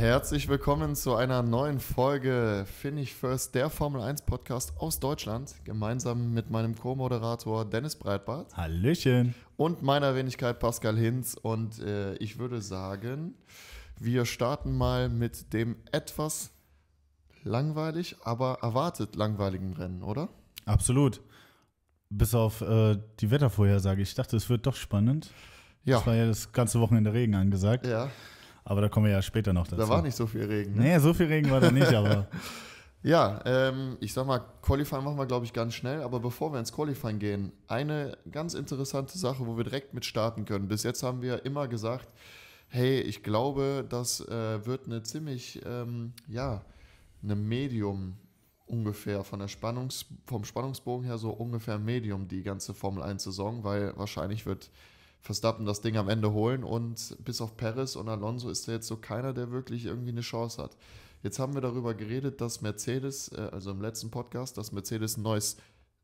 Herzlich 0.00 0.48
willkommen 0.48 0.96
zu 0.96 1.14
einer 1.14 1.42
neuen 1.42 1.78
Folge 1.78 2.64
Finish 2.80 3.12
First, 3.12 3.54
der 3.54 3.68
Formel 3.68 4.00
1 4.00 4.22
Podcast 4.22 4.72
aus 4.78 4.98
Deutschland, 4.98 5.54
gemeinsam 5.64 6.32
mit 6.32 6.48
meinem 6.48 6.74
Co-Moderator 6.74 7.66
Dennis 7.66 7.96
Breitbart 7.96 8.56
Hallöchen. 8.56 9.34
und 9.58 9.82
meiner 9.82 10.14
Wenigkeit 10.14 10.58
Pascal 10.58 10.96
Hinz. 10.96 11.34
Und 11.34 11.80
äh, 11.80 12.14
ich 12.14 12.38
würde 12.38 12.62
sagen, 12.62 13.34
wir 13.98 14.24
starten 14.24 14.74
mal 14.74 15.10
mit 15.10 15.52
dem 15.52 15.76
etwas 15.92 16.50
langweilig, 17.42 18.16
aber 18.24 18.60
erwartet 18.62 19.16
langweiligen 19.16 19.74
Rennen, 19.74 20.02
oder? 20.02 20.30
Absolut. 20.64 21.20
Bis 22.08 22.34
auf 22.34 22.62
äh, 22.62 22.96
die 23.18 23.30
Wettervorhersage. 23.30 24.00
Ich 24.00 24.14
dachte, 24.14 24.38
es 24.38 24.48
wird 24.48 24.66
doch 24.66 24.76
spannend. 24.76 25.30
Ja. 25.84 25.98
Es 25.98 26.06
war 26.06 26.14
ja 26.14 26.26
das 26.26 26.52
ganze 26.52 26.80
Wochenende 26.80 27.12
Regen 27.12 27.34
angesagt. 27.34 27.86
Ja, 27.86 28.08
Aber 28.64 28.80
da 28.80 28.88
kommen 28.88 29.06
wir 29.06 29.12
ja 29.12 29.22
später 29.22 29.52
noch 29.52 29.66
dazu. 29.66 29.76
da 29.76 29.88
war 29.88 30.02
nicht 30.02 30.16
so 30.16 30.26
viel 30.26 30.44
Regen. 30.44 30.74
Ne? 30.74 30.82
Nee, 30.82 30.98
so 30.98 31.14
viel 31.14 31.26
Regen 31.26 31.50
war 31.50 31.60
da 31.60 31.70
nicht, 31.70 31.92
aber 31.92 32.28
Ja, 33.02 33.40
ähm, 33.46 33.96
ich 34.00 34.12
sag 34.12 34.26
mal, 34.26 34.40
Qualifying 34.60 35.02
machen 35.02 35.16
wir, 35.16 35.24
glaube 35.24 35.46
ich, 35.46 35.54
ganz 35.54 35.74
schnell. 35.74 36.02
Aber 36.02 36.20
bevor 36.20 36.52
wir 36.52 36.60
ins 36.60 36.72
Qualifying 36.72 37.18
gehen, 37.18 37.52
eine 37.66 38.18
ganz 38.30 38.52
interessante 38.52 39.16
Sache, 39.16 39.46
wo 39.46 39.56
wir 39.56 39.64
direkt 39.64 39.94
mit 39.94 40.04
starten 40.04 40.44
können. 40.44 40.68
Bis 40.68 40.82
jetzt 40.82 41.02
haben 41.02 41.22
wir 41.22 41.46
immer 41.46 41.66
gesagt, 41.66 42.08
hey, 42.68 43.00
ich 43.00 43.22
glaube, 43.22 43.86
das 43.88 44.20
äh, 44.28 44.66
wird 44.66 44.86
eine 44.86 45.02
ziemlich, 45.02 45.60
ähm, 45.64 46.12
ja, 46.28 46.62
eine 47.22 47.36
Medium 47.36 48.16
ungefähr 48.66 49.24
von 49.24 49.40
der 49.40 49.48
Spannungs 49.48 50.06
vom 50.26 50.44
Spannungsbogen 50.44 51.04
her 51.04 51.18
so 51.18 51.30
ungefähr 51.30 51.78
Medium 51.78 52.28
die 52.28 52.42
ganze 52.42 52.72
Formel 52.74 53.02
1 53.02 53.24
Saison, 53.24 53.64
weil 53.64 53.96
wahrscheinlich 53.96 54.46
wird 54.46 54.70
Verstappen 55.20 55.66
das 55.66 55.80
Ding 55.82 55.96
am 55.96 56.08
Ende 56.08 56.32
holen 56.32 56.64
und 56.64 57.16
bis 57.24 57.40
auf 57.40 57.56
Perez 57.56 57.96
und 57.96 58.08
Alonso 58.08 58.48
ist 58.48 58.66
da 58.68 58.72
jetzt 58.72 58.86
so 58.86 58.96
keiner, 58.96 59.32
der 59.32 59.50
wirklich 59.50 59.84
irgendwie 59.84 60.10
eine 60.10 60.22
Chance 60.22 60.62
hat. 60.62 60.76
Jetzt 61.22 61.38
haben 61.38 61.54
wir 61.54 61.60
darüber 61.60 61.94
geredet, 61.94 62.40
dass 62.40 62.62
Mercedes, 62.62 63.28
äh, 63.28 63.50
also 63.52 63.70
im 63.70 63.82
letzten 63.82 64.10
Podcast, 64.10 64.56
dass 64.56 64.72
Mercedes 64.72 65.18
ein 65.18 65.22
neues 65.22 65.58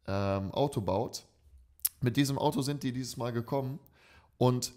ähm, 0.07 0.51
Auto 0.53 0.81
baut. 0.83 1.25
Mit 2.03 2.17
diesem 2.17 2.39
Auto 2.39 2.61
sind 2.61 2.83
die 2.83 2.93
dieses 2.93 3.17
Mal 3.17 3.33
gekommen 3.33 3.79
und 4.37 4.73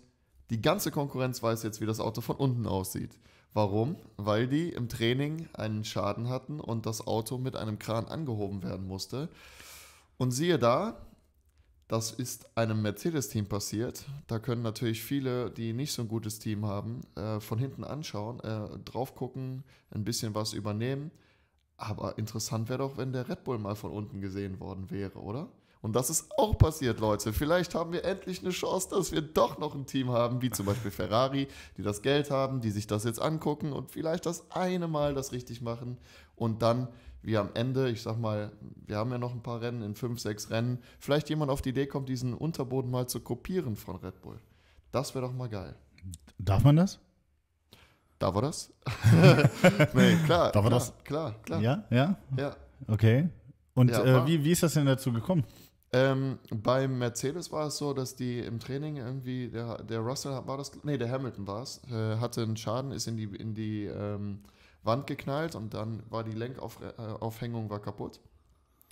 die 0.50 0.62
ganze 0.62 0.90
Konkurrenz 0.92 1.44
weiß 1.44 1.64
jetzt, 1.64 1.82
wie 1.82 1.86
das 1.86 2.00
Auto 2.00 2.22
von 2.22 2.38
unten 2.38 2.66
aussieht. 2.66 3.12
Warum? 3.54 3.98
Weil 4.18 4.48
die 4.48 4.70
im 4.70 4.90
Training 4.90 5.50
einen 5.54 5.84
Schaden 5.84 6.30
hatten 6.30 6.60
und 6.60 6.86
das 6.86 7.06
Auto 7.06 7.38
mit 7.38 7.56
einem 7.56 7.78
Kran 7.78 8.06
angehoben 8.06 8.64
werden 8.64 8.88
musste. 8.88 9.30
Und 10.18 10.32
siehe 10.32 10.60
da, 10.60 10.98
das 11.90 12.12
ist 12.12 12.56
einem 12.56 12.84
Mercedes-Team 12.84 13.48
passiert. 13.48 14.06
Da 14.28 14.38
können 14.38 14.62
natürlich 14.62 15.02
viele, 15.02 15.50
die 15.50 15.74
nicht 15.74 15.92
so 15.92 16.04
ein 16.04 16.08
gutes 16.08 16.38
Team 16.38 16.66
haben, 16.66 17.02
äh, 17.16 17.40
von 17.40 17.58
hinten 17.58 17.84
anschauen, 17.84 18.40
äh, 18.42 18.78
drauf 18.86 19.16
gucken, 19.16 19.64
ein 19.90 20.04
bisschen 20.04 20.36
was 20.36 20.54
übernehmen. 20.54 21.10
Aber 21.78 22.18
interessant 22.20 22.70
wäre 22.70 22.80
doch, 22.80 22.98
wenn 22.98 23.12
der 23.12 23.28
Red 23.28 23.44
Bull 23.44 23.58
mal 23.58 23.76
von 23.76 23.92
unten 23.92 24.22
gesehen 24.22 24.60
worden 24.60 24.92
wäre, 24.92 25.18
oder? 25.18 25.50
Und 25.82 25.96
das 25.96 26.12
ist 26.12 26.30
auch 26.38 26.58
passiert, 26.58 27.00
Leute. 27.00 27.34
Vielleicht 27.34 27.74
haben 27.74 27.92
wir 27.92 28.04
endlich 28.04 28.42
eine 28.42 28.52
Chance, 28.52 28.90
dass 28.92 29.12
wir 29.12 29.22
doch 29.22 29.58
noch 29.58 29.74
ein 29.74 29.88
Team 29.88 30.10
haben, 30.10 30.44
wie 30.44 30.52
zum 30.52 30.68
Beispiel 30.68 30.92
Ferrari, 30.92 31.48
die 31.78 31.82
das 31.82 32.04
Geld 32.04 32.30
haben, 32.30 32.62
die 32.62 32.70
sich 32.70 32.86
das 32.86 33.04
jetzt 33.04 33.22
angucken 33.22 33.74
und 33.74 33.90
vielleicht 33.90 34.28
das 34.28 34.52
eine 34.52 34.88
Mal 34.88 35.16
das 35.16 35.32
richtig 35.32 35.62
machen 35.62 35.98
und 36.36 36.62
dann 36.62 36.90
wie 37.22 37.38
am 37.38 37.50
Ende, 37.54 37.90
ich 37.90 38.02
sag 38.02 38.18
mal, 38.18 38.52
wir 38.86 38.98
haben 38.98 39.12
ja 39.12 39.18
noch 39.18 39.34
ein 39.34 39.44
paar 39.44 39.62
Rennen 39.62 39.82
in 39.82 39.96
fünf, 39.96 40.20
sechs 40.20 40.50
Rennen, 40.50 40.80
vielleicht 41.00 41.30
jemand 41.30 41.52
auf 41.52 41.62
die 41.62 41.70
Idee 41.70 41.88
kommt, 41.88 42.10
diesen 42.10 42.34
Unterboden 42.34 42.90
mal 42.90 43.08
zu 43.08 43.20
kopieren 43.20 43.76
von 43.76 43.98
Red 43.98 44.22
Bull. 44.22 44.40
Das 44.92 45.14
wäre 45.14 45.26
doch 45.26 45.34
mal 45.34 45.50
geil. 45.50 45.76
darf 46.38 46.64
man 46.64 46.78
das? 46.78 47.00
Da 48.20 48.36
war 48.36 48.42
das? 48.42 48.74
nee, 49.94 50.18
klar. 50.26 50.52
Da 50.52 50.62
war 50.62 50.70
klar, 50.70 50.70
das? 50.70 50.94
Klar, 51.06 51.36
klar. 51.44 51.62
Ja, 51.62 51.86
ja, 51.90 52.18
ja. 52.38 52.56
okay. 52.88 53.30
Und 53.74 53.92
Ja, 53.92 54.04
äh, 54.04 54.28
wie, 54.28 54.44
wie 54.44 54.52
ist 54.52 54.62
das 54.62 54.74
denn 54.74 54.86
dazu 54.86 55.14
gekommen? 55.14 55.46
Ähm, 55.92 56.38
beim 56.52 57.00
Mercedes 57.00 57.52
war 57.52 57.68
es 57.68 57.78
so, 57.78 57.94
dass 57.94 58.16
die 58.16 58.40
im 58.40 58.60
Training 58.60 58.98
irgendwie, 58.98 59.48
der, 59.48 59.82
der 59.84 60.00
Russell 60.00 60.34
war 60.46 60.58
das, 60.58 60.72
nee, 60.84 60.98
der 60.98 61.10
Hamilton 61.10 61.48
war 61.48 61.64
es, 61.64 61.82
äh, 61.90 62.18
hatte 62.18 62.44
einen 62.44 62.58
Schaden, 62.58 62.92
ist 62.92 63.08
in 63.08 63.16
die, 63.16 63.24
in 63.24 63.56
die 63.56 63.86
ähm, 63.86 64.42
Wand 64.90 65.06
geknallt 65.06 65.54
und 65.54 65.76
dann 65.76 66.04
war 66.10 66.24
die 66.24 66.32
Lenkaufhängung 66.32 67.70
war 67.70 67.80
kaputt. 67.80 68.20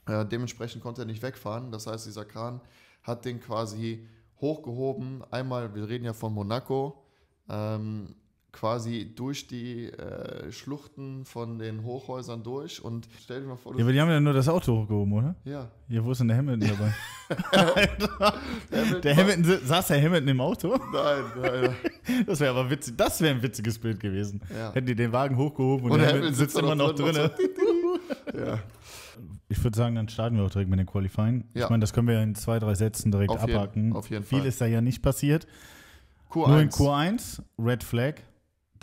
Äh, 0.05 0.25
dementsprechend 0.25 0.83
konnte 0.83 1.01
er 1.01 1.05
nicht 1.05 1.23
wegfahren. 1.23 1.71
Das 1.71 1.87
heißt, 1.87 2.05
dieser 2.05 2.23
Kran 2.23 2.61
hat 3.01 3.25
den 3.25 3.39
quasi 3.39 4.07
hochgehoben. 4.39 5.23
Einmal, 5.31 5.73
wir 5.73 5.89
reden 5.89 6.05
ja 6.05 6.13
von 6.13 6.33
Monaco, 6.33 7.03
ähm, 7.49 8.15
quasi 8.57 9.11
durch 9.15 9.45
die 9.47 9.85
äh, 9.91 10.51
Schluchten 10.51 11.25
von 11.25 11.59
den 11.59 11.83
Hochhäusern 11.83 12.41
durch 12.41 12.83
und 12.83 13.07
stell 13.21 13.41
dir 13.41 13.47
mal 13.47 13.55
vor, 13.55 13.75
Ja, 13.77 13.83
aber 13.83 13.91
die 13.93 14.01
haben 14.01 14.09
ja 14.09 14.19
nur 14.19 14.33
das 14.33 14.49
Auto 14.49 14.81
hochgehoben, 14.81 15.13
oder? 15.13 15.35
ja, 15.45 15.69
Ja, 15.87 16.03
wo 16.03 16.11
ist 16.11 16.17
denn 16.21 16.27
der 16.29 16.37
Hamilton 16.37 16.69
dabei? 16.69 16.93
Hamilton 18.71 19.01
der 19.03 19.15
Hamilton, 19.15 19.59
saß 19.63 19.87
der 19.87 20.01
Hamilton 20.01 20.27
im 20.29 20.41
Auto? 20.41 20.75
Nein, 20.91 21.23
nein. 21.41 21.75
Das 22.25 22.39
wäre 22.39 22.57
aber 22.57 22.69
witzig. 22.69 22.95
Das 22.97 23.21
wäre 23.21 23.35
ein 23.35 23.43
witziges 23.43 23.77
Bild 23.77 23.99
gewesen. 23.99 24.41
Ja. 24.55 24.73
Hätten 24.73 24.87
die 24.87 24.95
den 24.95 25.11
Wagen 25.11 25.37
hochgehoben 25.37 25.85
und, 25.85 25.91
Und 25.91 25.99
der 25.99 26.07
der 26.07 26.15
Hamilton 26.17 26.35
sitzt 26.35 26.57
immer 26.57 26.75
noch 26.75 26.93
drin. 26.93 27.15
Ja, 28.35 28.59
Ich 29.49 29.63
würde 29.63 29.77
sagen, 29.77 29.95
dann 29.95 30.09
starten 30.09 30.35
wir 30.37 30.43
auch 30.43 30.49
direkt 30.49 30.69
mit 30.69 30.79
dem 30.79 30.87
Qualifying. 30.87 31.45
Ja. 31.53 31.65
Ich 31.65 31.69
meine, 31.69 31.81
das 31.81 31.93
können 31.93 32.07
wir 32.07 32.21
in 32.21 32.35
zwei, 32.35 32.59
drei 32.59 32.73
Sätzen 32.75 33.11
direkt 33.11 33.29
Auf 33.31 33.41
jeden- 33.41 33.53
abhaken. 33.55 33.93
auf 33.93 34.09
jeden 34.09 34.23
Viel 34.23 34.39
Fall. 34.39 34.47
ist 34.47 34.61
da 34.61 34.65
ja 34.65 34.81
nicht 34.81 35.01
passiert. 35.01 35.45
Q1. 36.31 36.47
Nur 36.49 36.59
in 36.59 36.69
Q1, 36.69 37.41
Red 37.59 37.83
Flag, 37.83 38.15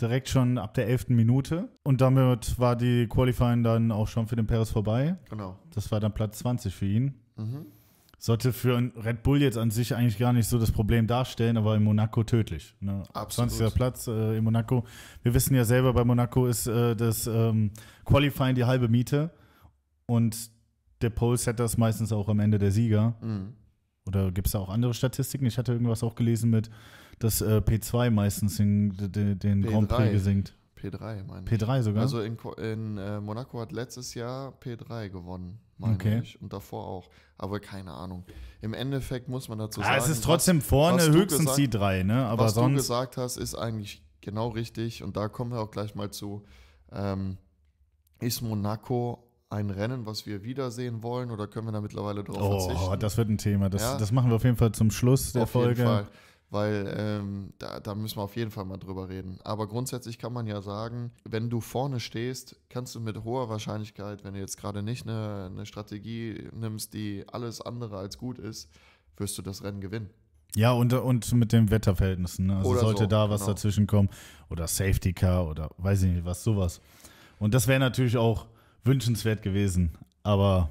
direkt 0.01 0.29
schon 0.29 0.57
ab 0.57 0.73
der 0.73 0.87
11. 0.87 1.09
Minute. 1.09 1.69
Und 1.83 2.01
damit 2.01 2.59
war 2.59 2.75
die 2.75 3.07
Qualifying 3.07 3.63
dann 3.63 3.91
auch 3.91 4.07
schon 4.07 4.27
für 4.27 4.35
den 4.35 4.47
Perez 4.47 4.69
vorbei. 4.69 5.17
Genau. 5.29 5.57
Das 5.73 5.91
war 5.91 5.99
dann 5.99 6.13
Platz 6.13 6.39
20 6.39 6.73
für 6.73 6.85
ihn. 6.85 7.15
Mhm. 7.37 7.65
Sollte 8.17 8.53
für 8.53 8.77
einen 8.77 8.91
Red 8.91 9.23
Bull 9.23 9.41
jetzt 9.41 9.57
an 9.57 9.71
sich 9.71 9.93
eigentlich 9.93 10.17
gar 10.17 10.33
nicht 10.33 10.47
so 10.47 10.57
das 10.57 10.71
Problem 10.71 11.05
darstellen, 11.05 11.57
aber 11.57 11.75
in 11.75 11.83
Monaco 11.83 12.23
tödlich. 12.23 12.73
Ne? 12.79 13.03
Absolut. 13.13 13.51
20. 13.51 13.75
Platz 13.75 14.07
äh, 14.07 14.37
in 14.37 14.43
Monaco. 14.43 14.85
Wir 15.21 15.33
wissen 15.33 15.53
ja 15.53 15.65
selber, 15.65 15.93
bei 15.93 16.03
Monaco 16.03 16.47
ist 16.47 16.65
äh, 16.65 16.95
das 16.95 17.27
ähm, 17.27 17.71
Qualifying 18.05 18.55
die 18.55 18.63
halbe 18.63 18.87
Miete 18.87 19.31
und 20.05 20.49
der 21.01 21.09
Pole-Setter 21.09 21.65
ist 21.65 21.77
meistens 21.77 22.11
auch 22.11 22.29
am 22.29 22.39
Ende 22.39 22.57
der 22.57 22.71
Sieger. 22.71 23.15
Mhm. 23.21 23.53
Oder 24.07 24.31
gibt 24.31 24.47
es 24.47 24.53
da 24.53 24.59
auch 24.59 24.69
andere 24.69 24.93
Statistiken? 24.93 25.45
Ich 25.45 25.57
hatte 25.57 25.73
irgendwas 25.73 26.03
auch 26.03 26.15
gelesen 26.15 26.49
mit, 26.49 26.69
dass 27.19 27.41
äh, 27.41 27.57
P2 27.65 28.09
meistens 28.11 28.57
den, 28.57 28.95
den, 28.97 29.39
den 29.39 29.65
P3. 29.65 29.69
Grand 29.69 29.89
Prix 29.89 30.11
gesinkt. 30.11 30.53
P3, 30.77 31.23
meine 31.23 31.45
ich. 31.49 31.51
P3 31.61 31.81
sogar? 31.81 32.01
Also 32.03 32.21
in, 32.21 32.37
in 32.57 32.97
äh, 32.97 33.19
Monaco 33.21 33.59
hat 33.59 33.71
letztes 33.71 34.13
Jahr 34.13 34.53
P3 34.61 35.09
gewonnen, 35.09 35.59
meine 35.77 35.95
Okay. 35.95 36.19
ich. 36.21 36.39
Und 36.41 36.53
davor 36.53 36.85
auch. 36.85 37.09
Aber 37.37 37.59
keine 37.59 37.91
Ahnung. 37.91 38.23
Im 38.61 38.73
Endeffekt 38.73 39.27
muss 39.27 39.49
man 39.49 39.57
dazu 39.57 39.81
ah, 39.81 39.85
sagen. 39.85 39.97
es 40.03 40.09
ist 40.09 40.23
trotzdem 40.23 40.61
vorne 40.61 40.97
was 40.97 41.05
du 41.07 41.13
höchstens 41.13 41.39
gesagt- 41.39 41.57
die 41.57 41.69
drei, 41.69 42.03
ne? 42.03 42.25
Aber 42.27 42.45
was 42.45 42.53
du 42.53 42.59
sonst. 42.59 42.75
gesagt 42.77 43.17
hast, 43.17 43.37
ist 43.37 43.55
eigentlich 43.55 44.03
genau 44.21 44.49
richtig. 44.49 45.01
Und 45.03 45.17
da 45.17 45.27
kommen 45.27 45.51
wir 45.51 45.59
auch 45.59 45.71
gleich 45.71 45.95
mal 45.95 46.11
zu. 46.11 46.43
Ähm, 46.91 47.37
ist 48.19 48.41
Monaco 48.41 49.23
ein 49.49 49.69
Rennen, 49.69 50.05
was 50.05 50.25
wir 50.25 50.43
wiedersehen 50.43 51.03
wollen? 51.03 51.31
Oder 51.31 51.47
können 51.47 51.67
wir 51.67 51.71
da 51.71 51.81
mittlerweile 51.81 52.23
drauf 52.23 52.37
Oh, 52.39 52.59
verzichten? 52.69 52.99
das 52.99 53.17
wird 53.17 53.29
ein 53.29 53.37
Thema. 53.37 53.69
Das, 53.69 53.81
Ja. 53.81 53.97
das 53.97 54.11
machen 54.11 54.29
wir 54.29 54.35
auf 54.35 54.43
jeden 54.43 54.57
Fall 54.57 54.71
zum 54.71 54.91
Schluss 54.91 55.33
der 55.33 55.43
auf 55.43 55.51
Folge. 55.51 55.81
jeden 55.81 55.85
Fall. 55.87 56.07
Weil 56.51 56.93
ähm, 56.97 57.53
da, 57.57 57.79
da 57.79 57.95
müssen 57.95 58.17
wir 58.17 58.23
auf 58.23 58.35
jeden 58.35 58.51
Fall 58.51 58.65
mal 58.65 58.77
drüber 58.77 59.09
reden. 59.09 59.39
Aber 59.43 59.67
grundsätzlich 59.67 60.19
kann 60.19 60.31
man 60.31 60.45
ja 60.47 60.61
sagen, 60.61 61.11
wenn 61.23 61.49
du 61.49 61.59
vorne 61.59 61.99
stehst, 61.99 62.55
kannst 62.69 62.93
du 62.95 62.99
mit 62.99 63.23
hoher 63.23 63.49
Wahrscheinlichkeit, 63.49 64.23
wenn 64.23 64.35
du 64.35 64.39
jetzt 64.39 64.57
gerade 64.57 64.83
nicht 64.83 65.07
eine, 65.07 65.49
eine 65.51 65.65
Strategie 65.65 66.47
nimmst, 66.53 66.93
die 66.93 67.25
alles 67.31 67.61
andere 67.61 67.97
als 67.97 68.17
gut 68.17 68.37
ist, 68.37 68.69
wirst 69.17 69.37
du 69.37 69.41
das 69.41 69.63
Rennen 69.63 69.81
gewinnen. 69.81 70.09
Ja, 70.55 70.71
und, 70.71 70.93
und 70.93 71.33
mit 71.33 71.51
den 71.51 71.69
Wetterverhältnissen. 71.69 72.47
Ne? 72.47 72.57
Also 72.57 72.69
Oder 72.69 72.79
sollte 72.79 73.03
so, 73.03 73.07
da 73.07 73.29
was 73.29 73.41
genau. 73.41 73.53
dazwischen 73.53 73.87
kommen. 73.87 74.09
Oder 74.49 74.67
Safety 74.67 75.13
Car 75.13 75.47
oder 75.47 75.69
weiß 75.77 76.03
ich 76.03 76.11
nicht 76.11 76.25
was, 76.25 76.43
sowas. 76.43 76.79
Und 77.39 77.53
das 77.53 77.67
wäre 77.67 77.79
natürlich 77.79 78.17
auch 78.17 78.45
wünschenswert 78.85 79.41
gewesen. 79.41 79.97
Aber 80.23 80.69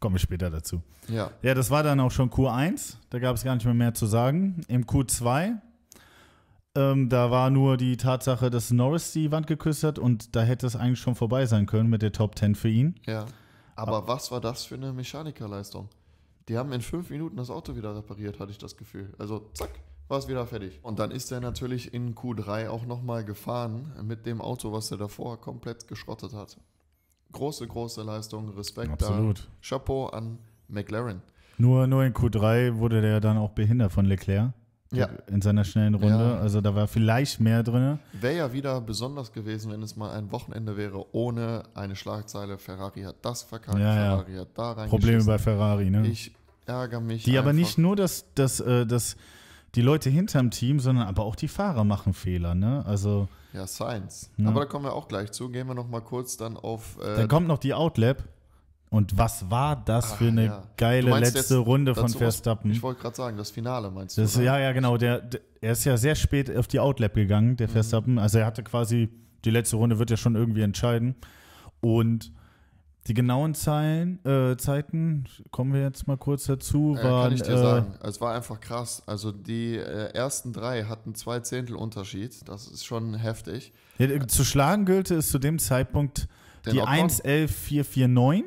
komme 0.00 0.16
ich 0.16 0.22
später 0.22 0.50
dazu. 0.50 0.82
Ja, 1.08 1.30
Ja, 1.42 1.54
das 1.54 1.70
war 1.70 1.82
dann 1.82 2.00
auch 2.00 2.10
schon 2.10 2.30
Q1. 2.30 2.96
Da 3.10 3.18
gab 3.18 3.36
es 3.36 3.44
gar 3.44 3.54
nicht 3.54 3.64
mehr 3.64 3.74
mehr 3.74 3.94
zu 3.94 4.06
sagen. 4.06 4.60
Im 4.68 4.84
Q2, 4.84 5.56
ähm, 6.74 7.08
da 7.08 7.30
war 7.30 7.50
nur 7.50 7.76
die 7.76 7.96
Tatsache, 7.96 8.50
dass 8.50 8.70
Norris 8.70 9.12
die 9.12 9.30
Wand 9.32 9.46
geküsst 9.46 9.82
hat 9.84 9.98
und 9.98 10.36
da 10.36 10.42
hätte 10.42 10.66
es 10.66 10.76
eigentlich 10.76 11.00
schon 11.00 11.14
vorbei 11.14 11.46
sein 11.46 11.66
können 11.66 11.88
mit 11.88 12.02
der 12.02 12.12
Top 12.12 12.38
10 12.38 12.54
für 12.54 12.68
ihn. 12.68 12.94
ja. 13.06 13.26
Aber 13.76 14.08
was 14.08 14.30
war 14.30 14.40
das 14.40 14.64
für 14.64 14.76
eine 14.76 14.92
Mechanikerleistung? 14.94 15.90
Die 16.48 16.56
haben 16.56 16.72
in 16.72 16.80
fünf 16.80 17.10
Minuten 17.10 17.36
das 17.36 17.50
Auto 17.50 17.76
wieder 17.76 17.94
repariert, 17.94 18.40
hatte 18.40 18.50
ich 18.50 18.58
das 18.58 18.76
Gefühl. 18.76 19.12
Also 19.18 19.50
zack, 19.52 19.70
war 20.08 20.18
es 20.18 20.28
wieder 20.28 20.46
fertig. 20.46 20.78
Und 20.82 20.98
dann 20.98 21.10
ist 21.10 21.30
er 21.32 21.40
natürlich 21.40 21.92
in 21.92 22.14
Q3 22.14 22.68
auch 22.68 22.86
nochmal 22.86 23.24
gefahren 23.24 23.92
mit 24.02 24.24
dem 24.24 24.40
Auto, 24.40 24.72
was 24.72 24.90
er 24.90 24.96
davor 24.96 25.40
komplett 25.40 25.88
geschrottet 25.88 26.32
hat. 26.32 26.56
Große, 27.32 27.66
große 27.66 28.02
Leistung, 28.02 28.48
Respekt 28.56 28.92
Absolut. 28.92 29.38
da. 29.40 29.42
Chapeau 29.68 30.06
an 30.06 30.38
McLaren. 30.68 31.22
Nur, 31.58 31.86
nur 31.86 32.04
in 32.04 32.12
Q3 32.14 32.76
wurde 32.76 33.00
der 33.00 33.20
dann 33.20 33.36
auch 33.38 33.50
behindert 33.50 33.92
von 33.92 34.04
Leclerc. 34.06 34.52
Ja. 34.92 35.08
in 35.26 35.42
seiner 35.42 35.64
schnellen 35.64 35.94
Runde. 35.94 36.24
Ja. 36.24 36.38
Also 36.38 36.60
da 36.60 36.74
war 36.74 36.86
vielleicht 36.86 37.40
mehr 37.40 37.64
drin. 37.64 37.98
Wäre 38.12 38.36
ja 38.36 38.52
wieder 38.52 38.80
besonders 38.80 39.32
gewesen, 39.32 39.72
wenn 39.72 39.82
es 39.82 39.96
mal 39.96 40.12
ein 40.16 40.30
Wochenende 40.30 40.76
wäre 40.76 41.04
ohne 41.12 41.64
eine 41.74 41.96
Schlagzeile. 41.96 42.56
Ferrari 42.56 43.02
hat 43.02 43.16
das 43.22 43.42
verkackt, 43.42 43.78
Ja. 43.78 43.92
Ferrari 43.92 44.34
hat 44.36 44.48
da 44.54 44.72
rein. 44.72 44.88
Probleme 44.88 45.24
bei 45.24 45.38
Ferrari, 45.38 45.90
ne? 45.90 46.06
Ich 46.06 46.32
ärgere 46.66 47.00
mich. 47.00 47.24
Die 47.24 47.36
aber 47.36 47.50
einfach. 47.50 47.58
nicht 47.60 47.78
nur, 47.78 47.96
dass, 47.96 48.32
dass, 48.34 48.60
äh, 48.60 48.86
dass 48.86 49.16
die 49.76 49.82
Leute 49.82 50.10
hinterm 50.10 50.50
Team, 50.50 50.80
sondern 50.80 51.06
aber 51.06 51.24
auch 51.24 51.36
die 51.36 51.48
Fahrer 51.48 51.84
machen 51.84 52.12
Fehler, 52.14 52.54
ne? 52.54 52.82
Also 52.86 53.28
Ja, 53.52 53.66
Science. 53.66 54.30
Ja. 54.38 54.48
Aber 54.48 54.60
da 54.60 54.66
kommen 54.66 54.84
wir 54.86 54.94
auch 54.94 55.06
gleich 55.08 55.30
zu. 55.32 55.48
Gehen 55.50 55.68
wir 55.68 55.74
noch 55.74 55.88
mal 55.88 56.00
kurz 56.00 56.36
dann 56.36 56.56
auf. 56.56 56.98
Äh, 57.00 57.16
dann 57.16 57.28
kommt 57.28 57.46
noch 57.46 57.58
die 57.58 57.74
Outlap. 57.74 58.24
Und 58.88 59.18
was 59.18 59.50
war 59.50 59.76
das 59.84 60.12
Ach, 60.12 60.16
für 60.18 60.28
eine 60.28 60.44
ja. 60.46 60.62
Geile 60.76 61.18
letzte 61.18 61.56
Runde 61.58 61.94
von 61.94 62.04
dazu 62.04 62.14
was- 62.14 62.18
Verstappen? 62.20 62.70
ich 62.70 62.82
wollte 62.82 63.00
gerade 63.02 63.16
sagen, 63.16 63.36
das 63.36 63.50
Finale 63.50 63.90
meinst 63.90 64.16
du? 64.16 64.22
Das, 64.22 64.36
ja, 64.36 64.58
ja, 64.60 64.72
genau. 64.72 64.96
Der, 64.96 65.20
der, 65.20 65.40
er 65.60 65.72
ist 65.72 65.84
ja 65.84 65.96
sehr 65.96 66.14
spät 66.14 66.54
auf 66.56 66.68
die 66.68 66.78
Outlap 66.78 67.14
gegangen, 67.14 67.50
Mhm. 67.50 67.56
der 67.56 67.68
Verstappen. 67.68 68.18
Also 68.18 68.38
er 68.38 68.46
hatte 68.46 68.62
quasi, 68.62 69.08
die 69.44 69.50
letzte 69.50 69.76
Runde 69.76 69.98
wird 69.98 70.10
ja 70.10 70.16
schon 70.16 70.36
irgendwie 70.36 70.62
entscheiden. 70.62 71.16
Und 71.80 72.32
die 73.06 73.14
genauen 73.14 73.54
Zeilen, 73.54 74.18
äh, 74.24 74.56
Zeiten, 74.56 75.24
kommen 75.52 75.72
wir 75.72 75.82
jetzt 75.82 76.06
mal 76.08 76.16
kurz 76.16 76.44
dazu, 76.46 76.96
Äh, 76.98 77.04
waren. 77.04 77.22
kann 77.24 77.32
ich 77.32 77.42
dir 77.42 77.52
äh, 77.54 77.58
sagen. 77.58 77.94
Es 78.02 78.20
war 78.20 78.34
einfach 78.34 78.60
krass. 78.60 79.02
Also 79.06 79.30
die 79.32 79.76
äh, 79.76 80.12
ersten 80.12 80.52
drei 80.52 80.84
hatten 80.84 81.14
zwei 81.14 81.40
Zehntel 81.40 81.76
Unterschied. 81.76 82.48
Das 82.48 82.66
ist 82.66 82.84
schon 82.84 83.14
heftig. 83.14 83.72
Ja, 83.98 84.26
zu 84.26 84.44
schlagen 84.44 84.84
gilt 84.86 85.10
es 85.10 85.30
zu 85.30 85.38
dem 85.38 85.58
Zeitpunkt 85.58 86.26
Den 86.64 86.74
die 86.74 86.80
Ocon? 86.80 86.94
1.11.449 87.08 88.44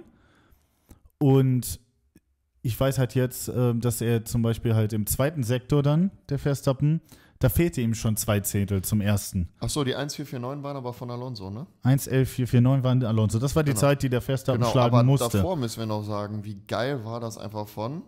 und 1.19 1.79
ich 2.61 2.77
weiß 2.77 2.97
halt 2.99 3.15
jetzt, 3.15 3.47
äh, 3.49 3.73
dass 3.75 4.01
er 4.01 4.25
zum 4.25 4.41
Beispiel 4.41 4.75
halt 4.75 4.91
im 4.93 5.05
zweiten 5.05 5.43
Sektor 5.43 5.81
dann, 5.83 6.11
der 6.29 6.37
Verstappen, 6.39 7.01
da 7.39 7.47
fehlte 7.49 7.79
ihm 7.81 7.93
schon 7.93 8.17
zwei 8.17 8.41
Zehntel 8.41 8.81
zum 8.81 8.99
ersten. 9.01 9.47
Achso, 9.59 9.83
die 9.83 9.95
1449 9.95 10.63
waren 10.63 10.75
aber 10.77 10.91
von 10.93 11.09
Alonso, 11.09 11.49
ne? 11.49 11.65
1.11.449 11.83 12.83
waren 12.83 13.03
Alonso. 13.05 13.39
Das 13.39 13.55
war 13.55 13.63
die 13.63 13.71
Genau. 13.71 13.79
Zeit, 13.81 14.03
die 14.03 14.09
der 14.09 14.21
Verstappen 14.21 14.59
Genau, 14.61 14.71
schlagen 14.71 14.95
aber 14.95 15.03
musste. 15.03 15.29
davor 15.37 15.55
müssen 15.55 15.79
wir 15.79 15.85
noch 15.85 16.03
sagen, 16.03 16.43
wie 16.43 16.55
geil 16.67 17.03
war 17.05 17.19
das 17.19 17.37
einfach 17.37 17.67
von 17.67 18.03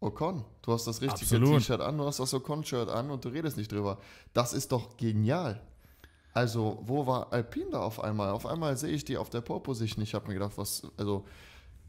Ocon. 0.00 0.44
Du 0.62 0.72
hast 0.72 0.86
das 0.86 1.02
richtige. 1.02 1.40
T-Shirt 1.44 1.80
an, 1.80 1.98
du 1.98 2.04
hast 2.06 2.20
das 2.20 2.32
Ocon-Shirt 2.32 2.88
an 2.88 3.10
und 3.10 3.24
du 3.24 3.28
redest 3.28 3.56
nicht 3.56 3.70
drüber. 3.72 3.98
Das 4.32 4.52
ist 4.52 4.72
doch 4.72 4.96
genial. 4.96 5.60
Also, 6.32 6.78
wo 6.86 7.06
war 7.08 7.32
Alpine 7.32 7.70
da 7.72 7.80
auf 7.82 8.02
einmal? 8.02 8.30
Auf 8.30 8.46
einmal 8.46 8.76
sehe 8.76 8.90
ich 8.90 9.04
die 9.04 9.16
auf 9.18 9.30
der 9.30 9.40
Pole-Position. 9.40 10.02
Ich 10.04 10.14
habe 10.14 10.28
mir 10.28 10.34
gedacht, 10.34 10.52
was, 10.56 10.86
also 10.96 11.24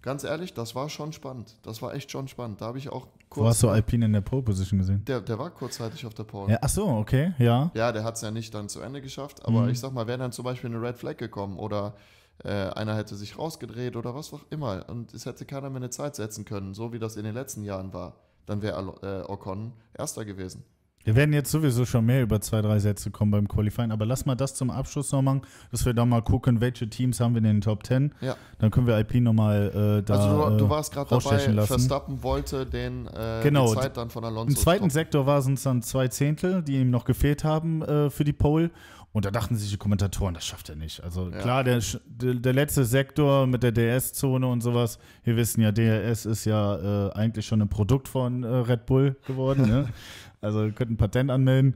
ganz 0.01 0.23
ehrlich, 0.23 0.53
das 0.53 0.75
war 0.75 0.89
schon 0.89 1.13
spannend. 1.13 1.55
Das 1.63 1.81
war 1.81 1.93
echt 1.93 2.11
schon 2.11 2.27
spannend. 2.27 2.61
Da 2.61 2.65
habe 2.67 2.77
ich 2.77 2.89
auch 2.89 3.07
Wo 3.31 3.45
hast 3.45 3.59
kurz. 3.59 3.59
du 3.61 3.69
Alpine 3.69 4.05
in 4.05 4.13
der 4.13 4.21
Pole 4.21 4.41
Position 4.41 4.79
gesehen? 4.79 5.03
der, 5.05 5.21
der 5.21 5.37
war 5.39 5.49
kurzzeitig 5.51 6.05
auf 6.05 6.13
der 6.13 6.23
Pole. 6.23 6.51
Ja, 6.53 6.59
ach 6.61 6.69
so, 6.69 6.87
okay, 6.87 7.33
ja. 7.37 7.71
Ja, 7.73 7.91
der 7.91 8.03
hat 8.03 8.15
es 8.15 8.21
ja 8.21 8.31
nicht 8.31 8.53
dann 8.53 8.69
zu 8.69 8.81
Ende 8.81 9.01
geschafft, 9.01 9.45
aber 9.45 9.61
Mhm. 9.63 9.69
ich 9.69 9.79
sag 9.79 9.93
mal, 9.93 10.07
wäre 10.07 10.17
dann 10.17 10.31
zum 10.31 10.43
Beispiel 10.45 10.69
eine 10.69 10.81
Red 10.81 10.97
Flag 10.97 11.17
gekommen 11.17 11.57
oder 11.57 11.93
äh, 12.43 12.49
einer 12.49 12.95
hätte 12.95 13.15
sich 13.15 13.37
rausgedreht 13.37 13.95
oder 13.95 14.15
was 14.15 14.33
auch 14.33 14.41
immer 14.49 14.85
und 14.89 15.13
es 15.13 15.25
hätte 15.25 15.45
keiner 15.45 15.69
mehr 15.69 15.77
eine 15.77 15.89
Zeit 15.91 16.15
setzen 16.15 16.43
können, 16.45 16.73
so 16.73 16.91
wie 16.91 16.99
das 16.99 17.15
in 17.15 17.23
den 17.23 17.35
letzten 17.35 17.63
Jahren 17.63 17.93
war, 17.93 18.15
dann 18.47 18.61
wäre 18.63 18.79
äh, 19.03 19.31
Ocon 19.31 19.73
Erster 19.93 20.25
gewesen. 20.25 20.63
Wir 21.03 21.15
werden 21.15 21.33
jetzt 21.33 21.51
sowieso 21.51 21.85
schon 21.85 22.05
mehr 22.05 22.21
über 22.21 22.41
zwei, 22.41 22.61
drei 22.61 22.79
Sätze 22.79 23.11
kommen 23.11 23.31
beim 23.31 23.47
Qualifying, 23.47 23.91
aber 23.91 24.05
lass 24.05 24.25
mal 24.25 24.35
das 24.35 24.53
zum 24.53 24.69
Abschluss 24.69 25.11
noch 25.11 25.21
machen, 25.21 25.41
dass 25.71 25.85
wir 25.85 25.93
da 25.93 26.05
mal 26.05 26.21
gucken, 26.21 26.61
welche 26.61 26.89
Teams 26.89 27.19
haben 27.19 27.33
wir 27.33 27.39
in 27.39 27.45
den 27.45 27.61
Top 27.61 27.85
10. 27.85 28.13
Ja. 28.21 28.35
Dann 28.59 28.71
können 28.71 28.87
wir 28.87 28.95
Alpine 28.95 29.23
nochmal 29.23 29.99
äh, 29.99 30.03
da 30.03 30.13
also 30.13 30.49
du, 30.49 30.55
äh, 30.55 30.57
du 30.57 30.69
warst 30.69 30.93
gerade 30.93 31.09
dabei, 31.09 31.45
lassen. 31.47 31.67
Verstappen 31.67 32.23
wollte 32.23 32.65
den, 32.65 33.07
äh, 33.07 33.41
Genau, 33.43 33.73
die 33.73 33.79
Zeit 33.81 33.97
dann 33.97 34.09
von 34.09 34.23
Alonso 34.23 34.49
Im 34.49 34.55
zweiten 34.55 34.77
stoppen. 34.77 34.89
Sektor 34.91 35.25
waren 35.25 35.53
es 35.53 35.63
dann 35.63 35.81
zwei 35.81 36.07
Zehntel, 36.07 36.61
die 36.61 36.79
ihm 36.79 36.91
noch 36.91 37.05
gefehlt 37.05 37.43
haben 37.43 37.81
äh, 37.81 38.09
für 38.09 38.23
die 38.23 38.33
Pole. 38.33 38.69
Und 39.13 39.25
da 39.25 39.31
dachten 39.31 39.57
sich 39.57 39.69
die 39.69 39.77
Kommentatoren, 39.77 40.33
das 40.33 40.45
schafft 40.45 40.69
er 40.69 40.75
nicht. 40.77 41.03
Also 41.03 41.29
Ja. 41.29 41.37
klar, 41.39 41.63
der, 41.65 41.81
der, 42.05 42.53
letzte 42.53 42.85
Sektor 42.85 43.45
mit 43.45 43.61
der 43.61 43.73
DRS-Zone 43.73 44.47
und 44.47 44.61
sowas, 44.61 44.99
wir 45.25 45.35
wissen 45.35 45.59
ja, 45.61 45.71
DRS 45.73 46.25
ist 46.25 46.45
ja 46.45 47.07
äh, 47.07 47.11
eigentlich 47.13 47.45
schon 47.45 47.61
ein 47.61 47.67
Produkt 47.69 48.07
von 48.07 48.43
äh, 48.43 48.47
Red 48.47 48.85
Bull 48.85 49.17
geworden. 49.27 49.67
ne? 49.67 49.89
Also 50.43 50.63
ihr 50.63 50.71
könnt 50.71 50.91
ein 50.91 50.97
Patent 50.97 51.29
anmelden. 51.29 51.75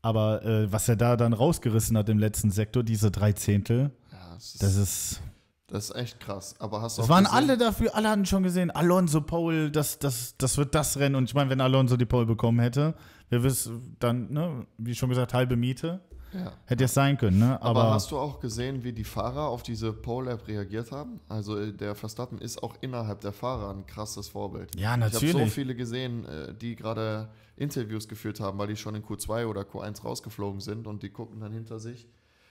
Aber 0.00 0.42
äh, 0.44 0.72
was 0.72 0.88
er 0.88 0.96
da 0.96 1.16
dann 1.16 1.32
rausgerissen 1.34 1.98
hat 1.98 2.08
im 2.08 2.18
letzten 2.18 2.50
Sektor, 2.50 2.82
diese 2.82 3.10
drei 3.10 3.32
Zehntel, 3.32 3.90
Ja, 4.12 4.36
es 4.38 4.54
ist, 4.54 4.62
das 4.62 4.76
ist. 4.76 5.20
das 5.66 5.90
ist 5.90 5.96
echt 5.96 6.20
krass. 6.20 6.54
Aber 6.60 6.80
hast 6.80 6.96
du 6.96 7.02
Es 7.02 7.08
waren 7.10 7.24
gesehen- 7.24 7.36
alle 7.36 7.58
dafür, 7.58 7.94
alle 7.94 8.08
hatten 8.08 8.24
schon 8.24 8.42
gesehen, 8.42 8.70
Alonso 8.70 9.20
Pole, 9.20 9.70
das, 9.70 9.98
das, 9.98 10.34
das 10.38 10.56
wird 10.56 10.74
das 10.74 10.96
Rennen. 10.98 11.16
Und 11.16 11.24
ich 11.24 11.34
meine, 11.34 11.50
wenn 11.50 11.60
Alonso 11.60 11.96
die 11.98 12.06
Pole 12.06 12.24
bekommen 12.24 12.60
hätte, 12.60 12.94
wir 13.28 13.42
wissen 13.42 13.96
dann, 13.98 14.32
ne, 14.32 14.66
wie 14.78 14.94
schon 14.94 15.10
gesagt, 15.10 15.34
halbe 15.34 15.56
Miete, 15.56 16.00
Ja. 16.32 16.52
hätte 16.66 16.84
es 16.84 16.94
sein 16.94 17.18
können, 17.18 17.38
ne? 17.38 17.60
Aber, 17.60 17.80
Aber, 17.82 17.94
hast 17.94 18.10
du 18.10 18.18
auch 18.18 18.40
gesehen, 18.40 18.84
wie 18.84 18.92
die 18.92 19.04
Fahrer 19.04 19.48
auf 19.48 19.62
diese 19.62 19.92
Pole-App 19.92 20.46
reagiert 20.46 20.92
haben? 20.92 21.20
Also 21.28 21.58
äh, 21.58 21.72
der 21.72 21.94
Verstappen 21.94 22.38
ist 22.38 22.62
auch 22.62 22.76
innerhalb 22.80 23.20
der 23.20 23.32
Fahrer 23.32 23.70
ein 23.74 23.86
krasses 23.86 24.28
Vorbild. 24.28 24.74
ja, 24.76 24.94
Ich 24.96 25.02
habe 25.02 25.10
so 25.16 25.26
natürlich. 25.26 25.52
viele 25.52 25.74
gesehen, 25.74 26.24
äh, 26.26 26.54
die 26.54 26.76
gerade 26.76 27.28
Interviews 27.56 28.08
geführt 28.08 28.40
haben, 28.40 28.58
weil 28.58 28.68
die 28.68 28.76
schon 28.76 28.94
in 28.94 29.02
Q2 29.02 29.46
oder 29.46 29.62
Q1 29.62 30.02
rausgeflogen 30.02 30.60
sind 30.60 30.86
und 30.86 31.02
die 31.02 31.10
gucken 31.10 31.40
dann 31.40 31.52
hinter 31.52 31.78
sich 31.78 32.06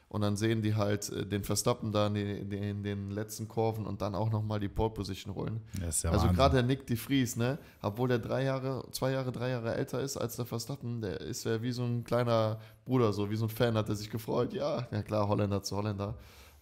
und 0.10 0.22
dann 0.22 0.36
sehen 0.36 0.62
die 0.62 0.76
halt 0.76 1.10
äh, 1.12 1.26
den 1.26 1.44
Verstappen 1.44 1.92
da 1.92 2.08
in 2.08 2.14
den, 2.16 2.50
den- 2.50 2.84
den 2.84 3.12
letzten 3.12 3.48
Kurven 3.48 3.86
und 3.86 4.02
dann 4.02 4.16
auch 4.16 4.30
nochmal 4.32 4.60
die 4.60 4.68
Pole 4.68 4.90
Position 4.90 5.36
holen. 5.36 5.62
Ja 5.80 6.12
also 6.12 6.28
gerade 6.30 6.56
der 6.56 6.64
Nick 6.64 6.86
de 6.88 6.98
Vries, 6.98 7.36
ne, 7.36 7.58
obwohl 7.82 8.08
der 8.10 8.20
drei 8.20 8.44
Jahre, 8.44 8.84
zwei 8.92 9.12
Jahre, 9.12 9.32
drei 9.32 9.50
Jahre 9.52 9.76
älter 9.76 10.02
ist 10.02 10.18
als 10.18 10.36
der 10.36 10.46
Verstappen, 10.46 11.02
der 11.02 11.22
ist 11.22 11.44
ja 11.46 11.62
wie 11.62 11.72
so 11.72 11.84
ein 11.84 12.04
kleiner 12.04 12.60
Bruder, 12.86 13.14
so 13.14 13.30
wie 13.30 13.36
so 13.36 13.46
ein 13.46 13.50
Fan 13.50 13.76
hat 13.76 13.88
er 13.90 13.96
sich 13.96 14.10
gefreut. 14.10 14.54
Ja, 14.54 14.88
ja 14.92 15.02
klar, 15.04 15.28
Holländer 15.28 15.62
zu 15.64 15.78
Holländer. 15.78 16.16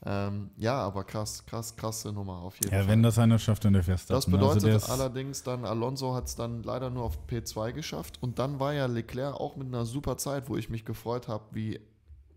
Ähm, 0.05 0.51
ja, 0.57 0.75
aber 0.75 1.03
krass, 1.03 1.43
krass, 1.47 1.75
krasse 1.75 2.13
Nummer 2.13 2.33
auf 2.41 2.55
jeden 2.59 2.71
Ja, 2.71 2.81
Fall. 2.81 2.87
wenn 2.89 3.01
das 3.01 3.17
einer 3.17 3.39
schafft, 3.39 3.65
dann 3.65 3.73
der 3.73 3.83
Verstappen. 3.83 4.15
Das 4.15 4.27
ne? 4.27 4.31
bedeutet 4.33 4.55
also 4.55 4.67
der 4.67 4.75
ist- 4.75 4.89
allerdings 4.91 5.41
dann, 5.43 5.65
Alonso 5.65 6.13
hat 6.13 6.27
es 6.27 6.35
dann 6.35 6.61
leider 6.61 6.91
nur 6.91 7.03
auf 7.03 7.17
P2 7.27 7.71
geschafft 7.71 8.19
und 8.21 8.37
dann 8.37 8.59
war 8.59 8.73
ja 8.73 8.85
Leclerc 8.85 9.33
auch 9.33 9.55
mit 9.55 9.67
einer 9.67 9.85
super 9.85 10.17
Zeit, 10.17 10.49
wo 10.49 10.55
ich 10.57 10.69
mich 10.69 10.85
gefreut 10.85 11.27
habe, 11.27 11.45
wie, 11.51 11.79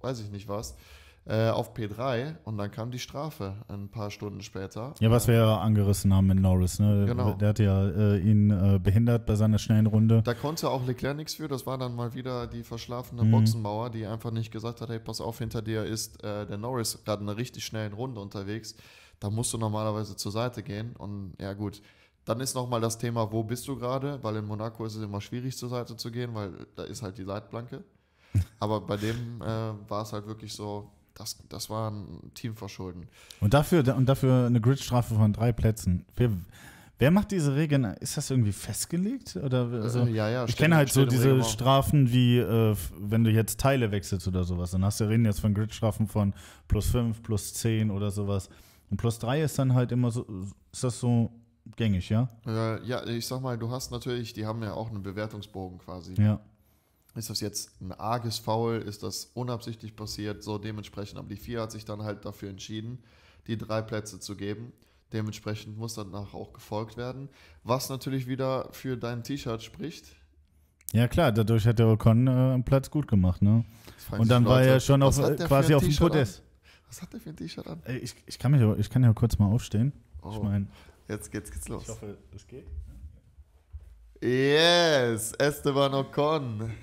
weiß 0.03 0.21
ich 0.21 0.31
nicht 0.31 0.49
was, 0.49 0.77
äh, 1.27 1.51
auf 1.51 1.75
P3 1.75 2.37
und 2.45 2.57
dann 2.57 2.71
kam 2.71 2.91
die 2.91 2.99
Strafe 2.99 3.55
ein 3.69 3.91
paar 3.91 4.11
Stunden 4.11 4.41
später. 4.41 4.95
Ja, 5.01 5.11
was 5.11 5.29
wir 5.29 5.35
ja 5.35 5.59
angerissen 5.61 6.15
haben 6.15 6.27
mit 6.29 6.41
Norris, 6.41 6.79
ne? 6.79 7.05
Genau. 7.07 7.35
Der 7.35 7.51
hat 7.51 7.59
ja 7.59 7.89
äh, 7.89 8.19
ihn 8.19 8.51
äh, 8.51 8.79
behindert 8.83 9.27
bei 9.27 9.35
seiner 9.35 9.59
schnellen 9.59 9.87
Runde. 9.87 10.23
Da 10.23 10.33
konnte 10.35 10.71
auch 10.71 10.87
Leclerc 10.87 11.17
nichts 11.17 11.35
für, 11.35 11.47
das 11.47 11.67
war 11.67 11.77
dann 11.77 11.95
mal 11.95 12.15
wieder 12.15 12.47
die 12.47 12.63
verschlafene 12.63 13.23
Mhm. 13.23 13.31
Boxenmauer, 13.33 13.91
die 13.91 14.07
einfach 14.07 14.31
nicht 14.31 14.51
gesagt 14.51 14.81
hat, 14.81 14.89
hey, 14.89 14.99
pass 14.99 15.21
auf, 15.21 15.39
hinter 15.39 15.61
dir 15.61 15.85
ist 15.85 16.25
äh, 16.25 16.47
der 16.47 16.57
Norris 16.57 16.99
gerade 17.05 17.23
in 17.23 17.29
einer 17.29 17.37
richtig 17.39 17.65
schnellen 17.67 17.93
Runde 17.93 18.21
unterwegs, 18.21 18.75
da 19.21 19.29
musst 19.29 19.53
du 19.53 19.59
normalerweise 19.59 20.17
zur 20.17 20.33
Seite 20.33 20.63
gehen 20.63 20.97
und 20.97 21.35
ja 21.39 21.53
gut, 21.53 21.83
dann 22.25 22.41
ist 22.41 22.55
nochmal 22.55 22.81
das 22.81 22.97
Thema, 22.97 23.31
wo 23.31 23.43
bist 23.43 23.69
du 23.69 23.77
gerade, 23.77 24.19
weil 24.23 24.37
in 24.37 24.47
Monaco 24.47 24.85
ist 24.87 24.95
es 24.95 25.03
immer 25.03 25.21
schwierig 25.21 25.57
zur 25.57 25.69
Seite 25.69 25.97
zu 25.97 26.11
gehen, 26.11 26.35
weil 26.35 26.51
da 26.77 26.85
ist 26.85 27.03
halt 27.03 27.19
die 27.19 27.25
Leitplanke, 27.25 27.85
aber 28.59 28.81
bei 28.81 28.97
dem 28.97 29.41
äh, 29.41 29.45
war 29.45 30.03
es 30.03 30.13
halt 30.13 30.27
wirklich 30.27 30.53
so, 30.53 30.91
das, 31.15 31.37
das 31.49 31.69
war 31.71 31.91
ein 31.91 32.31
Teamverschulden. 32.35 33.09
Und 33.41 33.55
dafür, 33.55 33.97
und 33.97 34.09
dafür 34.09 34.47
eine 34.47 34.61
Gridstrafe 34.61 35.15
von 35.15 35.33
drei 35.33 35.53
Plätzen. 35.53 36.07
Wer, 36.17 36.31
wer 36.99 37.11
macht 37.11 37.31
diese 37.31 37.55
Regeln? 37.55 37.85
Ist 38.01 38.17
das 38.17 38.31
irgendwie 38.31 38.53
festgelegt? 38.53 39.37
Oder 39.37 39.67
also, 39.67 40.01
äh, 40.01 40.11
ja, 40.11 40.31
ja, 40.31 40.45
ich 40.47 40.57
kenne 40.57 40.77
halt 40.77 40.91
so 40.91 41.05
diese 41.05 41.25
Reglement. 41.25 41.47
Strafen 41.47 42.13
wie, 42.13 42.39
äh, 42.39 42.77
wenn 42.99 43.25
du 43.25 43.31
jetzt 43.31 43.61
Teile 43.61 43.91
wechselst 43.91 44.27
oder 44.29 44.45
sowas. 44.45 44.71
Dann 44.71 44.85
hast 44.85 45.01
du 45.01 45.09
reden 45.09 45.25
jetzt 45.25 45.41
von 45.41 45.55
Gridstrafen 45.55 46.07
von 46.07 46.33
plus 46.69 46.87
5, 46.87 47.23
plus 47.23 47.55
10 47.55 47.91
oder 47.91 48.11
sowas. 48.11 48.49
Und 48.91 48.97
plus 48.97 49.19
3 49.19 49.43
ist 49.43 49.59
dann 49.59 49.75
halt 49.75 49.93
immer 49.93 50.11
so, 50.11 50.27
ist 50.73 50.85
das 50.85 50.99
so 50.99 51.31
gängig, 51.77 52.09
ja? 52.09 52.29
Äh, 52.47 52.85
ja, 52.87 53.07
ich 53.07 53.27
sag 53.27 53.41
mal, 53.41 53.57
du 53.59 53.71
hast 53.71 53.91
natürlich, 53.91 54.33
die 54.33 54.47
haben 54.47 54.63
ja 54.63 54.75
auch 54.75 54.91
einen 54.91 55.03
Bewertungsbogen 55.03 55.79
quasi. 55.79 56.15
Ja. 56.15 56.41
Ist 57.17 57.29
das 57.31 57.41
jetzt 57.41 57.81
ein 57.81 57.93
arges 57.93 58.39
Foul? 58.39 58.77
Ist 58.77 59.03
das 59.03 59.31
unabsichtlich 59.35 59.97
passiert? 59.97 60.43
So 60.43 60.59
dementsprechend. 60.59 61.19
Aber 61.19 61.29
die 61.29 61.37
vier 61.37 61.61
hat 61.63 61.73
sich 61.73 61.85
dann 61.85 62.03
halt 62.03 62.25
dafür 62.25 62.51
entschieden, 62.51 63.03
die 63.47 63.59
drei 63.59 63.83
Plätze 63.83 64.21
zu 64.21 64.37
geben. 64.37 64.73
Dementsprechend 65.13 65.77
muss 65.77 65.95
danach 65.95 66.35
auch 66.35 66.53
gefolgt 66.53 66.97
werden. 66.97 67.29
Was 67.65 67.89
natürlich 67.89 68.29
wieder 68.29 68.69
für 68.73 68.97
dein 68.97 69.25
T-Shirt 69.25 69.61
spricht. 69.63 70.07
Ja, 70.93 71.09
klar, 71.09 71.33
dadurch 71.33 71.67
hat 71.67 71.79
der 71.81 71.89
Ocon 71.89 72.27
äh, 72.27 72.31
einen 72.31 72.65
Platz 72.65 72.91
gut 72.91 73.09
gemacht, 73.09 73.43
ne? 73.43 73.65
Und 74.17 74.29
dann 74.31 74.45
war 74.45 74.59
Leute, 74.61 74.71
er 74.71 74.81
schon 74.81 75.03
auf, 75.03 75.17
der 75.17 75.35
quasi 75.47 75.75
auf 75.75 75.83
dem 75.83 75.89
T-Shirt 75.91 76.03
an? 76.03 76.09
Podest. 76.11 76.43
Was 76.89 77.03
hat 77.03 77.13
der 77.13 77.21
für 77.21 77.31
ein 77.31 77.37
T-Shirt 77.37 77.67
an? 77.67 77.81
Ey, 77.85 77.99
ich, 77.99 78.15
ich, 78.27 78.39
kann 78.39 78.53
mich, 78.53 78.61
ja- 78.61 78.77
ich 78.77 78.89
kann 78.91 79.03
ja 79.03 79.13
kurz 79.13 79.37
mal 79.39 79.47
aufstehen. 79.47 79.93
Ich 80.19 80.25
Oh, 80.25 80.43
meine, 80.43 80.67
jetzt 81.09 81.31
geht's, 81.33 81.51
geht's 81.51 81.69
los. 81.69 81.89
hoffe, 81.89 82.19
es 82.35 82.47
geht. 82.47 82.67
Yes, 84.23 85.33
Esteban 85.39 85.95
Ocon. 85.95 86.71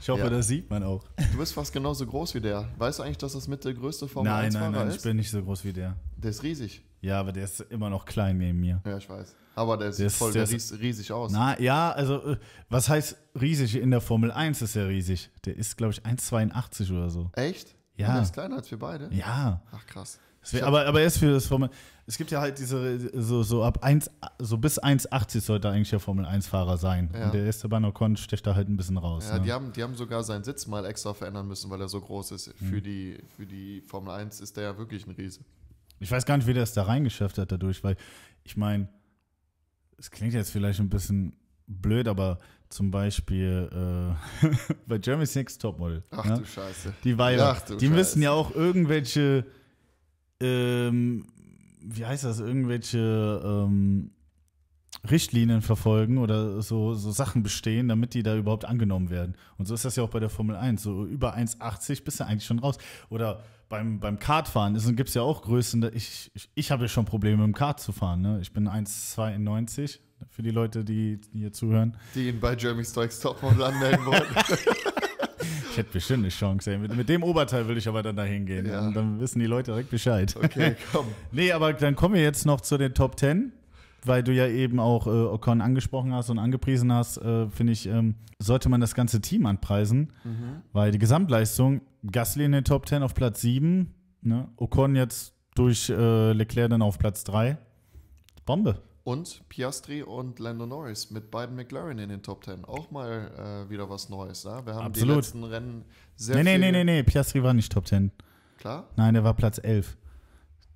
Ich 0.00 0.08
hoffe, 0.08 0.24
Ja. 0.24 0.30
das 0.30 0.48
sieht 0.48 0.68
man 0.68 0.82
auch. 0.82 1.04
Du 1.30 1.38
bist 1.38 1.54
fast 1.54 1.72
genauso 1.72 2.04
groß 2.04 2.34
wie 2.34 2.40
der. 2.40 2.68
Weißt 2.76 2.98
du 2.98 3.04
eigentlich, 3.04 3.18
dass 3.18 3.34
das 3.34 3.46
mit 3.46 3.64
der 3.64 3.72
größte 3.72 4.06
nein, 4.06 4.24
nein, 4.24 4.50
Formel-1-Fahrer 4.50 4.70
nein, 4.72 4.88
ist? 4.88 4.96
ich 4.96 5.02
bin 5.04 5.16
nicht 5.16 5.30
so 5.30 5.40
groß 5.40 5.64
wie 5.64 5.72
der. 5.72 5.94
Der 6.16 6.30
ist 6.30 6.42
riesig. 6.42 6.82
Ja, 7.02 7.20
aber 7.20 7.30
der 7.30 7.44
ist 7.44 7.60
immer 7.60 7.88
noch 7.88 8.04
klein 8.04 8.36
neben 8.38 8.58
mir. 8.58 8.82
Ja, 8.84 8.96
ich 8.98 9.08
weiß. 9.08 9.36
Aber 9.54 9.76
der 9.76 9.92
sieht 9.92 10.00
Der 10.00 10.06
ist- 10.08 10.16
voll 10.16 10.32
der 10.32 10.44
der 10.44 10.56
ist- 10.56 10.72
ries- 10.72 10.80
riesig 10.80 11.12
aus. 11.12 11.30
Na 11.30 11.56
ja, 11.60 11.92
also 11.92 12.32
äh, 12.32 12.36
was 12.68 12.88
heißt 12.88 13.16
riesig? 13.40 13.76
In 13.76 13.92
der 13.92 14.00
Formel 14.00 14.32
1 14.32 14.60
ist 14.62 14.74
er 14.74 14.88
riesig. 14.88 15.30
Der 15.44 15.56
ist, 15.56 15.76
glaube 15.76 15.92
ich, 15.92 16.02
1,82 16.04 16.90
oder 16.90 17.08
so. 17.08 17.30
Echt? 17.34 17.76
Ja. 17.94 18.08
Und 18.08 18.14
Der 18.14 18.22
ist 18.22 18.32
kleiner 18.32 18.56
als 18.56 18.68
wir 18.72 18.80
beide? 18.80 19.08
Ja. 19.14 19.62
Ach, 19.70 19.86
krass. 19.86 20.18
Deswegen, 20.42 20.64
aber, 20.64 20.86
aber 20.86 21.00
er 21.00 21.06
ist 21.06 21.18
für 21.18 21.32
das 21.32 21.46
Formel. 21.46 21.70
Es 22.04 22.18
gibt 22.18 22.32
ja 22.32 22.40
halt 22.40 22.58
diese, 22.58 23.10
so, 23.20 23.44
so 23.44 23.62
ab 23.62 23.84
1, 23.84 24.10
so 24.40 24.58
bis 24.58 24.82
1,80 24.82 25.40
sollte 25.40 25.70
eigentlich 25.70 25.90
der 25.90 26.00
Formel 26.00 26.26
1-Fahrer 26.26 26.76
sein. 26.76 27.10
Ja. 27.14 27.26
Und 27.26 27.34
der 27.34 27.46
Esteban 27.46 27.84
Ocon 27.84 28.16
stecht 28.16 28.44
da 28.46 28.56
halt 28.56 28.68
ein 28.68 28.76
bisschen 28.76 28.98
raus. 28.98 29.28
Ja, 29.28 29.38
ne? 29.38 29.44
die, 29.44 29.52
haben, 29.52 29.72
die 29.72 29.82
haben 29.82 29.94
sogar 29.94 30.24
seinen 30.24 30.42
Sitz 30.42 30.66
mal 30.66 30.84
extra 30.84 31.14
verändern 31.14 31.46
müssen, 31.46 31.70
weil 31.70 31.80
er 31.80 31.88
so 31.88 32.00
groß 32.00 32.32
ist. 32.32 32.60
Mhm. 32.60 32.66
Für, 32.66 32.82
die, 32.82 33.18
für 33.36 33.46
die 33.46 33.82
Formel 33.82 34.12
1 34.14 34.40
ist 34.40 34.56
der 34.56 34.64
ja 34.64 34.78
wirklich 34.78 35.06
ein 35.06 35.12
Riese. 35.12 35.40
Ich 36.00 36.10
weiß 36.10 36.26
gar 36.26 36.36
nicht, 36.36 36.48
wie 36.48 36.54
der 36.54 36.64
es 36.64 36.72
da 36.72 36.82
reingeschafft 36.82 37.38
hat 37.38 37.52
dadurch, 37.52 37.84
weil 37.84 37.96
ich 38.42 38.56
meine, 38.56 38.88
es 39.96 40.10
klingt 40.10 40.34
jetzt 40.34 40.50
vielleicht 40.50 40.80
ein 40.80 40.88
bisschen 40.88 41.36
blöd, 41.68 42.08
aber 42.08 42.40
zum 42.68 42.90
Beispiel 42.90 43.68
äh, 44.42 44.46
bei 44.86 44.96
Jeremy's 44.96 45.34
Next 45.34 45.60
Topmodel. 45.60 46.02
Ach 46.10 46.24
ne? 46.24 46.38
du 46.38 46.44
Scheiße. 46.44 46.92
Die 47.04 47.16
Weiber, 47.16 47.54
Ach 47.56 47.60
du 47.60 47.76
die 47.76 47.86
Scheiße. 47.86 47.96
müssen 47.96 48.22
ja 48.22 48.32
auch 48.32 48.54
irgendwelche, 48.54 49.46
ähm, 50.42 51.26
wie 51.80 52.04
heißt 52.04 52.24
das, 52.24 52.40
irgendwelche 52.40 53.40
ähm, 53.44 54.10
Richtlinien 55.10 55.62
verfolgen 55.62 56.18
oder 56.18 56.62
so, 56.62 56.94
so 56.94 57.10
Sachen 57.10 57.42
bestehen, 57.42 57.88
damit 57.88 58.14
die 58.14 58.22
da 58.22 58.36
überhaupt 58.36 58.64
angenommen 58.64 59.10
werden. 59.10 59.36
Und 59.58 59.66
so 59.66 59.74
ist 59.74 59.84
das 59.84 59.96
ja 59.96 60.02
auch 60.02 60.10
bei 60.10 60.20
der 60.20 60.28
Formel 60.28 60.54
1. 60.54 60.82
So 60.82 61.04
über 61.04 61.36
1,80 61.36 62.04
bist 62.04 62.20
du 62.20 62.24
eigentlich 62.24 62.44
schon 62.44 62.60
raus. 62.60 62.78
Oder 63.08 63.42
beim, 63.68 63.98
beim 64.00 64.18
Kartfahren 64.18 64.74
gibt 64.94 65.08
es 65.08 65.14
ja 65.14 65.22
auch 65.22 65.42
Größen. 65.42 65.90
Ich, 65.94 66.30
ich, 66.34 66.50
ich 66.54 66.70
habe 66.70 66.84
ja 66.84 66.88
schon 66.88 67.04
Probleme, 67.04 67.38
mit 67.38 67.46
dem 67.46 67.54
Kart 67.54 67.80
zu 67.80 67.90
fahren. 67.92 68.20
Ne? 68.20 68.38
Ich 68.42 68.52
bin 68.52 68.68
1,92 68.68 69.98
für 70.30 70.42
die 70.42 70.50
Leute, 70.50 70.84
die 70.84 71.20
hier 71.32 71.52
zuhören. 71.52 71.96
Die 72.14 72.28
ihn 72.28 72.38
bei 72.38 72.54
Jeremy 72.54 72.84
Stoics 72.84 73.18
Topmodel 73.18 73.62
anmelden 73.62 74.06
wollten. 74.06 74.34
Ich 75.72 75.78
hätte 75.78 75.92
bestimmt 75.92 76.20
eine 76.20 76.28
Chance. 76.28 76.76
Mit, 76.78 76.94
mit 76.94 77.08
dem 77.08 77.22
Oberteil 77.22 77.66
will 77.66 77.78
ich 77.78 77.88
aber 77.88 78.02
dann 78.02 78.14
dahin 78.14 78.44
gehen. 78.46 78.66
Ja. 78.66 78.86
Und 78.86 78.94
dann 78.94 79.18
wissen 79.20 79.38
die 79.40 79.46
Leute 79.46 79.70
direkt 79.72 79.88
Bescheid. 79.90 80.34
Okay, 80.36 80.76
komm. 80.92 81.06
Nee, 81.32 81.50
aber 81.52 81.72
dann 81.72 81.96
kommen 81.96 82.14
wir 82.14 82.22
jetzt 82.22 82.44
noch 82.44 82.60
zu 82.60 82.76
den 82.76 82.92
Top 82.92 83.18
10, 83.18 83.52
weil 84.04 84.22
du 84.22 84.32
ja 84.32 84.46
eben 84.48 84.78
auch 84.78 85.06
äh, 85.06 85.10
Ocon 85.10 85.62
angesprochen 85.62 86.12
hast 86.12 86.28
und 86.28 86.38
angepriesen 86.38 86.92
hast, 86.92 87.16
äh, 87.18 87.48
finde 87.48 87.72
ich, 87.72 87.86
ähm, 87.86 88.16
sollte 88.38 88.68
man 88.68 88.80
das 88.82 88.94
ganze 88.94 89.20
Team 89.22 89.46
anpreisen, 89.46 90.12
Mhm. 90.24 90.62
weil 90.72 90.90
die 90.92 90.98
Gesamtleistung, 90.98 91.80
Gasly 92.10 92.44
in 92.44 92.52
den 92.52 92.64
Top 92.64 92.86
10 92.86 93.02
auf 93.02 93.14
Platz 93.14 93.40
7, 93.40 93.94
ne? 94.20 94.48
Ocon 94.56 94.94
jetzt 94.94 95.32
durch 95.54 95.88
äh, 95.88 96.32
Leclerc 96.32 96.68
dann 96.70 96.82
auf 96.82 96.98
Platz 96.98 97.24
3. 97.24 97.56
Bombe. 98.44 98.76
Und 99.04 99.42
Piastri 99.48 100.02
und 100.02 100.38
Lando 100.38 100.64
Norris 100.64 101.10
mit 101.10 101.30
beiden 101.30 101.56
McLaren 101.56 101.98
in 101.98 102.08
den 102.08 102.22
Top 102.22 102.44
10. 102.44 102.64
Auch 102.64 102.90
mal 102.92 103.64
äh, 103.66 103.70
wieder 103.70 103.90
was 103.90 104.08
Neues. 104.08 104.44
Ne? 104.44 104.62
Wir 104.64 104.74
haben 104.74 104.92
die 104.92 105.00
Absolut. 105.00 105.16
letzten 105.16 105.44
Rennen 105.44 105.84
sehr 106.14 106.36
Nee, 106.36 106.42
nee, 106.44 106.50
viel... 106.52 106.60
nee, 106.60 106.72
nee, 106.72 106.84
nee, 106.84 107.02
Piastri 107.02 107.42
war 107.42 107.52
nicht 107.52 107.72
Top 107.72 107.86
10. 107.88 108.12
Klar? 108.58 108.88
Nein, 108.96 109.14
der 109.14 109.24
war 109.24 109.34
Platz 109.34 109.58
11. 109.62 109.96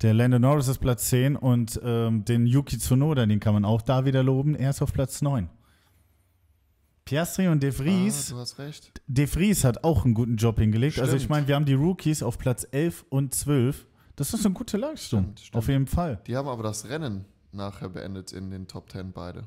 Der 0.01 0.13
Lando 0.13 0.39
Norris 0.39 0.67
ist 0.67 0.79
Platz 0.79 1.07
10 1.09 1.37
und 1.37 1.79
ähm, 1.83 2.25
den 2.25 2.45
Yuki 2.45 2.77
Tsunoda, 2.77 3.25
den 3.25 3.39
kann 3.39 3.53
man 3.53 3.63
auch 3.65 3.81
da 3.81 4.03
wieder 4.05 4.21
loben, 4.23 4.55
er 4.55 4.69
ist 4.71 4.81
auf 4.81 4.91
Platz 4.93 5.21
9. 5.21 5.49
Piastri 7.05 7.47
und 7.47 7.63
De 7.63 7.71
Vries, 7.71 8.31
Ah, 8.31 8.35
du 8.35 8.39
hast 8.41 8.59
recht. 8.59 9.01
De 9.07 9.25
Vries 9.25 9.63
hat 9.63 9.83
auch 9.85 10.03
einen 10.03 10.13
guten 10.13 10.35
Job 10.35 10.59
hingelegt. 10.59 10.99
Also 10.99 11.13
ich 11.15 11.21
Stimmt. 11.23 11.29
meine, 11.29 11.47
wir 11.47 11.55
haben 11.55 11.65
die 11.65 11.73
Rookies 11.73 12.21
auf 12.21 12.37
Platz 12.37 12.67
11 12.69 13.05
und 13.09 13.33
12. 13.33 13.87
Das 14.17 14.33
ist 14.33 14.45
eine 14.45 14.53
gute 14.53 14.75
Leistung, 14.77 15.21
Stimmt, 15.23 15.39
stimmt. 15.39 15.55
auf 15.55 15.67
jeden 15.69 15.87
Fall. 15.87 16.19
Die 16.27 16.35
haben 16.35 16.47
aber 16.49 16.63
das 16.63 16.89
Rennen 16.89 17.23
nachher 17.51 17.89
beendet 17.89 18.31
in 18.33 18.49
den 18.51 18.67
Top 18.67 18.91
10 18.91 19.11
beide. 19.11 19.43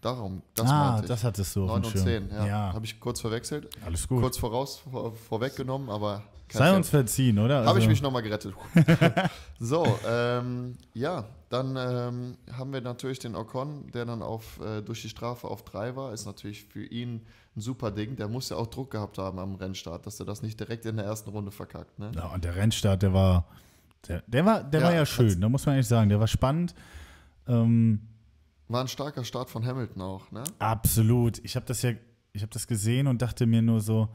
Darum, 0.00 0.42
das 0.54 0.68
ah, 0.70 1.00
das 1.00 1.24
hattest 1.24 1.56
du 1.56 1.64
auf 1.64 1.68
9 1.70 1.82
dem 1.82 1.86
und 1.86 1.92
Schirm. 1.92 2.28
10, 2.28 2.30
ja. 2.30 2.46
ja. 2.46 2.72
Habe 2.74 2.84
ich 2.84 3.00
kurz 3.00 3.20
verwechselt. 3.20 3.70
Alles 3.86 4.06
gut. 4.06 4.20
Kurz 4.20 4.36
voraus, 4.36 4.82
vor, 4.90 5.14
vorweggenommen, 5.16 5.88
aber 5.88 6.22
Sei 6.52 6.66
Thema. 6.66 6.76
uns 6.76 6.90
verziehen, 6.90 7.38
oder? 7.38 7.58
Habe 7.64 7.70
ich 7.70 7.74
Also- 7.76 7.88
mich 7.88 8.02
nochmal 8.02 8.22
gerettet. 8.22 8.54
so, 9.58 9.86
ähm, 10.06 10.76
ja, 10.92 11.24
dann 11.48 11.74
ähm, 11.76 12.36
haben 12.52 12.72
wir 12.72 12.80
natürlich 12.82 13.18
den 13.18 13.34
Ocon, 13.34 13.90
der 13.92 14.04
dann 14.04 14.22
auf, 14.22 14.60
äh, 14.60 14.82
durch 14.82 15.00
die 15.02 15.08
Strafe 15.08 15.48
auf 15.48 15.64
3 15.64 15.96
war. 15.96 16.12
Ist 16.12 16.26
natürlich 16.26 16.64
für 16.64 16.84
ihn 16.84 17.22
ein 17.56 17.60
super 17.60 17.90
Ding. 17.90 18.14
Der 18.16 18.28
muss 18.28 18.50
ja 18.50 18.56
auch 18.58 18.66
Druck 18.66 18.90
gehabt 18.90 19.16
haben 19.18 19.38
am 19.38 19.54
Rennstart, 19.54 20.06
dass 20.06 20.20
er 20.20 20.26
das 20.26 20.42
nicht 20.42 20.60
direkt 20.60 20.84
in 20.84 20.96
der 20.96 21.06
ersten 21.06 21.30
Runde 21.30 21.50
verkackt. 21.50 21.98
Ne? 21.98 22.12
Ja, 22.14 22.26
und 22.26 22.44
der 22.44 22.54
Rennstart, 22.56 23.02
der 23.02 23.14
war, 23.14 23.46
der, 24.06 24.22
der 24.26 24.44
war, 24.44 24.62
der 24.62 24.80
Ja, 24.80 24.86
war 24.86 24.94
ja 24.94 25.06
schön, 25.06 25.40
da 25.40 25.48
muss 25.48 25.64
man 25.64 25.76
ehrlich 25.76 25.88
sagen. 25.88 26.08
Der 26.10 26.20
war 26.20 26.28
spannend. 26.28 26.74
Ähm, 27.46 28.00
War 28.68 28.80
ein 28.82 28.88
starker 28.88 29.24
Start 29.24 29.50
von 29.50 29.64
Hamilton 29.66 30.02
auch. 30.02 30.30
Ne? 30.30 30.42
Absolut. 30.58 31.40
Ich 31.44 31.56
habe 31.56 31.66
das 31.66 31.82
ja, 31.82 31.92
ich 32.32 32.42
habe 32.42 32.52
das 32.52 32.66
gesehen 32.66 33.06
und 33.06 33.20
dachte 33.22 33.46
mir 33.46 33.62
nur 33.62 33.80
so, 33.80 34.08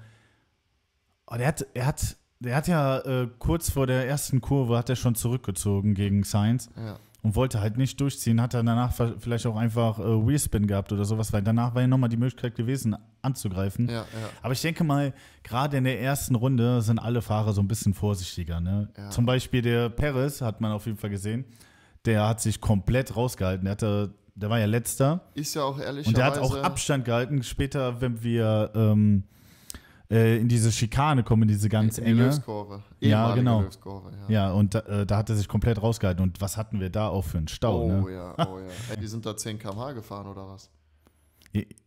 oh, 1.28 1.36
der 1.38 1.48
hat, 1.48 1.66
er 1.74 1.86
hat, 1.86 2.18
der 2.40 2.56
hat 2.56 2.68
ja 2.68 3.00
äh, 3.00 3.28
kurz 3.40 3.70
vor 3.70 3.88
der 3.88 4.08
ersten 4.08 4.42
Kurve 4.42 4.78
hat 4.78 4.90
er 4.90 4.96
schon 4.96 5.16
zurückgezogen 5.16 5.94
gegen 5.94 6.24
Sainz 6.24 6.70
Ja. 6.76 6.98
und 7.22 7.36
wollte 7.36 7.60
halt 7.62 7.78
nicht 7.78 8.00
durchziehen. 8.02 8.42
Hat 8.42 8.54
er 8.54 8.64
danach 8.64 8.94
vielleicht 9.20 9.46
auch 9.46 9.56
einfach 9.56 10.00
äh, 10.00 10.04
Wheelspin 10.28 10.66
gehabt 10.68 10.92
oder 10.92 11.06
sowas, 11.06 11.32
weil 11.34 11.42
danach 11.44 11.76
war 11.76 11.82
ja 11.82 11.88
nochmal 11.88 12.10
die 12.10 12.18
Möglichkeit 12.18 12.56
gewesen 12.56 12.96
anzugreifen. 13.22 13.88
Ja, 13.90 13.94
ja. 14.02 14.06
Aber 14.42 14.54
ich 14.54 14.62
denke 14.62 14.84
mal, 14.84 15.14
gerade 15.44 15.78
in 15.78 15.84
der 15.84 16.02
ersten 16.02 16.36
Runde 16.36 16.82
sind 16.82 16.98
alle 17.00 17.22
Fahrer 17.22 17.54
so 17.54 17.62
ein 17.62 17.68
bisschen 17.68 17.94
vorsichtiger. 17.94 18.60
Ne? 18.62 18.90
Ja. 18.98 19.10
Zum 19.12 19.26
Beispiel 19.26 19.62
der 19.62 19.90
Perez, 19.90 20.42
hat 20.42 20.62
man 20.62 20.72
auf 20.72 20.86
jeden 20.86 20.98
Fall 20.98 21.10
gesehen, 21.10 21.46
der 22.06 22.28
hat 22.28 22.42
sich 22.42 22.62
komplett 22.62 23.16
rausgehalten. 23.16 23.66
Der, 23.66 23.72
hatte, 23.72 24.14
der 24.36 24.50
war 24.50 24.60
ja 24.60 24.66
letzter. 24.66 25.22
Ist 25.34 25.56
ja 25.56 25.64
auch 25.64 25.80
ehrlicherweise. 25.80 26.10
Und 26.10 26.18
der 26.18 26.26
hat 26.26 26.38
auch 26.38 26.56
Abstand 26.64 27.06
gehalten. 27.06 27.44
Später, 27.44 28.02
wenn 28.02 28.24
wir 28.24 28.72
ähm, 28.76 29.24
äh, 30.10 30.38
in 30.40 30.48
diese 30.48 30.72
Schikane 30.72 31.24
kommen, 31.24 31.44
in 31.44 31.48
diese 31.50 31.70
ganz 31.70 31.98
in 31.98 32.06
die 32.06 32.12
enge. 32.12 32.24
Löwskurve. 32.26 32.84
Ja, 33.00 33.36
genau. 33.36 33.64
Ja. 33.64 33.70
Ja, 34.28 34.52
und 34.52 34.76
da, 34.76 34.80
äh, 34.80 35.06
da 35.06 35.18
hat 35.18 35.30
er 35.30 35.36
sich 35.36 35.48
komplett 35.48 35.82
rausgehalten. 35.82 36.24
Und 36.24 36.42
was 36.42 36.58
hatten 36.58 36.80
wir 36.80 36.90
da 36.90 37.08
auch 37.08 37.26
für 37.26 37.38
einen 37.38 37.48
Stau? 37.48 37.84
Oh 37.84 37.88
ne? 37.88 38.14
ja, 38.14 38.34
oh 38.48 38.60
ja. 38.60 38.66
Ey, 38.92 39.00
die 39.00 39.08
sind 39.08 39.26
da 39.26 39.36
10 39.36 39.60
km/h 39.60 39.94
gefahren 39.94 40.28
oder 40.28 40.48
was? 40.48 40.70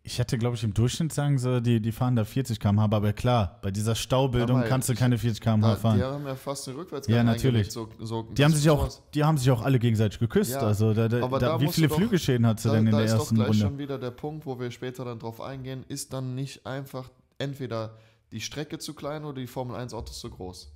Ich 0.05 0.19
hätte, 0.19 0.37
glaube 0.39 0.57
ich, 0.57 0.65
im 0.65 0.75
Durchschnitt 0.75 1.13
sagen 1.13 1.39
sie, 1.39 1.63
die, 1.63 1.81
die 1.81 1.93
fahren 1.93 2.17
da 2.17 2.25
40 2.25 2.59
km/h. 2.59 2.85
Aber 2.85 3.13
klar, 3.13 3.61
bei 3.63 3.71
dieser 3.71 3.95
Staubildung 3.95 4.59
Aber 4.59 4.69
kannst 4.69 4.89
du 4.89 4.95
keine 4.95 5.17
40 5.17 5.41
km/h 5.41 5.71
Da, 5.75 5.77
fahren. 5.77 5.99
die 5.99 6.03
haben 6.05 6.27
ja 6.27 6.35
fast 6.35 6.67
den 6.67 6.75
Rückwärtsgang 6.75 7.15
Ja, 7.17 7.23
natürlich. 7.23 7.71
So, 7.71 7.89
so, 8.01 8.25
Die 8.25 8.45
haben, 8.45 8.53
sich 8.53 8.69
auch, 8.69 8.89
die 9.15 9.23
haben 9.23 9.39
sich 9.39 9.49
auch 9.53 9.63
alle 9.63 9.79
gegenseitig 9.79 10.19
geküsst. 10.19 10.51
Ja, 10.53 10.59
also 10.63 10.93
da, 10.93 11.07
da, 11.09 11.21
da, 11.29 11.39
da 11.39 11.61
wie 11.61 11.69
viele 11.69 11.87
doch- 11.87 11.95
Flügelschäden 11.97 12.45
hat 12.45 12.59
sie 12.59 12.69
Da, 12.69 12.75
denn 12.75 12.87
in 12.87 12.91
da 12.93 12.97
der 12.99 13.07
ist 13.07 13.13
doch 13.13 13.21
ersten 13.21 13.35
gleich 13.37 13.49
Runde? 13.51 13.61
schon 13.63 13.79
wieder 13.79 13.99
der 13.99 14.11
Punkt, 14.11 14.45
wo 14.47 14.59
wir 14.59 14.71
später 14.73 15.05
dann 15.05 15.21
drauf 15.21 15.41
eingehen, 15.41 15.85
ist 15.87 16.13
dann 16.13 16.35
nicht 16.35 16.67
einfach 16.67 17.09
entweder 17.39 17.97
die 18.33 18.41
Strecke 18.41 18.79
zu 18.81 18.95
klein 18.95 19.25
oder 19.25 19.41
die 19.41 19.47
Formel 19.47 19.77
1 19.77 19.95
Autos 19.95 20.19
zu 20.19 20.29
groß. 20.31 20.73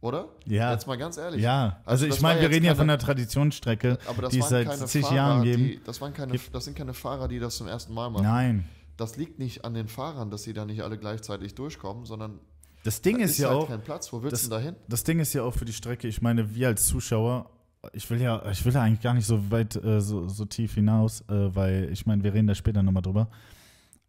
Oder? 0.00 0.28
Ja. 0.46 0.72
Jetzt 0.72 0.86
mal 0.86 0.96
ganz 0.96 1.16
ehrlich. 1.16 1.42
Ja, 1.42 1.80
also, 1.84 2.06
das 2.06 2.16
ich 2.16 2.22
meine, 2.22 2.40
wir 2.40 2.50
reden 2.50 2.66
ja 2.66 2.74
von 2.74 2.86
der 2.88 2.98
Traditionsstrecke, 2.98 3.98
Aber 4.06 4.22
das 4.22 4.32
die 4.32 4.38
es 4.40 4.48
seit 4.48 4.88
zig 4.88 5.10
Jahren 5.10 5.42
geben. 5.42 5.64
Die, 5.64 5.80
das, 5.84 6.00
waren 6.00 6.14
keine, 6.14 6.38
das 6.52 6.64
sind 6.64 6.76
keine 6.76 6.94
Fahrer, 6.94 7.26
die 7.28 7.38
das 7.38 7.56
zum 7.56 7.66
ersten 7.66 7.92
Mal 7.94 8.08
machen. 8.10 8.24
Nein. 8.24 8.64
Das 8.96 9.16
liegt 9.16 9.38
nicht 9.38 9.64
an 9.64 9.74
den 9.74 9.88
Fahrern, 9.88 10.30
dass 10.30 10.42
sie 10.44 10.52
da 10.52 10.64
nicht 10.64 10.82
alle 10.82 10.98
gleichzeitig 10.98 11.54
durchkommen, 11.54 12.04
sondern 12.04 12.38
Das 12.84 13.00
Ding 13.02 13.18
da 13.18 13.24
ist, 13.24 13.38
ja 13.38 13.48
halt 13.48 13.58
auch, 13.58 13.68
kein 13.68 13.82
Platz. 13.82 14.12
Wo 14.12 14.22
willst 14.22 14.32
das- 14.34 14.42
du 14.44 14.50
denn 14.50 14.58
da 14.58 14.64
hin? 14.64 14.76
das 14.88 15.04
Ding 15.04 15.18
ist 15.20 15.32
ja 15.32 15.42
auch 15.42 15.54
für 15.54 15.64
die 15.64 15.72
Strecke, 15.72 16.06
ich 16.08 16.22
meine, 16.22 16.54
wir 16.54 16.68
als 16.68 16.86
Zuschauer, 16.86 17.50
ich 17.92 18.08
will 18.10 18.20
ja, 18.20 18.44
ich 18.50 18.64
will 18.64 18.72
ja 18.72 18.82
eigentlich 18.82 19.00
gar 19.00 19.14
nicht 19.14 19.26
so 19.26 19.50
weit, 19.50 19.76
äh, 19.76 20.00
so, 20.00 20.28
so 20.28 20.44
tief 20.44 20.74
hinaus, 20.74 21.20
äh, 21.28 21.54
weil 21.54 21.90
ich 21.92 22.06
meine, 22.06 22.22
wir 22.24 22.34
reden 22.34 22.46
da 22.48 22.54
später 22.54 22.82
nochmal 22.82 23.02
drüber. 23.02 23.28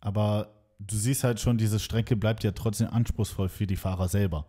Aber 0.01 0.49
du 0.79 0.95
siehst 0.95 1.23
halt 1.23 1.39
schon, 1.39 1.57
diese 1.57 1.79
Strecke 1.79 2.15
bleibt 2.15 2.43
ja 2.43 2.51
trotzdem 2.51 2.87
anspruchsvoll 2.87 3.49
für 3.49 3.67
die 3.67 3.75
Fahrer 3.75 4.07
selber. 4.07 4.45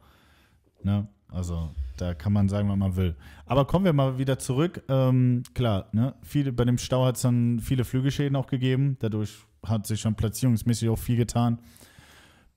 Ne? 0.84 1.08
Also 1.28 1.70
da 1.96 2.14
kann 2.14 2.32
man 2.32 2.48
sagen, 2.48 2.68
was 2.68 2.76
man 2.76 2.96
will. 2.96 3.14
Aber 3.46 3.66
kommen 3.66 3.84
wir 3.84 3.92
mal 3.92 4.18
wieder 4.18 4.38
zurück. 4.38 4.82
Ähm, 4.88 5.42
klar, 5.54 5.88
ne? 5.92 6.14
viele, 6.22 6.52
bei 6.52 6.64
dem 6.64 6.78
Stau 6.78 7.04
hat 7.04 7.16
es 7.16 7.22
dann 7.22 7.60
viele 7.60 7.84
Flügelschäden 7.84 8.36
auch 8.36 8.46
gegeben. 8.46 8.96
Dadurch 9.00 9.38
hat 9.64 9.86
sich 9.86 10.00
schon 10.00 10.14
platzierungsmäßig 10.14 10.88
auch 10.88 10.98
viel 10.98 11.16
getan. 11.16 11.60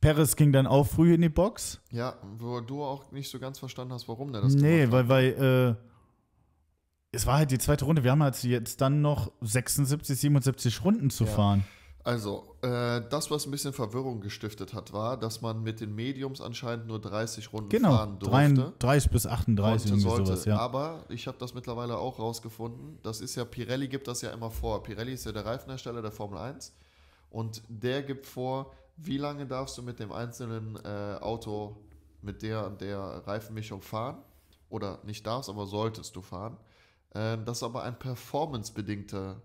Perez 0.01 0.35
ging 0.35 0.51
dann 0.51 0.67
auch 0.67 0.85
früh 0.87 1.13
in 1.13 1.21
die 1.21 1.29
Box. 1.29 1.81
Ja, 1.91 2.15
wo 2.37 2.59
du 2.61 2.83
auch 2.83 3.11
nicht 3.11 3.29
so 3.29 3.39
ganz 3.39 3.59
verstanden 3.59 3.93
hast, 3.93 4.07
warum 4.07 4.33
der 4.33 4.41
das 4.41 4.53
Nee, 4.55 4.81
gemacht 4.85 5.07
weil, 5.07 5.33
weil 5.37 5.77
äh, 5.79 7.15
es 7.15 7.25
war 7.25 7.37
halt 7.37 7.51
die 7.51 7.57
zweite 7.57 7.85
Runde. 7.85 8.03
Wir 8.03 8.11
haben 8.11 8.23
halt 8.23 8.41
jetzt 8.43 8.81
dann 8.81 9.01
noch 9.01 9.31
76, 9.41 10.19
77 10.19 10.83
Runden 10.83 11.09
zu 11.09 11.23
Ja. 11.25 11.29
fahren. 11.29 11.63
Also, 12.05 12.55
äh, 12.61 13.01
das, 13.09 13.31
was 13.31 13.45
ein 13.45 13.51
bisschen 13.51 13.71
Verwirrung 13.71 14.19
gestiftet 14.19 14.73
hat, 14.73 14.91
war, 14.91 15.15
dass 15.17 15.41
man 15.41 15.63
mit 15.63 15.79
den 15.79 15.95
Mediums 15.95 16.41
anscheinend 16.41 16.87
nur 16.87 16.99
30 16.99 17.53
Runden 17.53 17.69
Genau, 17.69 17.91
fahren 17.95 18.19
durfte. 18.19 18.73
33 18.79 19.09
bis 19.11 19.25
38, 19.25 19.63
Konnte, 19.65 19.87
irgendwie 19.87 20.09
sollte. 20.09 20.25
sowas, 20.25 20.45
ja. 20.45 20.57
Aber 20.57 21.05
ich 21.07 21.27
habe 21.27 21.37
das 21.37 21.53
mittlerweile 21.53 21.97
auch 21.97 22.19
rausgefunden. 22.19 22.99
Das 23.03 23.21
ist 23.21 23.35
ja, 23.35 23.45
Pirelli 23.45 23.87
gibt 23.87 24.09
das 24.09 24.21
ja 24.21 24.31
immer 24.31 24.51
vor. 24.51 24.83
Pirelli 24.83 25.13
ist 25.13 25.25
ja 25.25 25.31
der 25.31 25.45
Reifenhersteller 25.45 26.01
der 26.01 26.11
Formel 26.11 26.39
1. 26.39 26.73
Und 27.29 27.63
der 27.69 28.03
gibt 28.03 28.25
vor, 28.25 28.73
wie 28.97 29.17
lange 29.17 29.45
darfst 29.47 29.77
du 29.77 29.81
mit 29.81 29.99
dem 29.99 30.11
einzelnen 30.11 30.77
äh, 30.83 31.15
Auto 31.21 31.77
mit 32.21 32.41
der 32.41 32.67
und 32.67 32.81
der 32.81 32.99
Reifenmischung 32.99 33.81
fahren. 33.81 34.17
Oder 34.69 34.99
nicht 35.03 35.25
darfst, 35.25 35.49
aber 35.49 35.67
solltest 35.67 36.15
du 36.17 36.21
fahren. 36.21 36.57
Äh, 37.11 37.37
das 37.45 37.57
ist 37.59 37.63
aber 37.63 37.83
ein 37.83 37.97
performancebedingter 37.97 39.41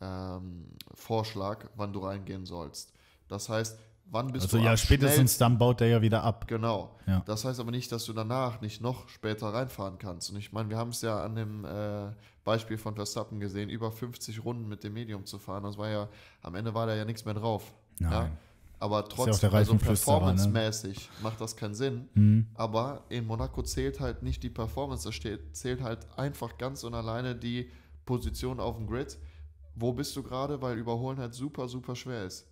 ähm, 0.00 0.66
Vorschlag, 0.94 1.66
wann 1.76 1.92
du 1.92 2.00
reingehen 2.00 2.46
sollst. 2.46 2.92
Das 3.28 3.48
heißt, 3.48 3.78
wann 4.10 4.32
bist 4.32 4.46
Also 4.46 4.58
du 4.58 4.64
ja, 4.64 4.72
am 4.72 4.76
spätestens 4.76 5.38
dann 5.38 5.58
baut 5.58 5.80
der 5.80 5.88
ja 5.88 6.02
wieder 6.02 6.22
ab. 6.22 6.46
Genau. 6.46 6.96
Ja. 7.06 7.22
Das 7.26 7.44
heißt 7.44 7.60
aber 7.60 7.70
nicht, 7.70 7.90
dass 7.92 8.04
du 8.04 8.12
danach 8.12 8.60
nicht 8.60 8.80
noch 8.80 9.08
später 9.08 9.48
reinfahren 9.48 9.98
kannst. 9.98 10.30
Und 10.30 10.36
ich 10.36 10.52
meine, 10.52 10.70
wir 10.70 10.76
haben 10.76 10.90
es 10.90 11.02
ja 11.02 11.22
an 11.22 11.34
dem 11.34 11.64
äh, 11.64 12.10
Beispiel 12.44 12.78
von 12.78 12.94
Verstappen 12.94 13.40
gesehen, 13.40 13.70
über 13.70 13.90
50 13.90 14.44
Runden 14.44 14.68
mit 14.68 14.84
dem 14.84 14.94
Medium 14.94 15.24
zu 15.24 15.38
fahren. 15.38 15.64
Das 15.64 15.78
war 15.78 15.88
ja, 15.88 16.08
am 16.42 16.54
Ende 16.54 16.74
war 16.74 16.86
da 16.86 16.94
ja 16.94 17.04
nichts 17.04 17.24
mehr 17.24 17.34
drauf. 17.34 17.72
Ja? 18.00 18.10
Nein. 18.10 18.38
Aber 18.80 18.98
ja 18.98 19.04
auch 19.04 19.08
trotzdem, 19.08 19.50
der 19.50 19.58
also 19.58 19.72
ne? 19.72 19.78
performancemäßig 19.78 21.08
macht 21.22 21.40
das 21.40 21.56
keinen 21.56 21.74
Sinn. 21.74 22.08
Mhm. 22.14 22.46
Aber 22.54 23.04
in 23.08 23.26
Monaco 23.26 23.62
zählt 23.62 24.00
halt 24.00 24.22
nicht 24.22 24.42
die 24.42 24.50
Performance, 24.50 25.08
da 25.08 25.52
zählt 25.52 25.82
halt 25.82 26.06
einfach 26.18 26.58
ganz 26.58 26.84
und 26.84 26.94
alleine 26.94 27.34
die 27.34 27.70
Position 28.04 28.60
auf 28.60 28.76
dem 28.76 28.86
Grid. 28.86 29.16
Wo 29.74 29.92
bist 29.92 30.14
du 30.16 30.22
gerade? 30.22 30.60
Weil 30.62 30.78
Überholen 30.78 31.18
halt 31.18 31.34
super, 31.34 31.68
super 31.68 31.96
schwer 31.96 32.24
ist. 32.24 32.46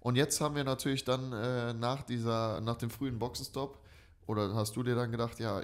Und 0.00 0.16
jetzt 0.16 0.40
haben 0.40 0.54
wir 0.54 0.64
natürlich 0.64 1.04
dann 1.04 1.32
äh, 1.32 1.74
nach 1.74 2.02
dieser, 2.02 2.60
nach 2.60 2.76
dem 2.76 2.90
frühen 2.90 3.18
Boxenstopp, 3.18 3.78
oder 4.26 4.54
hast 4.54 4.76
du 4.76 4.82
dir 4.82 4.94
dann 4.94 5.10
gedacht, 5.10 5.40
ja, 5.40 5.60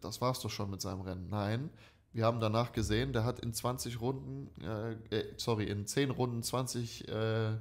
das 0.00 0.20
war's 0.20 0.40
doch 0.40 0.50
schon 0.50 0.70
mit 0.70 0.80
seinem 0.80 1.02
Rennen? 1.02 1.28
Nein, 1.28 1.70
wir 2.12 2.24
haben 2.24 2.40
danach 2.40 2.72
gesehen, 2.72 3.12
der 3.12 3.24
hat 3.24 3.40
in 3.40 3.52
20 3.52 4.00
Runden, 4.00 4.50
äh, 4.64 4.92
äh, 5.14 5.34
sorry, 5.36 5.64
in 5.64 5.86
10 5.86 6.10
Runden 6.10 6.42
20 6.42 7.08
äh, 7.08 7.52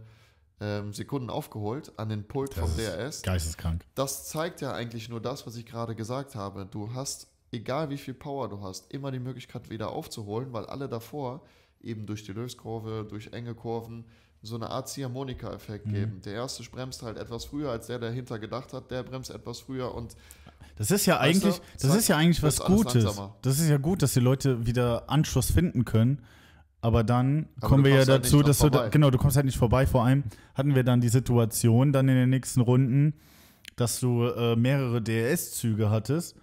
ähm, 0.61 0.93
Sekunden 0.93 1.29
aufgeholt 1.29 1.91
an 1.99 2.07
den 2.07 2.25
Pult 2.25 2.51
Das 2.55 2.59
vom 2.59 2.77
DRS 2.77 3.21
Geisteskrank. 3.21 3.83
das 3.95 4.29
zeigt 4.29 4.61
ja 4.61 4.71
eigentlich 4.73 5.09
nur 5.09 5.19
das, 5.19 5.45
was 5.45 5.57
ich 5.57 5.65
gerade 5.65 5.93
gesagt 5.93 6.35
habe. 6.35 6.65
Du 6.65 6.93
hast, 6.93 7.27
egal 7.51 7.89
wie 7.89 7.97
viel 7.97 8.13
Power 8.13 8.47
du 8.47 8.61
hast, 8.61 8.93
immer 8.93 9.11
die 9.11 9.19
Möglichkeit 9.19 9.69
wieder 9.69 9.89
aufzuholen, 9.89 10.53
weil 10.53 10.65
alle 10.67 10.87
davor 10.87 11.41
eben 11.85 12.05
durch 12.05 12.23
die 12.23 12.33
Löskurve, 12.33 13.05
durch 13.09 13.27
enge 13.33 13.53
Kurven 13.53 14.05
so 14.41 14.55
eine 14.55 14.69
Art 14.69 14.87
Ziehharmonika-Effekt 14.89 15.87
Mhm. 15.87 15.93
geben. 15.93 16.21
Der 16.23 16.33
erste 16.33 16.63
bremst 16.69 17.01
halt 17.01 17.17
etwas 17.17 17.45
früher, 17.45 17.71
als 17.71 17.87
der 17.87 17.97
dahinter 17.99 18.37
gedacht 18.37 18.73
hat, 18.73 18.91
der 18.91 19.01
bremst 19.03 19.31
etwas 19.31 19.59
früher 19.61 19.93
und 19.95 20.15
Das 20.77 20.91
ist 20.91 21.05
ja 21.05 21.19
Weißt 21.19 21.41
du, 21.43 21.47
eigentlich, 21.47 21.61
das 21.79 21.89
zack, 21.89 21.99
ist 21.99 22.07
ja 22.09 22.17
eigentlich 22.17 22.43
was 22.43 22.59
Gutes. 22.59 23.03
langsamer. 23.05 23.35
Das 23.41 23.59
ist 23.59 23.69
ja 23.69 23.77
gut, 23.77 24.01
dass 24.01 24.13
die 24.13 24.19
Leute 24.19 24.65
wieder 24.67 25.09
Anschluss 25.09 25.49
finden 25.49 25.85
können. 25.85 26.21
Aber 26.81 27.03
dann 27.03 27.47
Aber 27.57 27.67
kommen 27.69 27.83
wir 27.85 27.91
ja 27.91 27.97
halt 27.99 28.09
dazu, 28.09 28.43
dass 28.43 28.59
du 28.59 28.69
da, 28.69 28.89
genau, 28.89 29.09
du 29.09 29.17
kommst 29.17 29.37
halt 29.37 29.45
nicht 29.47 29.57
vorbei. 29.57 29.87
Vor 29.87 30.03
allem 30.05 30.23
hatten 30.53 30.75
wir 30.75 30.83
dann 30.83 31.01
die 31.01 31.09
Situation 31.09 31.91
dann 31.93 32.07
in 32.09 32.15
den 32.15 32.29
nächsten 32.29 32.61
Runden, 32.61 33.13
dass 33.77 33.99
du 33.99 34.25
äh, 34.25 34.55
mehrere 34.55 35.01
DRS-Züge 35.01 35.89
hattest. 35.89 36.35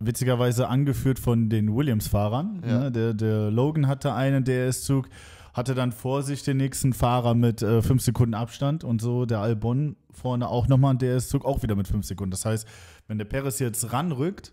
Witzigerweise 0.00 0.68
angeführt 0.68 1.18
von 1.18 1.48
den 1.48 1.74
Williams-Fahrern. 1.74 2.62
Ja. 2.66 2.78
Ne? 2.78 2.92
Der, 2.92 3.14
der 3.14 3.50
Logan 3.50 3.86
hatte 3.86 4.14
einen 4.14 4.44
DRS-Zug, 4.44 5.08
hatte 5.52 5.74
dann 5.74 5.92
vor 5.92 6.22
sich 6.22 6.42
den 6.42 6.56
nächsten 6.56 6.92
Fahrer 6.92 7.34
mit 7.34 7.60
5 7.60 8.00
Sekunden 8.00 8.34
Abstand 8.34 8.82
und 8.82 9.02
so 9.02 9.26
der 9.26 9.40
Albon 9.40 9.96
vorne 10.10 10.48
auch 10.48 10.68
nochmal 10.68 10.90
einen 10.90 10.98
DRS-Zug, 10.98 11.44
auch 11.44 11.62
wieder 11.62 11.76
mit 11.76 11.88
5 11.88 12.06
Sekunden. 12.06 12.30
Das 12.30 12.44
heißt, 12.44 12.66
wenn 13.08 13.18
der 13.18 13.24
Perez 13.24 13.58
jetzt 13.58 13.92
ranrückt, 13.92 14.52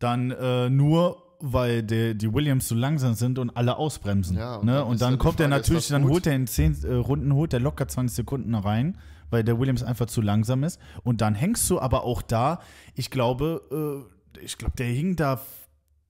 dann 0.00 0.32
äh, 0.32 0.68
nur, 0.68 1.22
weil 1.40 1.82
der, 1.82 2.14
die 2.14 2.32
Williams 2.32 2.68
so 2.68 2.74
langsam 2.74 3.14
sind 3.14 3.38
und 3.38 3.56
alle 3.56 3.76
ausbremsen. 3.76 4.36
Ja, 4.36 4.56
und 4.56 4.66
ne? 4.66 4.72
dann 4.72 4.86
und 4.86 5.00
dann 5.00 5.12
die 5.12 5.18
kommt 5.18 5.40
er 5.40 5.48
natürlich, 5.48 5.88
dann 5.88 6.04
holt 6.04 6.26
er 6.26 6.34
in 6.34 6.46
10 6.46 6.84
äh, 6.84 6.94
Runden, 6.94 7.32
holt 7.34 7.52
er 7.52 7.60
locker 7.60 7.86
20 7.86 8.16
Sekunden 8.16 8.54
rein, 8.54 8.98
weil 9.30 9.44
der 9.44 9.58
Williams 9.58 9.82
einfach 9.82 10.06
zu 10.06 10.20
langsam 10.20 10.64
ist. 10.64 10.80
Und 11.02 11.20
dann 11.20 11.34
hängst 11.34 11.68
du 11.70 11.80
aber 11.80 12.04
auch 12.04 12.22
da, 12.22 12.60
ich 12.94 13.10
glaube, 13.10 14.06
äh, 14.36 14.40
ich 14.44 14.58
glaube, 14.58 14.74
der 14.76 14.86
hing 14.86 15.16
da 15.16 15.40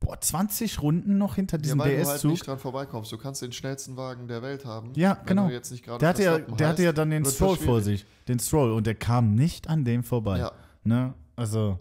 boah, 0.00 0.21
20 0.21 0.83
Runden 0.83 1.19
noch 1.19 1.37
hinter 1.37 1.59
ja, 1.59 1.62
diesem 1.62 1.79
weil 1.79 1.91
du 1.91 2.07
halt 2.07 2.17
DS-Zug. 2.17 2.31
nicht 2.33 2.47
dran 2.47 2.59
vorbeikommst. 2.59 3.12
Du 3.12 3.19
kannst 3.19 3.43
den 3.43 3.53
schnellsten 3.53 3.97
Wagen 3.97 4.29
der 4.29 4.43
Welt 4.43 4.65
haben. 4.65 4.93
Ja, 4.95 5.19
wenn 5.19 5.27
genau. 5.27 5.49
Du 5.49 5.53
jetzt 5.53 5.71
nicht 5.71 5.85
gerade 5.85 5.99
der 5.99 6.09
hatte, 6.09 6.23
ja, 6.23 6.39
der 6.39 6.69
hatte 6.69 6.83
ja 6.83 6.89
heißt, 6.89 6.99
dann 6.99 7.11
den 7.11 7.25
Stroll 7.25 7.57
vor 7.57 7.81
sich. 7.83 8.07
Den 8.29 8.39
Stroll. 8.39 8.73
Und 8.73 8.87
der 8.87 8.95
kam 8.95 9.35
nicht 9.35 9.69
an 9.69 9.85
dem 9.85 10.03
vorbei. 10.03 10.39
Ja, 10.39 10.52
Ne? 10.85 11.15
Also. 11.37 11.78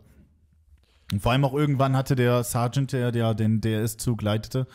Und 1.11 1.21
vor 1.21 1.31
allem 1.31 1.43
auch 1.43 1.53
irgendwann 1.53 1.95
hatte 1.97 2.15
der 2.15 2.43
Sergeant, 2.43 2.91
der, 2.91 3.11
der 3.11 3.33
den 3.33 3.61
DRS-Zug 3.61 4.21
leitete, 4.21 4.67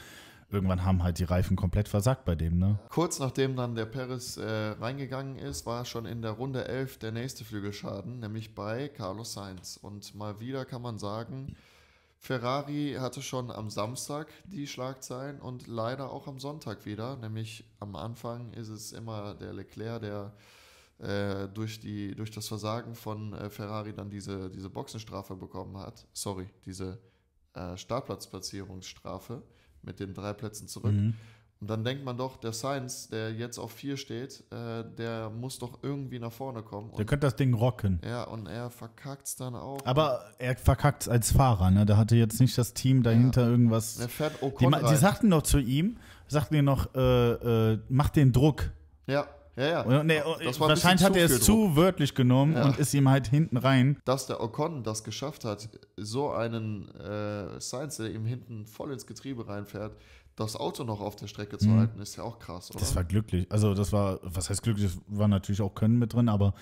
irgendwann 0.55 0.85
haben 0.85 1.03
halt 1.03 1.19
die 1.19 1.25
Reifen 1.25 1.57
komplett 1.57 1.89
versagt 1.89 2.25
bei 2.25 2.35
dem, 2.35 2.59
ne? 2.59 2.79
Kurz 2.89 3.19
nachdem 3.19 3.57
dann 3.57 3.75
der 3.75 3.87
Perez 3.87 4.37
äh, 4.37 4.71
reingegangen 4.81 5.37
ist, 5.37 5.67
war 5.67 5.85
schon 5.85 6.07
in 6.07 6.23
der 6.23 6.33
Runde 6.33 6.67
11 6.67 6.99
der 6.99 7.13
nächste 7.13 7.45
Flügelschaden, 7.45 8.21
nämlich 8.21 8.55
bei 8.55 8.89
Carlos 8.89 9.35
Sainz. 9.35 9.77
Und 9.77 10.15
mal 10.15 10.41
wieder 10.41 10.65
kann 10.65 10.83
man 10.83 10.99
sagen, 10.99 11.57
Ferrari 12.19 12.97
hatte 12.99 13.21
schon 13.21 13.51
am 13.51 13.69
Samstag 13.69 14.29
die 14.47 14.67
Schlagzeilen 14.67 15.41
und 15.41 15.67
leider 15.67 16.11
auch 16.11 16.27
am 16.27 16.41
Sonntag 16.41 16.87
wieder. 16.87 17.17
Nämlich 17.17 17.65
am 17.81 17.97
Anfang 17.97 18.55
ist 18.55 18.69
es 18.69 18.93
immer 18.93 19.35
der 19.35 19.53
Leclerc, 19.53 20.01
der 20.01 20.33
äh, 20.99 21.49
durch, 21.49 21.81
die, 21.81 22.15
durch 22.15 22.31
das 22.31 22.49
Versagen 22.49 22.95
von 22.95 23.35
äh, 23.35 23.51
Ferrari 23.51 23.93
dann 23.93 24.09
diese, 24.09 24.49
diese 24.49 24.71
Boxenstrafe 24.71 25.35
bekommen 25.35 25.77
hat. 25.77 26.07
Sorry, 26.15 26.49
diese 26.65 26.99
äh, 27.53 27.77
Startplatzplatzierungsstrafe 27.77 29.43
mit 29.87 30.01
den 30.01 30.15
drei 30.15 30.33
Plätzen 30.33 30.69
zurück. 30.69 30.93
Mhm. 30.93 31.15
Und 31.61 31.71
dann 31.71 31.85
denkt 31.85 32.05
man 32.05 32.19
doch, 32.19 32.37
der 32.37 32.53
Sainz, 32.53 33.09
der 33.09 33.33
jetzt 33.33 33.59
auf 33.59 33.73
4 33.73 33.97
steht, 33.97 34.45
äh, 34.51 34.85
der 34.99 35.31
muss 35.31 35.59
doch 35.59 35.79
irgendwie 35.83 36.19
nach 36.19 36.33
vorne 36.33 36.63
kommen. 36.63 36.91
Der 36.99 37.07
könnte 37.07 37.27
das 37.27 37.37
Ding 37.37 37.55
rocken. 37.55 38.01
ja, 38.05 38.25
und 38.25 38.47
er 38.47 38.69
verkackt 38.71 39.27
es 39.29 39.37
dann 39.37 39.55
auch. 39.55 39.79
Aber 39.87 40.25
er 40.39 40.57
verkackt 40.57 41.09
als 41.09 41.33
Fahrer, 41.33 41.71
ne? 41.71 41.87
Da 41.87 41.97
hatte 41.97 42.17
jetzt 42.17 42.39
nicht 42.41 42.59
das 42.59 42.75
Team 42.75 43.03
dahinter 43.03 43.47
irgendwas. 43.49 43.99
er 43.99 44.09
fährt 44.11 44.41
Die, 44.41 44.45
Ocon 44.45 44.73
die 44.73 44.79
rein. 44.79 44.97
sagten 44.97 45.31
doch 45.31 45.43
zu 45.43 45.59
ihm, 45.59 45.97
sagten 46.29 46.55
ihm 46.57 46.65
noch, 46.67 46.95
äh, 46.95 47.73
äh, 47.73 47.79
mach 47.89 48.11
den 48.11 48.33
Druck. 48.33 48.71
Ja, 49.07 49.27
ja, 49.57 49.65
ja. 49.67 49.81
Und, 49.83 50.07
nee, 50.07 50.21
Das 50.45 50.59
war 50.61 50.67
ein 50.67 50.71
wahrscheinlich 50.71 51.05
hat 51.05 51.17
er 51.17 51.27
es 51.27 51.41
zu 51.43 51.77
wörtlich 51.77 52.15
genommen 52.15 52.55
Ja. 52.55 52.67
und 52.67 52.79
ist 52.79 52.93
ihm 52.95 53.09
halt 53.09 53.27
hinten 53.29 53.57
rein. 53.57 53.99
Dass 54.05 54.27
der 54.27 54.43
Ocon 54.43 54.83
das 54.83 55.05
geschafft 55.05 55.45
hat, 55.45 55.69
so 55.97 56.31
einen 56.33 56.89
äh, 56.97 57.61
Sainz, 57.61 57.97
der 57.97 58.11
ihm 58.13 58.25
hinten 58.27 58.67
voll 58.67 58.93
ins 58.93 59.07
Getriebe 59.07 59.47
reinfährt, 59.47 59.97
das 60.37 60.57
Auto 60.57 60.83
noch 60.83 61.01
auf 61.01 61.15
der 61.17 61.29
Strecke 61.29 61.59
zu 61.59 61.69
Mhm. 61.69 61.79
halten, 61.79 62.01
ist 62.01 62.17
ja 62.17 62.25
auch 62.25 62.39
krass, 62.41 62.71
oder? 62.71 62.81
Das 62.81 62.97
war 62.97 63.05
glücklich. 63.05 63.47
Also 63.51 63.73
das 63.75 63.93
war, 63.93 64.19
was 64.23 64.51
heißt 64.51 64.63
glücklich, 64.63 64.87
das 64.93 65.01
war 65.07 65.29
natürlich 65.29 65.61
auch 65.63 65.75
Können 65.75 65.99
mit 65.99 66.13
drin, 66.13 66.29
aber 66.29 66.55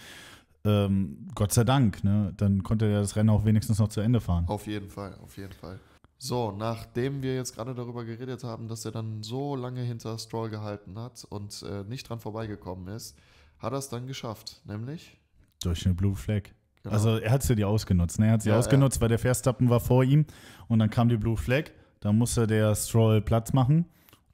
ähm, 0.64 1.26
Gott 1.35 1.52
sei 1.52 1.64
Dank, 1.64 2.05
ne? 2.05 2.33
Dann 2.37 2.62
konnte 2.62 2.87
er 2.87 3.00
das 3.00 3.16
Rennen 3.16 3.31
auch 3.31 3.44
wenigstens 3.44 3.78
noch 3.78 3.88
zu 3.88 4.00
Ende 4.00 4.20
fahren. 4.20 4.44
Auf 4.46 4.66
jeden 4.66 4.90
Fall, 4.90 5.14
auf 5.22 5.37
jeden 5.37 5.52
Fall. 5.52 5.81
So, 6.25 6.53
nachdem 6.53 7.21
wir 7.21 7.35
jetzt 7.35 7.57
gerade 7.57 7.75
darüber 7.75 8.05
geredet 8.05 8.45
haben, 8.45 8.69
dass 8.69 8.85
er 8.85 8.93
dann 8.93 9.25
so 9.25 9.57
lange 9.57 9.81
hinter 9.81 10.17
Stroll 10.19 10.51
gehalten 10.51 10.97
hat 10.97 11.25
und 11.29 11.65
äh, 11.69 11.83
nicht 11.83 12.09
dran 12.09 12.21
vorbeigekommen 12.21 12.95
ist, 12.95 13.19
hat 13.59 13.73
er 13.73 13.79
es 13.81 13.89
dann 13.89 14.07
geschafft, 14.07 14.61
nämlich 14.65 15.19
Durch 15.65 15.85
eine 15.85 15.97
Blue 15.97 16.15
Flag. 16.15 16.43
Genau. 16.85 16.95
Also 16.95 17.17
er 17.17 17.33
hat 17.33 17.43
sie 17.43 17.57
die 17.57 17.65
ausgenutzt. 17.65 18.21
Ne? 18.21 18.27
Er 18.27 18.33
hat 18.35 18.43
sie 18.43 18.51
Ja, 18.51 18.59
ausgenutzt, 18.61 19.01
weil 19.01 19.09
der 19.09 19.19
Verstappen 19.19 19.69
war 19.69 19.81
vor 19.81 20.05
ihm 20.05 20.25
und 20.69 20.79
dann 20.79 20.91
kam 20.91 21.09
die 21.09 21.17
Blue 21.17 21.37
Flag. 21.37 21.71
Da 21.99 22.13
musste 22.13 22.47
der 22.47 22.73
Stroll 22.77 23.21
Platz 23.21 23.53
machen 23.53 23.87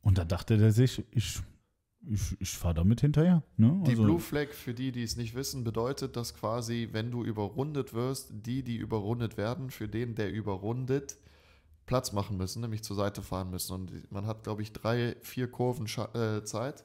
und 0.02 0.18
da 0.18 0.26
dachte 0.26 0.58
der 0.58 0.72
sich, 0.72 1.02
ich, 1.12 1.40
ich, 2.06 2.36
ich 2.38 2.50
fahre 2.50 2.74
damit 2.74 3.00
hinterher. 3.00 3.42
Ne? 3.56 3.82
Die 3.86 3.92
Also- 3.92 4.02
Blue 4.04 4.20
Flag, 4.20 4.48
für 4.52 4.74
die, 4.74 4.92
die 4.92 5.04
es 5.04 5.16
nicht 5.16 5.34
wissen, 5.34 5.64
bedeutet, 5.64 6.16
dass 6.16 6.34
quasi, 6.34 6.90
wenn 6.92 7.10
du 7.10 7.24
überrundet 7.24 7.94
wirst, 7.94 8.28
die, 8.44 8.62
die 8.62 8.76
überrundet 8.76 9.38
werden, 9.38 9.70
für 9.70 9.88
den, 9.88 10.14
der 10.16 10.30
überrundet, 10.30 11.16
Platz 11.88 12.12
machen 12.12 12.36
müssen, 12.36 12.60
nämlich 12.60 12.84
zur 12.84 12.94
Seite 12.94 13.22
fahren 13.22 13.50
müssen. 13.50 13.72
Und 13.72 14.12
man 14.12 14.26
hat, 14.26 14.44
glaube 14.44 14.62
ich, 14.62 14.72
drei, 14.72 15.16
vier 15.22 15.50
Kurven 15.50 15.86
äh, 16.14 16.44
Zeit, 16.44 16.84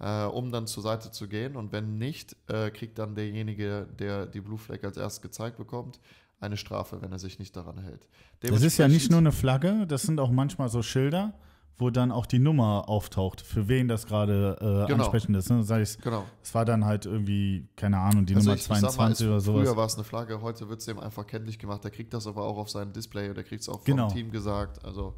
äh, 0.00 0.24
um 0.24 0.50
dann 0.50 0.66
zur 0.66 0.82
Seite 0.82 1.12
zu 1.12 1.28
gehen. 1.28 1.54
Und 1.54 1.70
wenn 1.70 1.98
nicht, 1.98 2.34
äh, 2.48 2.70
kriegt 2.70 2.98
dann 2.98 3.14
derjenige, 3.14 3.86
der 3.98 4.26
die 4.26 4.40
Blue 4.40 4.58
Flag 4.58 4.82
als 4.82 4.96
erstes 4.96 5.22
gezeigt 5.22 5.58
bekommt, 5.58 6.00
eine 6.40 6.56
Strafe, 6.56 7.02
wenn 7.02 7.12
er 7.12 7.18
sich 7.18 7.38
nicht 7.38 7.54
daran 7.56 7.78
hält. 7.78 8.06
Das 8.40 8.62
ist 8.62 8.78
ja 8.78 8.88
nicht 8.88 9.10
nur 9.10 9.18
eine 9.18 9.32
Flagge, 9.32 9.86
das 9.86 10.02
sind 10.02 10.18
auch 10.18 10.30
manchmal 10.30 10.68
so 10.68 10.82
Schilder, 10.82 11.34
wo 11.78 11.90
dann 11.90 12.10
auch 12.10 12.26
die 12.26 12.38
Nummer 12.40 12.88
auftaucht, 12.88 13.40
für 13.40 13.68
wen 13.68 13.86
das 13.88 14.06
gerade 14.06 14.56
äh, 14.60 14.90
Genau. 14.90 15.04
ansprechend 15.04 15.36
ist. 15.36 15.48
Ne? 15.50 15.62
Sag 15.62 15.80
ich, 15.82 15.96
Genau. 15.98 16.24
es 16.42 16.52
war 16.54 16.64
dann 16.64 16.84
halt 16.84 17.06
irgendwie, 17.06 17.68
keine 17.76 17.98
Ahnung, 17.98 18.26
die 18.26 18.34
Also 18.34 18.46
Nummer 18.46 18.56
ich, 18.56 18.62
ich 18.62 18.66
sag 18.66 18.78
22 18.90 19.26
mal, 19.26 19.32
oder 19.32 19.40
sowas. 19.40 19.62
früher 19.62 19.76
war 19.76 19.86
es 19.86 19.94
eine 19.94 20.04
Flagge, 20.04 20.40
heute 20.42 20.68
wird 20.68 20.80
es 20.80 20.88
ihm 20.88 20.98
einfach 20.98 21.26
kenntlich 21.26 21.58
gemacht. 21.58 21.84
Der 21.84 21.90
kriegt 21.92 22.12
das 22.12 22.26
aber 22.26 22.42
auch 22.42 22.56
auf 22.56 22.68
seinem 22.70 22.92
Display 22.92 23.30
oder 23.30 23.42
kriegt 23.44 23.62
es 23.62 23.68
auch 23.68 23.76
vom 23.80 23.84
Genau. 23.84 24.08
Team 24.08 24.30
gesagt. 24.32 24.84
Also 24.84 25.14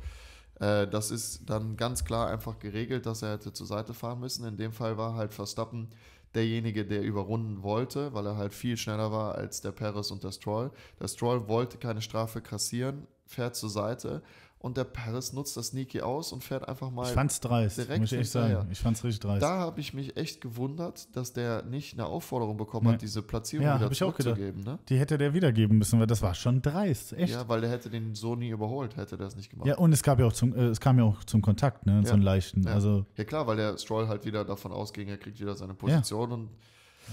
äh, 0.60 0.86
das 0.86 1.10
ist 1.10 1.48
dann 1.48 1.76
ganz 1.76 2.04
klar 2.04 2.28
einfach 2.28 2.58
geregelt, 2.58 3.06
dass 3.06 3.22
er 3.22 3.32
hätte 3.32 3.52
zur 3.52 3.66
Seite 3.66 3.94
fahren 3.94 4.20
müssen. 4.20 4.44
In 4.44 4.56
dem 4.58 4.72
Fall 4.72 4.98
war 4.98 5.14
halt 5.14 5.32
Verstappen 5.32 5.88
derjenige, 6.34 6.84
der 6.86 7.02
überrunden 7.02 7.62
wollte, 7.62 8.12
weil 8.14 8.26
er 8.26 8.36
halt 8.36 8.52
viel 8.54 8.76
schneller 8.76 9.10
war 9.10 9.34
als 9.34 9.62
der 9.62 9.72
Perez 9.72 10.10
und 10.10 10.22
der 10.22 10.30
Stroll. 10.32 10.70
Der 11.00 11.08
Stroll 11.08 11.48
wollte 11.48 11.78
keine 11.78 12.02
Strafe 12.02 12.40
kassieren, 12.40 13.06
fährt 13.26 13.56
zur 13.56 13.70
Seite 13.70 14.22
und 14.62 14.76
der 14.76 14.84
Paris 14.84 15.32
nutzt 15.32 15.56
das 15.56 15.68
sneaky 15.68 16.02
aus 16.02 16.32
und 16.32 16.44
fährt 16.44 16.68
einfach 16.68 16.90
mal. 16.90 17.06
Ich 17.06 17.12
fand's 17.12 17.40
dreist, 17.40 17.78
direkt 17.78 17.98
muss 18.00 18.12
ich 18.12 18.18
echt 18.20 18.30
sagen. 18.30 18.68
Ich 18.70 18.78
fand's 18.78 19.02
richtig 19.02 19.20
dreist. 19.20 19.42
da 19.42 19.58
habe 19.58 19.80
ich 19.80 19.94
mich 19.94 20.16
echt 20.18 20.40
gewundert, 20.42 21.08
dass 21.16 21.32
der 21.32 21.62
nicht 21.62 21.94
eine 21.94 22.04
Aufforderung 22.06 22.58
bekommen 22.58 22.86
Nee. 22.86 22.92
hat, 22.92 23.02
diese 23.02 23.22
Platzierung 23.22 23.66
Ja, 23.66 23.80
wieder 23.80 23.90
zurückzugeben. 23.90 24.62
Ne? 24.62 24.78
Die 24.90 24.98
hätte 24.98 25.16
der 25.16 25.32
wiedergeben 25.32 25.78
müssen, 25.78 25.98
weil 25.98 26.06
das 26.06 26.20
war 26.20 26.34
schon 26.34 26.60
dreist, 26.60 27.14
echt. 27.14 27.32
Ja, 27.32 27.48
weil 27.48 27.62
der 27.62 27.70
hätte 27.70 27.88
den 27.88 28.14
so 28.14 28.36
nie 28.36 28.50
überholt, 28.50 28.96
hätte 28.98 29.16
der 29.16 29.28
es 29.28 29.36
nicht 29.36 29.48
gemacht. 29.50 29.66
Ja, 29.66 29.78
und 29.78 29.92
es 29.94 30.02
gab 30.02 30.20
ja 30.20 30.26
auch 30.26 30.32
zum, 30.34 30.54
äh, 30.54 30.66
es 30.66 30.78
kam 30.80 30.98
ja 30.98 31.04
auch 31.04 31.24
zum 31.24 31.40
Kontakt, 31.40 31.86
ne? 31.86 32.02
So 32.02 32.08
Ja. 32.08 32.12
einen 32.14 32.22
leichten. 32.22 32.62
Ja. 32.64 32.74
Also, 32.74 33.06
Ja 33.16 33.24
klar, 33.24 33.46
weil 33.46 33.56
der 33.56 33.78
Stroll 33.78 34.08
halt 34.08 34.26
wieder 34.26 34.44
davon 34.44 34.72
ausging, 34.72 35.08
er 35.08 35.16
kriegt 35.16 35.40
wieder 35.40 35.54
seine 35.54 35.72
Position 35.72 36.32
und 36.32 36.50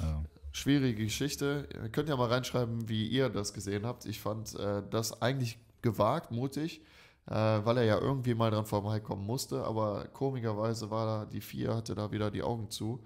ja. 0.02 0.22
schwierige 0.52 1.06
Geschichte. 1.06 1.68
Ihr 1.74 1.88
könnt 1.90 2.10
ja 2.10 2.18
mal 2.18 2.28
reinschreiben, 2.28 2.90
wie 2.90 3.08
ihr 3.08 3.30
das 3.30 3.54
gesehen 3.54 3.86
habt. 3.86 4.06
Ich 4.06 4.20
fand 4.20 4.54
äh, 4.60 4.84
das 4.90 5.22
eigentlich 5.22 5.58
gewagt, 5.82 6.32
mutig, 6.32 6.82
äh, 7.28 7.34
weil 7.34 7.78
er 7.78 7.84
ja 7.84 7.98
irgendwie 8.00 8.34
mal 8.34 8.52
dran 8.52 8.66
vorbeikommen 8.66 9.26
musste, 9.26 9.64
aber 9.64 10.06
komischerweise 10.14 10.90
war 10.90 11.06
da, 11.06 11.26
die 11.26 11.42
vier 11.42 11.76
hatte 11.76 11.96
da 11.96 12.12
wieder 12.12 12.32
die 12.32 12.44
Augen 12.44 12.70
zu 12.70 13.00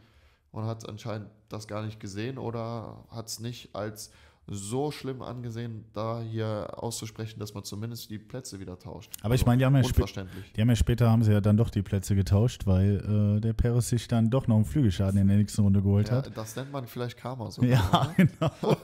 und 0.51 0.65
hat 0.65 0.87
anscheinend 0.87 1.29
das 1.49 1.67
gar 1.67 1.83
nicht 1.83 1.99
gesehen 1.99 2.37
oder 2.37 3.05
hat 3.09 3.27
es 3.27 3.39
nicht 3.39 3.75
als 3.75 4.11
so 4.47 4.91
schlimm 4.91 5.21
angesehen, 5.21 5.85
da 5.93 6.19
hier 6.19 6.67
auszusprechen, 6.75 7.39
dass 7.39 7.53
man 7.53 7.63
zumindest 7.63 8.09
die 8.09 8.17
Plätze 8.17 8.59
wieder 8.59 8.77
tauscht. 8.77 9.11
Aber 9.21 9.35
ich 9.35 9.45
meine, 9.45 9.59
die 9.59 9.65
haben 9.65 9.75
ja. 9.75 9.81
Die 9.83 10.61
haben 10.61 10.69
ja 10.69 10.75
später 10.75 11.09
haben 11.09 11.23
sie 11.23 11.31
ja 11.31 11.39
dann 11.41 11.57
doch 11.57 11.69
die 11.69 11.83
Plätze 11.83 12.15
getauscht, 12.15 12.65
weil 12.65 13.37
äh, 13.37 13.39
der 13.39 13.53
Perez 13.53 13.89
sich 13.89 14.07
dann 14.07 14.29
doch 14.29 14.47
noch 14.47 14.55
einen 14.55 14.65
Flügelschaden 14.65 15.21
in 15.21 15.27
der 15.27 15.37
nächsten 15.37 15.61
Runde 15.61 15.81
geholt 15.81 16.09
Ja, 16.09 16.17
hat. 16.17 16.35
das 16.35 16.55
nennt 16.55 16.71
man 16.71 16.85
vielleicht 16.87 17.17
Karma 17.17 17.49
so. 17.51 17.63
Ja, 17.63 18.13
genau. 18.17 18.51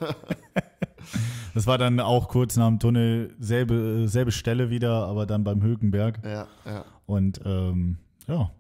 das 1.54 1.68
war 1.68 1.78
dann 1.78 2.00
auch 2.00 2.28
kurz 2.28 2.56
nach 2.58 2.68
dem 2.68 2.80
Tunnel 2.80 3.36
selbe, 3.40 4.08
selbe 4.08 4.32
Stelle 4.32 4.70
wieder, 4.70 5.06
aber 5.08 5.26
dann 5.26 5.44
beim 5.44 5.62
Hökenberg. 5.62 6.20
Ja, 6.24 6.48
ja. 6.66 6.86
Und 7.06 7.42
ähm, 7.46 7.98
ja, 8.28 8.52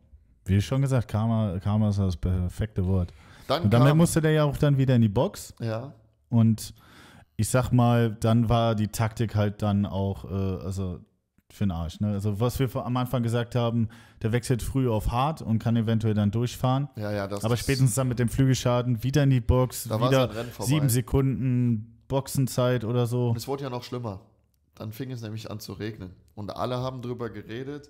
wie 0.46 0.62
schon 0.62 0.82
gesagt, 0.82 1.08
Karma, 1.08 1.60
Karma 1.60 1.90
ist 1.90 2.00
das 2.00 2.18
perfekte 2.18 2.86
Wort. 2.86 3.14
Dann 3.48 3.64
Und 3.64 3.74
damit 3.74 3.90
kam, 3.90 3.98
musste 3.98 4.22
der 4.22 4.32
ja 4.32 4.44
auch 4.44 4.58
dann 4.58 4.78
wieder 4.78 4.96
in 4.96 5.02
die 5.02 5.10
Box. 5.10 5.54
ja, 5.60 5.94
Und 6.30 6.74
ich 7.36 7.50
sag 7.50 7.72
mal, 7.72 8.12
dann 8.20 8.50
war 8.50 8.76
die 8.76 8.88
Taktik 8.88 9.36
halt 9.36 9.62
dann 9.62 9.86
auch, 9.86 10.26
äh, 10.26 10.64
also 10.66 11.00
für 11.52 11.66
den 11.66 11.72
Arsch. 11.72 12.00
Ne? 12.00 12.12
Also 12.12 12.40
was 12.40 12.60
wir 12.60 12.74
am 12.76 12.98
Anfang 12.98 13.24
gesagt 13.24 13.56
haben, 13.56 13.90
der 14.22 14.32
wechselt 14.32 14.62
früh 14.62 14.90
auf 14.90 15.12
hart 15.12 15.42
und 15.42 15.60
kann 15.60 15.76
eventuell 15.76 16.14
dann 16.14 16.32
durchfahren. 16.32 16.90
ja, 16.96 17.12
ja, 17.12 17.28
das 17.28 17.44
Aber 17.46 17.56
spätestens 17.58 17.96
dann 17.96 18.08
mit 18.08 18.20
dem 18.20 18.30
Flügelschaden 18.30 19.04
wieder 19.04 19.24
in 19.24 19.30
die 19.30 19.40
Box, 19.40 19.86
Da 19.88 20.00
war 20.00 20.10
wieder 20.10 20.30
sieben 20.60 20.90
Sekunden 20.90 21.97
Boxenzeit 22.08 22.84
oder 22.84 23.06
so. 23.08 23.30
Und 23.30 23.38
es 23.38 23.48
wurde 23.48 23.64
ja 23.64 23.70
noch 23.70 23.84
schlimmer. 23.84 24.22
Dann 24.76 24.92
fing 24.92 25.12
es 25.12 25.22
nämlich 25.22 25.50
an 25.50 25.60
zu 25.60 25.74
regnen. 25.74 26.14
Und 26.36 26.56
alle 26.56 26.78
haben 26.78 27.02
drüber 27.02 27.30
geredet, 27.30 27.90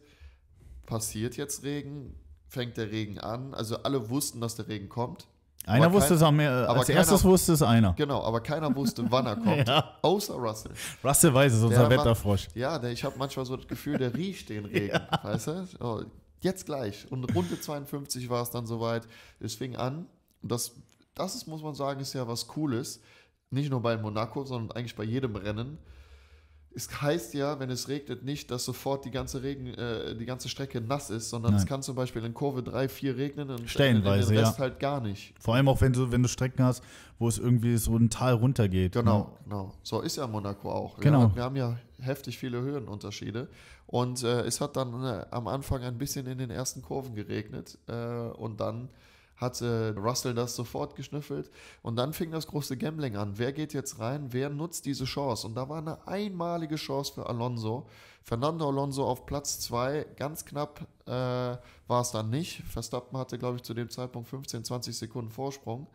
passiert 0.85 1.35
jetzt 1.37 1.63
Regen? 1.63 2.15
Fängt 2.49 2.77
der 2.77 2.91
Regen 2.91 3.19
an? 3.19 3.53
Also 3.53 3.77
alle 3.83 4.09
wussten, 4.09 4.39
dass 4.39 4.55
der 4.55 4.67
Regen 4.69 4.87
kommt. 4.87 5.27
Einer 5.65 5.87
aber 5.87 5.95
wusste 5.95 6.09
kein- 6.09 6.17
es 6.17 6.23
auch 6.23 6.31
mehr, 6.31 6.51
aber 6.69 6.79
als 6.79 6.87
keiner- 6.87 6.99
erstes 6.99 7.25
wusste 7.25 7.51
es 7.51 7.61
einer. 7.61 7.91
Genau, 7.93 8.23
aber 8.23 8.39
keiner 8.39 8.73
wusste, 8.73 9.03
wann 9.11 9.25
er 9.25 9.35
kommt. 9.43 9.67
Ja. 9.67 9.97
Außer 10.01 10.35
Russell. 10.35 10.71
Russell 11.03 11.33
weiß 11.33 11.51
es, 11.53 11.61
unser 11.61 11.75
Der 11.75 11.83
war- 11.89 11.89
Wetterfrosch. 11.89 12.47
Ja, 12.55 12.79
der, 12.79 12.91
ich 12.93 13.03
habe 13.03 13.17
manchmal 13.19 13.45
so 13.45 13.57
das 13.57 13.67
Gefühl, 13.67 13.97
der 13.97 14.13
riecht 14.13 14.47
den 14.47 14.63
Regen. 14.63 14.97
Weißt 15.23 15.47
du? 15.47 15.67
Oh, 15.81 16.01
jetzt 16.39 16.65
gleich. 16.65 17.11
Und 17.11 17.25
Runde 17.35 17.59
52 17.59 18.29
war 18.29 18.43
es 18.43 18.49
dann 18.49 18.65
soweit. 18.65 19.05
Es 19.41 19.55
fing 19.55 19.75
an. 19.75 20.05
Und 20.41 20.51
das, 20.53 20.71
das 21.15 21.35
ist, 21.35 21.47
muss 21.47 21.61
man 21.61 21.75
sagen, 21.75 21.99
ist 21.99 22.13
ja 22.13 22.25
was 22.29 22.47
Cooles. 22.47 23.01
Nicht 23.49 23.69
nur 23.69 23.81
bei 23.81 23.97
Monaco, 23.97 24.43
sondern 24.43 24.75
eigentlich 24.75 24.95
bei 24.95 25.03
jedem 25.03 25.35
Rennen. 25.35 25.77
Es 26.75 27.01
heißt 27.01 27.33
ja, 27.33 27.59
wenn 27.59 27.71
es 27.71 27.87
regnet, 27.87 28.23
nicht, 28.23 28.51
dass 28.51 28.63
sofort 28.65 29.03
die 29.05 29.09
ganze, 29.09 29.41
Regen, 29.41 29.73
äh, 29.73 30.15
die 30.15 30.25
ganze 30.25 30.47
Strecke 30.47 30.79
nass 30.79 31.09
ist, 31.09 31.29
sondern 31.29 31.55
es 31.55 31.61
Nein. 31.61 31.69
kann 31.69 31.81
zum 31.81 31.95
Beispiel 31.95 32.23
in 32.23 32.35
Kurve 32.35 32.61
3, 32.61 32.87
4 32.87 33.17
regnen 33.17 33.49
und 33.49 33.67
Stellenweise, 33.67 34.29
in 34.29 34.35
den 34.35 34.43
ja. 34.43 34.49
Rest 34.49 34.59
halt 34.59 34.79
gar 34.79 35.01
nicht. 35.01 35.33
Vor 35.39 35.55
allem 35.55 35.69
auch, 35.69 35.81
wenn 35.81 35.93
du, 35.93 36.11
wenn 36.11 36.21
du 36.21 36.29
Strecken 36.29 36.63
hast, 36.63 36.83
wo 37.17 37.27
es 37.27 37.39
irgendwie 37.39 37.77
so 37.77 37.95
ein 37.95 38.11
Tal 38.11 38.33
runtergeht. 38.33 38.91
Genau, 38.91 39.37
genau. 39.43 39.73
So 39.81 40.01
ist 40.01 40.17
ja 40.17 40.27
Monaco 40.27 40.69
auch. 40.71 40.99
Genau. 40.99 41.21
Ja, 41.21 41.35
wir 41.35 41.43
haben 41.43 41.55
ja 41.55 41.77
heftig 41.99 42.37
viele 42.37 42.61
Höhenunterschiede. 42.61 43.47
Und 43.87 44.21
äh, 44.23 44.41
es 44.41 44.61
hat 44.61 44.75
dann 44.75 45.03
äh, 45.03 45.25
am 45.31 45.47
Anfang 45.47 45.81
ein 45.81 45.97
bisschen 45.97 46.27
in 46.27 46.37
den 46.37 46.51
ersten 46.51 46.81
Kurven 46.81 47.15
geregnet. 47.15 47.79
Äh, 47.87 47.93
und 47.93 48.59
dann 48.59 48.89
hat 49.37 49.61
äh, 49.61 49.89
Russell 49.89 50.33
das 50.33 50.55
sofort 50.55 50.95
geschnüffelt. 50.95 51.49
Und 51.81 51.95
dann 51.95 52.11
fing 52.13 52.31
das 52.31 52.47
große 52.47 52.75
Gambling 52.75 53.15
an. 53.15 53.33
Wer 53.37 53.53
geht 53.53 53.73
jetzt 53.73 53.99
rein? 53.99 54.27
Wer 54.31 54.49
nutzt 54.49 54.85
diese 54.85 55.05
Chance? 55.05 55.47
Und 55.47 55.55
da 55.55 55.69
war 55.69 55.77
eine 55.77 56.07
einmalige 56.07 56.75
Chance 56.75 57.13
für 57.13 57.29
Alonso. 57.29 57.87
Fernando 58.23 58.67
Alonso 58.67 59.05
auf 59.05 59.25
Platz 59.25 59.59
2. 59.61 60.05
Ganz 60.17 60.43
knapp 60.43 60.81
äh, 61.05 61.11
war 61.11 62.01
es 62.01 62.11
dann 62.11 62.29
nicht. 62.29 62.63
Verstappen 62.63 63.17
hatte, 63.17 63.37
glaube 63.37 63.57
ich, 63.57 63.63
zu 63.63 63.73
dem 63.73 63.89
Zeitpunkt 63.89 64.27
15, 64.27 64.63
20 64.63 64.97
Sekunden 64.97 65.31
Vorsprung. 65.31 65.87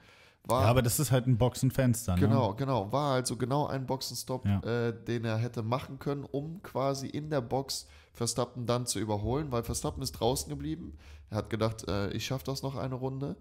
War 0.45 0.63
Ja, 0.63 0.69
aber 0.69 0.83
das 0.83 0.99
ist 0.99 1.11
halt 1.13 1.27
ein 1.27 1.37
Boxenfenster. 1.37 2.15
Ne? 2.15 2.21
Genau, 2.21 2.55
genau. 2.55 2.91
War 2.91 3.15
also 3.15 3.37
genau 3.37 3.67
ein 3.67 3.87
Boxenstopp, 3.87 4.47
Ja. 4.47 4.61
äh, 4.61 5.05
den 5.05 5.25
er 5.25 5.37
hätte 5.37 5.63
machen 5.63 5.99
können, 5.99 6.25
um 6.25 6.63
quasi 6.63 7.07
in 7.09 7.29
der 7.31 7.41
Box 7.41 7.87
Verstappen 8.15 8.67
dann 8.67 8.87
zu 8.87 8.99
überholen, 8.99 9.51
weil 9.53 9.63
Verstappen 9.63 10.03
ist 10.03 10.13
draußen 10.13 10.49
geblieben. 10.49 10.99
Er 11.33 11.39
hat 11.39 11.49
gedacht, 11.51 11.89
äh, 11.89 12.11
ich 12.11 12.27
schaffe 12.27 12.45
das 12.45 12.63
noch 12.63 12.77
eine 12.77 12.95
Runde. 12.95 13.37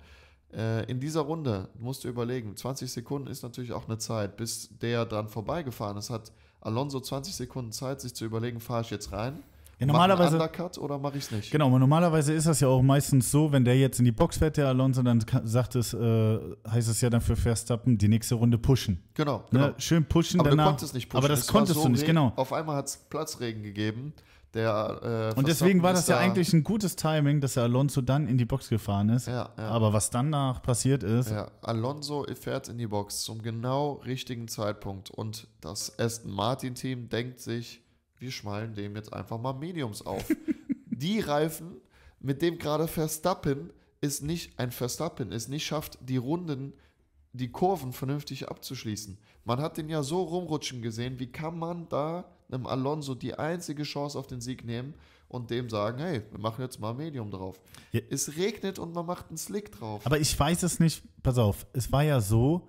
Äh, 0.54 0.90
in 0.90 1.02
dieser 1.02 1.22
Runde 1.22 1.68
musst 1.78 2.06
du 2.06 2.08
überlegen, 2.08 2.56
20 2.56 2.90
Sekunden 2.90 3.28
ist 3.28 3.44
natürlich 3.44 3.74
auch 3.74 3.88
eine 3.90 3.98
Zeit, 3.98 4.38
bis 4.38 4.70
der 4.82 5.06
dran 5.06 5.28
vorbeigefahren 5.28 5.98
ist, 5.98 6.10
hat 6.10 6.32
Alonso 6.62 7.02
20 7.02 7.36
Sekunden 7.36 7.74
Zeit, 7.74 8.00
sich 8.00 8.14
zu 8.14 8.24
überlegen, 8.24 8.62
fahre 8.62 8.82
ich 8.84 8.92
jetzt 8.92 9.12
rein? 9.12 9.44
Ja, 9.78 9.88
normalerweise- 9.88 10.36
Undercut 10.38 10.78
oder 10.78 11.00
mache 11.00 11.18
ich 11.18 11.26
es 11.26 11.32
nicht? 11.32 11.52
Genau, 11.52 11.68
aber 11.68 11.80
normalerweise 11.80 12.32
ist 12.34 12.48
das 12.48 12.62
ja 12.62 12.70
auch 12.70 12.82
meistens 12.82 13.30
so, 13.30 13.52
wenn 13.52 13.66
der 13.66 13.78
jetzt 13.78 14.00
in 14.00 14.06
die 14.06 14.12
Box 14.14 14.38
fährt, 14.38 14.56
der 14.56 14.68
Alonso, 14.70 15.02
dann 15.04 15.26
sagt 15.44 15.76
es, 15.76 15.94
äh, 15.94 16.40
heißt 16.70 16.88
es 16.88 17.02
ja 17.02 17.10
dann 17.10 17.20
für 17.22 17.36
Verstappen, 17.36 17.98
die 17.98 18.08
nächste 18.08 18.36
Runde 18.36 18.58
pushen. 18.58 19.04
Genau, 19.16 19.44
genau. 19.52 19.68
Ne? 19.68 19.74
Schön 19.80 20.06
pushen 20.06 20.40
Aber 20.40 20.52
danach. 20.52 20.66
du 20.66 20.70
konntest 20.72 20.94
nicht 20.94 21.10
pushen. 21.10 21.18
Aber 21.18 21.28
das 21.28 21.42
Es 21.42 21.48
war 21.50 21.54
konntest 21.60 21.78
so 21.80 21.86
du 21.88 21.92
nicht, 21.92 22.06
genau. 22.06 22.32
Auf 22.38 22.54
einmal 22.54 22.78
hat 22.78 22.88
es 22.88 22.98
Platzregen 22.98 23.64
gegeben. 23.64 24.14
Der, 24.54 25.32
äh, 25.34 25.40
Und 25.40 25.48
deswegen 25.48 25.82
war 25.82 25.94
das 25.94 26.08
ja 26.08 26.16
da- 26.16 26.22
eigentlich 26.22 26.52
ein 26.52 26.64
gutes 26.64 26.98
Timing, 26.98 27.40
dass 27.40 27.54
der 27.54 27.64
Alonso 27.64 28.02
dann 28.02 28.28
in 28.28 28.38
die 28.38 28.44
Box 28.46 28.68
gefahren 28.68 29.08
ist. 29.10 29.28
Ja, 29.28 29.50
ja. 29.58 29.70
Aber 29.70 29.94
was 29.94 30.10
danach 30.10 30.62
passiert 30.62 31.04
ist, 31.04 31.30
Ja, 31.32 31.50
Alonso 31.62 32.26
fährt 32.40 32.68
in 32.68 32.78
die 32.78 32.88
Box 32.88 33.22
zum 33.24 33.42
genau 33.42 33.94
richtigen 34.06 34.50
Zeitpunkt 34.50 35.10
und 35.10 35.48
das 35.62 35.98
Aston 35.98 36.32
Martin 36.34 36.76
Team 36.76 37.08
denkt 37.08 37.40
sich, 37.40 37.82
wir 38.18 38.30
schmalen 38.32 38.74
dem 38.74 38.96
jetzt 38.98 39.14
einfach 39.14 39.40
mal 39.40 39.54
Mediums 39.54 40.06
auf. 40.06 40.26
die 40.86 41.22
Reifen, 41.22 41.78
mit 42.20 42.42
dem 42.42 42.58
gerade 42.58 42.88
Verstappen 42.90 43.72
ist 44.02 44.22
nicht 44.22 44.60
ein 44.60 44.72
Verstappen, 44.72 45.32
es 45.32 45.48
nicht 45.48 45.66
schafft, 45.66 45.98
die 46.02 46.18
Runden, 46.18 46.74
die 47.34 47.52
Kurven 47.52 47.94
vernünftig 47.94 48.50
abzuschließen. 48.50 49.18
Man 49.46 49.60
hat 49.60 49.78
den 49.78 49.90
ja 49.90 50.04
so 50.04 50.22
rumrutschen 50.22 50.82
gesehen, 50.82 51.20
wie 51.20 51.32
kann 51.32 51.58
man 51.58 51.88
da 51.90 52.26
einem 52.52 52.68
Alonso 52.68 53.16
die 53.16 53.36
einzige 53.36 53.84
Chance 53.84 54.20
auf 54.20 54.28
den 54.28 54.42
Sieg 54.42 54.66
nehmen 54.66 54.94
und 55.30 55.50
dem 55.50 55.70
sagen, 55.70 56.00
hey, 56.00 56.24
wir 56.30 56.40
machen 56.40 56.62
jetzt 56.62 56.80
mal 56.80 56.94
Medium 56.94 57.32
drauf. 57.32 57.62
Ja. 57.94 58.02
Es 58.10 58.36
regnet 58.36 58.80
und 58.80 58.94
man 58.94 59.06
macht 59.06 59.30
einen 59.30 59.38
Slick 59.38 59.72
drauf. 59.72 60.06
Aber 60.06 60.20
ich 60.20 60.38
weiß 60.38 60.64
es 60.64 60.80
nicht, 60.80 61.04
pass 61.24 61.38
auf, 61.38 61.66
es 61.72 61.92
war 61.92 62.04
ja 62.04 62.20
so, 62.20 62.68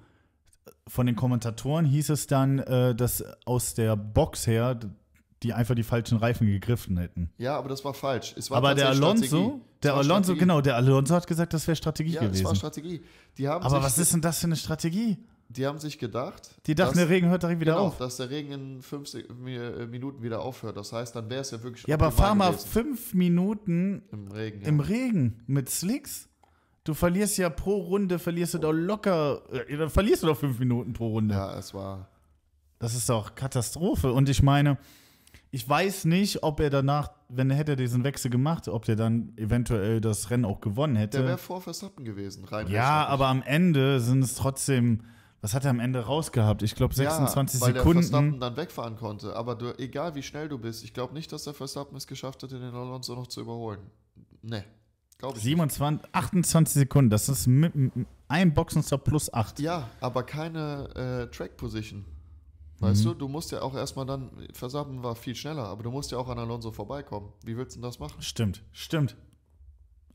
von 0.87 1.07
den 1.07 1.17
Kommentatoren 1.17 1.85
hieß 1.85 2.11
es 2.11 2.29
dann, 2.29 2.61
äh, 2.61 2.95
dass 2.95 3.25
aus 3.45 3.75
der 3.75 3.97
Box 3.97 4.47
her 4.47 4.79
die 5.43 5.53
einfach 5.53 5.75
die 5.75 5.83
falschen 5.83 6.19
Reifen 6.19 6.47
gegriffen 6.47 6.97
hätten. 6.99 7.31
Ja, 7.39 7.57
aber 7.59 7.69
das 7.69 7.85
war 7.85 7.95
falsch. 7.95 8.35
Es 8.37 8.51
war 8.51 8.59
Aber 8.59 8.75
der 8.75 8.89
Alonso, 8.89 9.25
Strategie. 9.25 9.61
Der 9.83 9.93
war 9.93 9.99
Alonso, 9.99 10.23
Strategie. 10.25 10.39
genau, 10.41 10.61
der 10.61 10.77
Alonso 10.77 11.15
hat 11.15 11.27
gesagt, 11.27 11.53
das 11.55 11.67
wäre 11.67 11.77
Strategie 11.77 12.13
Ja, 12.13 12.21
es 12.23 12.27
war 12.27 12.31
gewesen. 12.53 12.57
Strategie. 12.57 13.03
Die 13.39 13.49
haben, 13.49 13.65
Aber 13.65 13.83
was 13.83 13.99
ist 13.99 14.13
denn 14.13 14.21
das 14.21 14.39
für 14.39 14.47
eine 14.47 14.57
Strategie? 14.57 15.19
die 15.49 15.67
haben 15.67 15.79
sich 15.79 15.99
gedacht, 15.99 16.49
Die 16.67 16.75
dachten, 16.75 16.97
dass, 16.97 17.07
der 17.07 17.11
Regen 17.15 17.29
hört 17.29 17.43
direkt 17.43 17.61
wieder 17.61 17.75
genau, 17.75 17.89
auf. 17.89 17.99
dass 17.99 18.17
der 18.17 18.31
Regen 18.31 18.53
in 18.53 18.81
fünf 18.81 19.13
äh, 19.13 19.87
Minuten 19.87 20.23
wieder 20.23 20.41
aufhört. 20.41 20.79
Das 20.79 20.95
heißt, 20.95 21.15
dann 21.15 21.29
wäre 21.29 21.43
es 21.43 21.51
ja 21.51 21.63
wirklich 21.63 21.87
Ja, 21.87 21.97
aber 21.97 22.11
fahr 22.11 22.35
mal 22.35 22.53
gewesen. 22.53 22.69
fünf 22.71 23.13
Minuten 23.13 24.03
im 24.13 24.29
Regen. 24.29 24.63
Ja. 24.63 24.69
im 24.69 24.81
Regen 24.81 25.43
mit 25.47 25.69
Slicks. 25.69 26.29
Du 26.85 26.95
verlierst 26.95 27.37
ja 27.37 27.51
pro 27.51 27.77
Runde, 27.83 28.19
verlierst 28.19 28.55
du 28.55 28.59
doch 28.61 28.73
locker, 28.73 29.43
äh, 29.53 29.77
dann 29.77 29.91
verlierst 29.91 30.23
du 30.23 30.29
doch 30.29 30.39
fünf 30.39 30.59
Minuten 30.59 30.95
pro 30.95 31.09
Runde. 31.09 31.35
ja, 31.35 31.55
es 31.59 31.75
war. 31.75 32.09
Das 32.79 32.95
ist 32.95 33.09
doch 33.11 33.35
Katastrophe. 33.35 34.11
Und 34.11 34.31
ich 34.31 34.43
meine, 34.43 34.79
ich 35.55 35.69
weiß 35.69 36.07
nicht, 36.07 36.43
ob 36.43 36.61
er 36.61 36.71
danach, 36.71 37.11
wenn 37.29 37.51
er 37.51 37.57
hätte 37.57 37.77
diesen 37.77 38.05
Wechsel 38.05 38.31
gemacht, 38.31 38.69
ob 38.69 38.87
der 38.87 38.97
dann 38.97 39.35
eventuell 39.37 40.01
das 40.01 40.31
Rennen 40.31 40.47
auch 40.47 40.61
gewonnen 40.63 40.95
Der 40.95 41.13
wäre 41.13 41.29
hätte. 41.33 41.39
vor 41.39 41.61
Verstappen 41.61 42.05
gewesen, 42.07 42.45
rein 42.47 42.69
Ja, 42.69 43.07
aber 43.07 43.27
am 43.29 43.43
Ende 43.43 44.01
sind 44.01 44.25
es 44.25 44.35
trotzdem, 44.35 45.03
was 45.43 45.53
hat 45.53 45.65
er 45.65 45.71
am 45.71 45.79
Ende 45.81 46.01
rausgehabt? 46.01 46.63
Ich 46.63 46.75
glaube 46.75 46.95
26 46.95 47.61
ja, 47.61 47.67
weil 47.67 47.75
der 47.75 47.83
Verstappen 47.83 48.03
Sekunden. 48.03 48.41
dann 48.41 48.57
wegfahren 48.57 48.97
konnte. 48.97 49.37
Aber 49.37 49.55
du, 49.55 49.79
egal 49.79 50.15
wie 50.15 50.23
schnell 50.23 50.49
du 50.49 50.57
bist, 50.59 50.85
ich 50.85 50.95
glaube 50.95 51.13
nicht, 51.13 51.31
dass 51.33 51.45
der 51.45 51.53
Verstappen 51.53 51.97
es 51.99 52.07
geschafft 52.07 52.43
hätte, 52.43 52.59
den 52.59 52.73
Alonso 52.75 53.15
noch 53.15 53.27
zu 53.27 53.43
überholen. 53.43 53.81
Nee, 54.41 54.65
glaube 55.19 55.37
ich 55.37 55.45
nicht. 55.45 55.51
27, 55.53 56.09
28 56.13 56.73
Sekunden, 56.75 57.11
das 57.11 57.29
ist 57.29 57.47
mit, 57.47 57.75
mit 57.75 57.93
ein 58.29 58.55
Boxenstopp 58.55 59.05
plus 59.05 59.31
8. 59.35 59.61
Ja, 59.61 59.91
aber 60.01 60.23
keine 60.23 60.89
äh, 61.29 61.37
Track 61.37 61.59
Position. 61.59 62.07
Weißt 62.83 63.05
Mhm. 63.05 63.09
du, 63.11 63.15
du 63.15 63.29
musst 63.29 63.53
ja 63.53 63.63
auch 63.63 63.75
erstmal 63.75 64.05
dann, 64.07 64.31
Verstappen 64.53 65.03
war 65.03 65.15
viel 65.15 65.35
schneller, 65.37 65.65
aber 65.67 65.83
du 65.85 65.91
musst 65.91 66.11
ja 66.11 66.19
auch 66.19 66.29
an 66.29 66.39
Alonso 66.39 66.73
vorbeikommen. 66.73 67.33
Wie 67.45 67.57
willst 67.57 67.77
du 67.77 67.81
denn 67.81 67.89
das 67.89 67.99
machen? 67.99 68.21
Stimmt, 68.21 68.63
stimmt. 68.73 69.17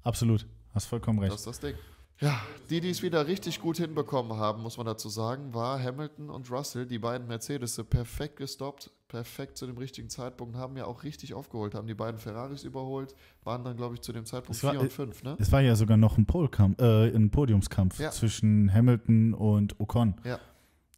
Absolut. 0.03 0.45
Hast 0.73 0.85
vollkommen 0.85 1.19
recht. 1.19 1.31
Das 1.33 1.41
ist 1.41 1.47
das 1.47 1.59
Ding. 1.59 1.75
Ja, 2.19 2.41
die, 2.71 2.81
die 2.81 2.89
es 2.89 3.03
wieder 3.03 3.27
richtig 3.27 3.61
gut 3.61 3.77
hinbekommen 3.77 4.37
haben, 4.37 4.63
muss 4.63 4.77
man 4.77 4.87
dazu 4.87 5.07
sagen, 5.07 5.53
war 5.53 5.81
Hamilton 5.81 6.29
und 6.31 6.49
Russell, 6.49 6.87
die 6.87 6.97
beiden 6.97 7.27
Mercedes, 7.27 7.79
perfekt 7.89 8.37
gestoppt, 8.37 8.89
perfekt 9.07 9.55
zu 9.55 9.67
dem 9.67 9.77
richtigen 9.77 10.09
Zeitpunkt, 10.09 10.55
haben 10.55 10.75
ja 10.77 10.85
auch 10.85 11.03
richtig 11.03 11.35
aufgeholt, 11.35 11.75
haben 11.75 11.85
die 11.87 11.93
beiden 11.93 12.19
Ferraris 12.19 12.63
überholt, 12.63 13.13
waren 13.43 13.63
dann, 13.63 13.77
glaube 13.77 13.93
ich, 13.95 14.01
zu 14.01 14.13
dem 14.13 14.25
Zeitpunkt 14.25 14.55
Es 14.57 14.63
war- 14.63 14.71
4 14.71 14.81
und 14.81 14.91
5, 14.93 15.21
ne? 15.23 15.35
Es 15.39 15.51
war 15.51 15.61
ja 15.61 15.75
sogar 15.75 15.95
noch 15.95 16.17
ein, 16.17 16.25
Polkampf, 16.25 16.81
äh, 16.81 17.15
ein 17.15 17.29
Podiumskampf 17.29 17.99
Ja. 17.99 18.09
zwischen 18.09 18.73
Hamilton 18.73 19.35
und 19.35 19.79
Ocon. 19.79 20.15
Ja. 20.23 20.39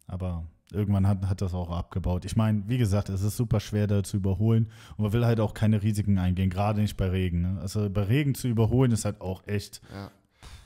Aber 0.06 0.44
irgendwann 0.72 1.06
hat, 1.06 1.28
hat 1.28 1.40
das 1.40 1.54
auch 1.54 1.70
abgebaut. 1.70 2.24
Ich 2.24 2.36
meine, 2.36 2.62
wie 2.66 2.78
gesagt, 2.78 3.08
es 3.08 3.22
ist 3.22 3.36
super 3.36 3.60
schwer 3.60 3.86
da 3.86 4.02
zu 4.02 4.16
überholen 4.16 4.70
und 4.96 5.04
man 5.04 5.12
will 5.12 5.24
halt 5.24 5.40
auch 5.40 5.54
keine 5.54 5.82
Risiken 5.82 6.18
eingehen, 6.18 6.50
gerade 6.50 6.80
nicht 6.80 6.96
bei 6.96 7.08
Regen. 7.08 7.42
Ne? 7.42 7.60
Also 7.60 7.88
bei 7.90 8.02
Regen 8.02 8.34
zu 8.34 8.48
überholen 8.48 8.92
ist 8.92 9.04
halt 9.04 9.20
auch 9.20 9.46
echt. 9.46 9.80
Ja. 9.92 10.10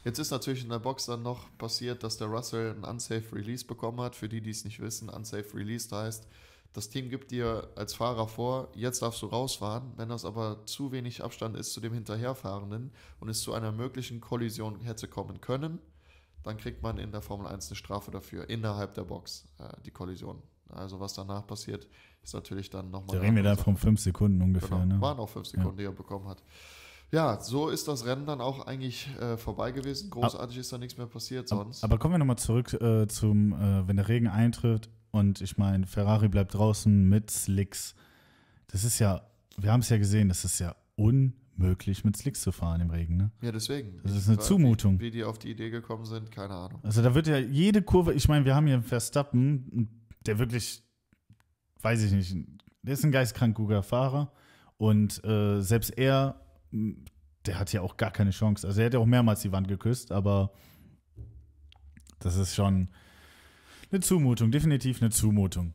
Jetzt 0.05 0.19
ist 0.19 0.31
natürlich 0.31 0.63
in 0.63 0.71
der 0.71 0.81
Box 0.81 1.07
dann 1.07 1.23
noch 1.23 1.57
passiert, 1.57 2.03
dass 2.03 2.19
der 2.19 2.27
Russell 2.27 2.75
ein 2.77 2.85
Unsafe 2.85 3.35
Release 3.35 3.65
bekommen 3.65 4.01
hat. 4.01 4.15
Für 4.15 4.29
die, 4.29 4.43
die 4.43 4.51
es 4.51 4.65
nicht 4.65 4.81
wissen, 4.81 5.09
Unsafe 5.09 5.55
Release 5.55 5.95
heißt, 5.95 6.29
das 6.75 6.91
Team 6.91 7.09
gibt 7.09 7.31
dir 7.31 7.69
als 7.77 7.95
Fahrer 7.95 8.27
vor, 8.27 8.69
jetzt 8.75 9.01
darfst 9.01 9.23
du 9.23 9.27
rausfahren. 9.27 9.93
Wenn 9.97 10.09
das 10.09 10.25
aber 10.25 10.67
zu 10.67 10.93
wenig 10.93 11.23
Abstand 11.23 11.57
ist 11.57 11.73
zu 11.73 11.81
dem 11.81 11.95
Hinterherfahrenden 11.95 12.91
und 13.21 13.29
es 13.29 13.41
zu 13.41 13.55
einer 13.55 13.73
möglichen 13.73 14.21
Kollision 14.21 14.81
hätte 14.81 15.09
kommen 15.09 15.41
können, 15.41 15.79
dann 16.45 16.57
kriegt 16.57 16.83
man 16.83 16.99
in 16.99 17.11
der 17.11 17.23
Formel 17.23 17.47
1 17.47 17.69
eine 17.69 17.77
Strafe 17.77 18.11
dafür, 18.11 18.49
innerhalb 18.49 18.95
der 18.95 19.03
Box, 19.05 19.47
äh, 19.59 19.65
die 19.85 19.91
Kollision. 19.91 20.43
Also 20.69 20.99
was 21.01 21.15
danach 21.15 21.47
passiert, 21.47 21.87
ist 22.23 22.35
natürlich 22.35 22.71
dann 22.71 22.91
nochmal. 22.91 23.17
Da 23.17 23.23
reden 23.23 23.37
wir 23.37 23.43
dann 23.43 23.57
von 23.57 23.77
fünf 23.77 24.01
Sekunden 24.01 24.41
ungefähr. 24.43 24.79
Genau, 24.79 24.95
Ne? 24.97 25.01
waren 25.01 25.19
auch 25.19 25.29
fünf 25.29 25.47
Sekunden, 25.47 25.77
die 25.77 25.85
er 25.85 25.93
bekommen 25.93 26.27
hat. 26.27 26.43
Ja, 27.13 27.39
so 27.41 27.69
ist 27.69 27.87
das 27.87 28.07
Rennen 28.07 28.27
dann 28.27 28.41
auch 28.41 28.67
eigentlich 28.67 29.09
äh, 29.21 29.37
vorbei 29.37 29.71
gewesen. 29.71 30.11
Großartig 30.11 30.57
ist 30.59 30.73
da 30.73 30.79
nichts 30.79 30.97
mehr 30.97 31.07
passiert 31.07 31.49
sonst. 31.49 31.85
Aber 31.85 31.99
kommen 31.99 32.15
wir 32.15 32.19
nochmal 32.19 32.39
zurück 32.39 32.73
äh, 32.73 33.07
zum, 33.07 33.53
äh, 33.53 33.87
wenn 33.87 33.97
der 33.97 34.09
Regen 34.09 34.27
eintritt 34.27 34.89
und 35.13 35.41
ich 35.41 35.57
meine, 35.57 35.87
Ferrari 35.87 36.29
bleibt 36.29 36.55
draußen 36.55 37.09
mit 37.09 37.31
Slicks. 37.31 37.95
Das 38.67 38.83
ist 38.83 38.99
ja, 38.99 39.23
wir 39.59 39.71
haben 39.71 39.81
es 39.81 39.91
ja 39.91 39.99
gesehen, 39.99 40.29
das 40.29 40.45
ist 40.45 40.59
ja 40.59 40.75
unmöglich 41.57 42.05
mit 42.05 42.17
Slicks 42.17 42.41
zu 42.43 42.53
fahren 42.53 42.81
im 42.81 42.91
Regen. 42.91 43.17
Ne? 43.17 43.31
ja, 43.43 43.53
deswegen. 43.53 44.01
Das 44.03 44.13
ist 44.17 44.29
eine 44.29 44.39
Wie- 44.39 44.43
Zumutung. 44.43 45.01
Wie, 45.01 45.11
die 45.11 45.25
auf 45.25 45.39
die 45.39 45.51
Idee 45.51 45.71
gekommen 45.71 46.05
sind, 46.05 46.31
keine 46.31 46.55
Ahnung. 46.55 46.81
Also 46.83 47.03
da 47.03 47.15
wird 47.15 47.27
ja 47.27 47.39
jede 47.39 47.83
Kurve, 47.83 48.13
ich 48.15 48.29
meine, 48.29 48.45
wir 48.45 48.55
haben 48.55 48.67
hier 48.67 48.75
einen 48.75 48.83
Verstappen, 48.85 49.89
der 50.27 50.39
wirklich, 50.39 50.83
weiß 51.83 52.03
ich 52.03 52.13
nicht, 52.13 52.37
der 52.83 52.95
ist 52.95 53.05
ein 53.05 53.13
geistkrank 53.13 53.57
guter 53.57 53.83
Fahrer 53.83 54.33
und 54.77 55.23
äh, 55.25 55.61
selbst 55.61 55.91
er, 55.97 56.41
der 57.47 57.59
hat 57.59 57.73
ja 57.73 57.81
auch 57.83 57.97
gar 57.97 58.11
keine 58.11 58.31
Chance. 58.31 58.67
Also 58.67 58.81
er 58.81 58.87
hat 58.87 58.95
ja 58.95 59.01
auch 59.01 59.07
mehrmals 59.07 59.41
die 59.43 59.53
Wand 59.53 59.69
geküsst, 59.69 60.13
aber 60.13 60.53
das 62.19 62.37
ist 62.37 62.55
schon 62.55 62.89
eine 63.91 64.01
Zumutung, 64.01 64.51
definitiv 64.51 65.01
eine 65.01 65.11
Zumutung. 65.11 65.75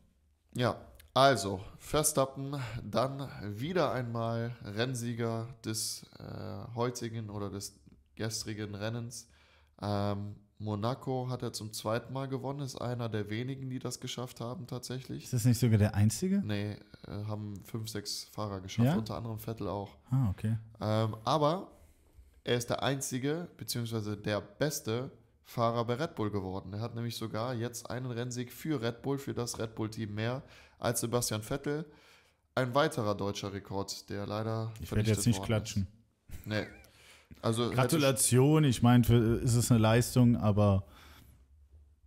Ja, 0.54 0.80
also 1.14 1.60
Verstappen 1.78 2.56
dann 2.82 3.28
wieder 3.58 3.92
einmal 3.92 4.52
Rennsieger 4.64 5.48
des 5.64 6.04
äh, 6.18 6.74
heutigen 6.74 7.30
oder 7.30 7.50
des 7.50 7.78
gestrigen 8.14 8.74
Rennens. 8.74 9.28
Ähm, 9.82 10.36
Monaco 10.58 11.28
hat 11.30 11.42
er 11.42 11.54
zum 11.54 11.72
zweiten 11.72 12.12
Mal 12.12 12.28
gewonnen, 12.28 12.60
ist 12.60 12.76
einer 12.80 13.08
der 13.08 13.30
wenigen, 13.30 13.70
die 13.70 13.78
das 13.78 13.98
geschafft 13.98 14.40
haben 14.40 14.66
tatsächlich. 14.66 15.24
Ist 15.24 15.32
das 15.32 15.46
nicht 15.46 15.58
sogar 15.58 15.78
der 15.78 15.94
einzige? 15.94 16.42
Nee, 16.44 16.72
äh, 17.08 17.24
haben 17.26 17.62
fünf, 17.64 17.88
sechs 17.88 18.24
Fahrer 18.32 18.60
geschafft, 18.60 18.86
Ja? 18.88 18.96
unter 18.96 19.16
anderem 19.16 19.38
Vettel 19.38 19.68
auch. 19.68 19.96
Ah, 20.10 20.28
okay. 20.28 20.58
Ähm, 20.80 21.16
aber 21.24 21.70
er 22.44 22.56
ist 22.58 22.68
der 22.68 22.82
einzige, 22.82 23.48
beziehungsweise 23.56 24.18
der 24.18 24.42
beste 24.42 25.10
Fahrer 25.50 25.84
bei 25.84 25.94
Red 25.94 26.14
Bull 26.14 26.30
geworden. 26.30 26.72
Er 26.74 26.80
hat 26.80 26.94
nämlich 26.94 27.16
sogar 27.16 27.54
jetzt 27.54 27.90
einen 27.90 28.06
Rennsieg 28.06 28.52
für 28.52 28.80
Red 28.80 29.02
Bull, 29.02 29.18
für 29.18 29.34
das 29.34 29.58
Red 29.58 29.74
Bull-Team 29.74 30.14
mehr 30.14 30.44
als 30.78 31.00
Sebastian 31.00 31.42
Vettel. 31.42 31.86
Ein 32.54 32.72
weiterer 32.76 33.16
deutscher 33.16 33.52
Rekord, 33.52 34.08
der 34.10 34.26
leider. 34.26 34.72
Ich 34.80 34.92
werde 34.92 35.10
jetzt 35.10 35.26
nicht 35.26 35.42
klatschen. 35.42 35.88
Ist. 36.28 36.46
Nee. 36.46 36.66
Also 37.42 37.70
Gratulation, 37.70 38.62
ich 38.62 38.80
meine, 38.82 39.04
ist 39.42 39.56
es 39.56 39.72
eine 39.72 39.80
Leistung, 39.80 40.36
aber 40.36 40.84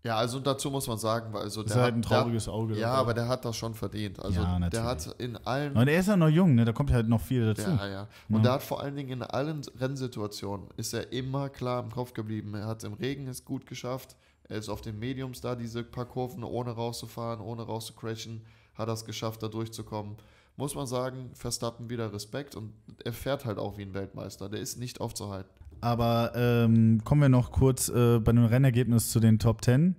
Ja, 0.05 0.17
also 0.17 0.39
dazu 0.41 0.69
muss 0.69 0.85
man 0.87 0.97
sagen, 0.97 1.31
weil 1.33 1.43
also 1.43 1.61
es 1.61 1.67
ist 1.67 1.75
der 1.75 1.83
halt 1.83 1.95
ein 1.95 2.03
hat, 2.03 2.11
der, 2.11 2.17
trauriges 2.19 2.49
Auge. 2.49 2.77
Ja, 2.77 2.91
aber 2.93 3.13
der 3.13 3.29
hat 3.29 3.45
das 3.45 3.55
schon 3.55 3.73
verdient. 3.73 4.19
Also 4.19 4.41
Ja, 4.41 4.59
der 4.69 4.83
hat 4.83 5.15
in 5.17 5.37
allen 5.37 5.77
Und 5.77 5.87
er 5.87 5.97
ist 5.97 6.07
ja 6.07 6.17
noch 6.17 6.27
jung, 6.27 6.55
ne? 6.55 6.65
Da 6.65 6.73
kommt 6.73 6.91
halt 6.91 7.07
noch 7.07 7.21
viel 7.21 7.45
dazu. 7.53 7.69
Ja, 7.69 7.87
ja. 7.87 8.07
Und 8.27 8.37
Ja. 8.37 8.41
der 8.41 8.51
hat 8.53 8.63
vor 8.63 8.81
allen 8.81 8.97
Dingen 8.97 9.11
in 9.11 9.23
allen 9.23 9.61
Rennsituationen 9.79 10.67
ist 10.75 10.93
er 10.93 11.13
immer 11.13 11.47
klar 11.47 11.81
im 11.81 11.89
Kopf 11.89 12.13
geblieben. 12.13 12.53
Er 12.53 12.67
hat 12.67 12.83
im 12.83 12.93
Regen 12.93 13.27
es 13.27 13.45
gut 13.45 13.65
geschafft. 13.65 14.17
Er 14.49 14.57
ist 14.57 14.67
auf 14.67 14.81
den 14.81 14.99
Mediums 14.99 15.39
da, 15.39 15.55
diese 15.55 15.83
paar 15.85 16.05
Kurven 16.05 16.43
ohne 16.43 16.71
rauszufahren, 16.71 17.39
ohne 17.39 17.63
rauszcrashen, 17.63 18.41
hat 18.75 18.89
es 18.89 19.05
geschafft, 19.05 19.41
da 19.41 19.47
durchzukommen. 19.47 20.17
Muss 20.57 20.75
man 20.75 20.85
sagen, 20.85 21.31
Verstappen 21.33 21.89
wieder 21.89 22.11
Respekt 22.11 22.55
und 22.55 22.73
er 23.05 23.13
fährt 23.13 23.45
halt 23.45 23.57
auch 23.57 23.77
wie 23.77 23.83
ein 23.83 23.93
Weltmeister. 23.93 24.49
Der 24.49 24.59
ist 24.59 24.77
nicht 24.77 24.99
aufzuhalten. 24.99 25.49
Aber 25.83 26.31
ähm, 26.33 27.01
kommen 27.03 27.21
wir 27.23 27.27
noch 27.29 27.51
kurz 27.51 27.89
äh, 27.89 28.19
bei 28.19 28.31
dem 28.31 28.45
Rennergebnis 28.45 29.09
zu 29.11 29.19
den 29.19 29.37
Top 29.37 29.65
10. 29.65 29.95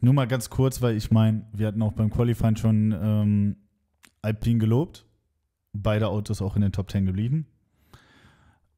Nur 0.00 0.12
mal 0.12 0.26
ganz 0.26 0.50
kurz, 0.50 0.82
weil 0.82 0.96
ich 0.96 1.12
meine, 1.12 1.46
wir 1.52 1.68
hatten 1.68 1.80
auch 1.82 1.92
beim 1.92 2.10
Qualifying 2.10 2.56
schon 2.56 2.90
ähm, 3.00 3.56
Alpine 4.22 4.58
gelobt. 4.58 5.06
Beide 5.72 6.08
Autos 6.08 6.42
auch 6.42 6.56
in 6.56 6.62
den 6.62 6.72
Top 6.72 6.90
10 6.90 7.06
geblieben. 7.06 7.46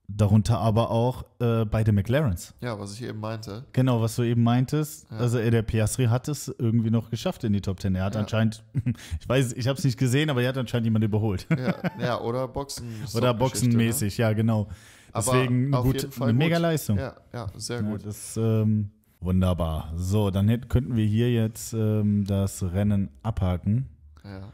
Darunter 0.06 0.58
aber 0.58 0.90
auch 0.90 1.24
äh, 1.40 1.64
beide 1.64 1.92
McLarens. 1.92 2.52
Ja, 2.60 2.78
was 2.78 2.92
ich 2.92 3.02
eben 3.02 3.20
meinte. 3.20 3.64
Genau, 3.72 4.02
was 4.02 4.16
du 4.16 4.22
eben 4.24 4.42
meintest. 4.42 5.10
Ja. 5.10 5.16
Also 5.16 5.38
äh, 5.38 5.50
der 5.50 5.62
Piastri 5.62 6.04
hat 6.08 6.28
es 6.28 6.54
irgendwie 6.58 6.90
noch 6.90 7.08
geschafft 7.08 7.44
in 7.44 7.54
die 7.54 7.62
Top 7.62 7.80
10. 7.80 7.94
Er 7.94 8.04
hat 8.04 8.14
Ja. 8.14 8.20
anscheinend, 8.20 8.62
ich 9.20 9.26
weiß, 9.26 9.54
ich 9.54 9.66
habe 9.66 9.78
es 9.78 9.84
nicht 9.84 9.98
gesehen, 9.98 10.28
aber 10.28 10.42
er 10.42 10.50
hat 10.50 10.58
anscheinend 10.58 10.84
jemanden 10.84 11.06
überholt. 11.06 11.46
Ja, 11.50 11.74
ja 11.98 12.20
oder 12.20 12.46
Boxen. 12.46 12.86
Oder 13.14 13.32
boxenmäßig, 13.32 14.18
ja, 14.18 14.34
genau. 14.34 14.68
Aber 15.14 15.32
Deswegen 15.32 15.72
auf 15.72 15.84
gut, 15.84 16.04
eine 16.20 16.32
gut. 16.32 16.34
mega 16.34 16.58
Leistung. 16.58 16.98
Ja, 16.98 17.16
ja, 17.32 17.48
sehr 17.56 17.80
Ja, 17.80 17.90
gut. 17.90 18.04
das 18.04 18.36
ähm, 18.36 18.90
wunderbar. 19.20 19.92
So, 19.96 20.30
dann 20.30 20.48
hätten, 20.48 20.68
könnten 20.68 20.96
wir 20.96 21.06
hier 21.06 21.32
jetzt 21.32 21.72
ähm, 21.72 22.24
das 22.24 22.62
Rennen 22.62 23.08
abhaken. 23.22 23.88
Ja. 24.24 24.52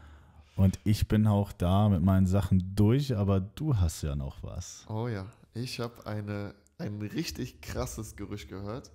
Und 0.55 0.79
ich 0.83 1.07
bin 1.07 1.25
auch 1.25 1.51
da 1.51 1.89
mit 1.89 2.03
meinen 2.03 2.27
Sachen 2.27 2.75
durch, 2.75 3.17
aber 3.17 3.39
du 3.39 3.77
hast 3.77 4.03
ja 4.03 4.15
noch 4.15 4.43
was. 4.43 4.85
Oh 4.87 5.07
ja, 5.07 5.25
ich 5.55 5.79
habe 5.79 6.05
eine, 6.05 6.53
ein 6.77 7.01
richtig 7.01 7.61
krasses 7.61 8.15
Gerücht 8.15 8.47
gehört. 8.47 8.91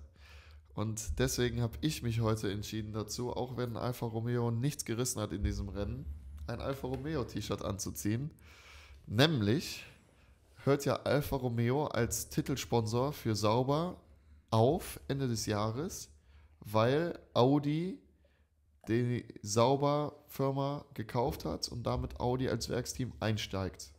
Und 0.73 1.19
deswegen 1.19 1.61
habe 1.61 1.77
ich 1.81 2.01
mich 2.03 2.21
heute 2.21 2.49
entschieden 2.51 2.93
dazu, 2.93 3.31
auch 3.31 3.57
wenn 3.57 3.75
Alfa 3.75 4.05
Romeo 4.05 4.51
nichts 4.51 4.85
gerissen 4.85 5.19
hat 5.19 5.33
in 5.33 5.43
diesem 5.43 5.67
Rennen, 5.69 6.05
ein 6.45 6.61
Alfa 6.61 6.87
Romeo 6.87 7.23
T-Shirt 7.25 7.65
anzuziehen. 7.65 8.31
Nämlich 9.07 9.83
hört 10.67 10.85
ja 10.85 10.97
Alfa 10.97 11.37
Romeo 11.37 11.87
als 11.87 12.29
Titelsponsor 12.29 13.13
für 13.13 13.35
Sauber 13.35 13.99
auf 14.51 14.99
Ende 15.07 15.27
des 15.27 15.45
Jahres, 15.45 16.09
weil 16.59 17.17
Audi 17.33 17.99
die 18.87 19.25
Sauber-Firma 19.41 20.85
gekauft 20.93 21.45
hat 21.45 21.69
und 21.69 21.83
damit 21.83 22.19
Audi 22.19 22.49
als 22.49 22.69
Werksteam 22.69 23.13
einsteigt. 23.19 23.91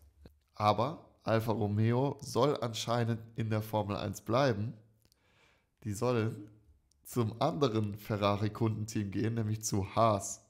Aber 0.55 1.07
Alfa 1.25 1.53
Romeo 1.53 2.19
soll 2.21 2.57
anscheinend 2.61 3.21
in 3.37 3.51
der 3.51 3.63
Formel 3.63 3.97
1 3.97 4.23
bleiben. 4.23 4.75
Die 5.85 5.93
sollen 5.93 6.51
zum 7.05 7.41
anderen 7.41 7.99
Ferrari-Kundenteam 7.99 9.11
gehen, 9.11 9.35
nämlich 9.35 9.63
zu 9.63 9.95
Haas. 9.95 10.45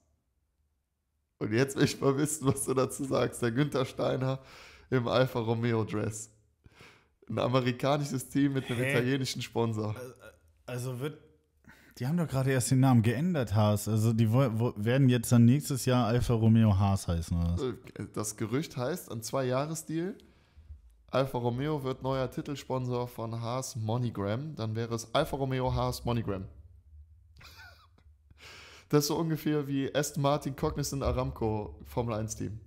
Und 1.39 1.53
jetzt 1.53 1.77
will 1.77 1.85
ich 1.85 2.01
mal 2.01 2.17
wissen, 2.17 2.47
was 2.47 2.65
du 2.65 2.75
dazu 2.75 3.05
sagst. 3.05 3.41
Der 3.41 3.53
Günther 3.53 3.85
Steiner 3.85 4.41
im 4.91 5.09
Alfa 5.09 5.41
Romeo 5.41 5.85
Dress. 5.85 6.31
Ein 7.29 7.39
amerikanisches 7.39 8.29
Team 8.29 8.55
mit 8.55 8.71
einem 8.71 8.79
Hä? 8.79 8.91
italienischen 8.91 9.43
Sponsor. 9.43 9.95
Also 10.67 10.99
wird. 11.01 11.19
Die 11.99 12.07
haben 12.07 12.17
doch 12.17 12.29
gerade 12.29 12.53
erst 12.53 12.71
den 12.71 12.81
Namen 12.81 13.03
geändert, 13.03 13.55
Haas. 13.55 13.89
Also 13.89 14.13
die 14.13 14.31
werden 14.33 15.09
jetzt 15.09 15.33
dann 15.33 15.45
nächstes 15.45 15.85
Jahr 15.85 16.07
Alfa 16.07 16.35
Romeo 16.35 16.79
Haas 16.79 17.09
heißen. 17.09 17.37
Oder? 17.37 17.57
was? 17.59 18.13
Das 18.13 18.37
Gerücht 18.37 18.77
heißt, 18.77 19.11
ein 19.11 19.21
Zwei-Jahres-Deal. 19.21 20.15
Alfa 21.11 21.39
Romeo 21.39 21.83
wird 21.85 22.03
neuer 22.03 22.31
Titelsponsor 22.31 23.09
von 23.09 23.41
Haas 23.41 23.77
Monogram. 23.77 24.55
Dann 24.55 24.77
wäre 24.77 24.95
es 24.95 25.13
Alfa 25.15 25.37
Romeo 25.37 25.75
Haas 25.75 26.05
Monogram. 26.05 26.45
Das 28.91 29.01
ist 29.05 29.09
so 29.09 29.17
ungefähr 29.17 29.69
wie 29.69 29.95
Aston 29.95 30.23
Martin 30.23 30.57
Cognizant 30.57 31.03
Aramco 31.03 31.79
Formel 31.85 32.15
1 32.15 32.37
Team. 32.37 32.59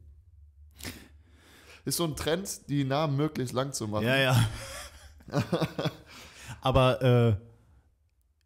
Ist 1.85 1.97
so 1.97 2.03
ein 2.05 2.15
Trend, 2.15 2.69
die 2.69 2.83
Namen 2.83 3.17
möglichst 3.17 3.53
lang 3.53 3.73
zu 3.73 3.87
machen. 3.87 4.05
Ja, 4.05 4.15
ja. 4.17 4.43
Aber 6.61 7.01
äh, 7.01 7.35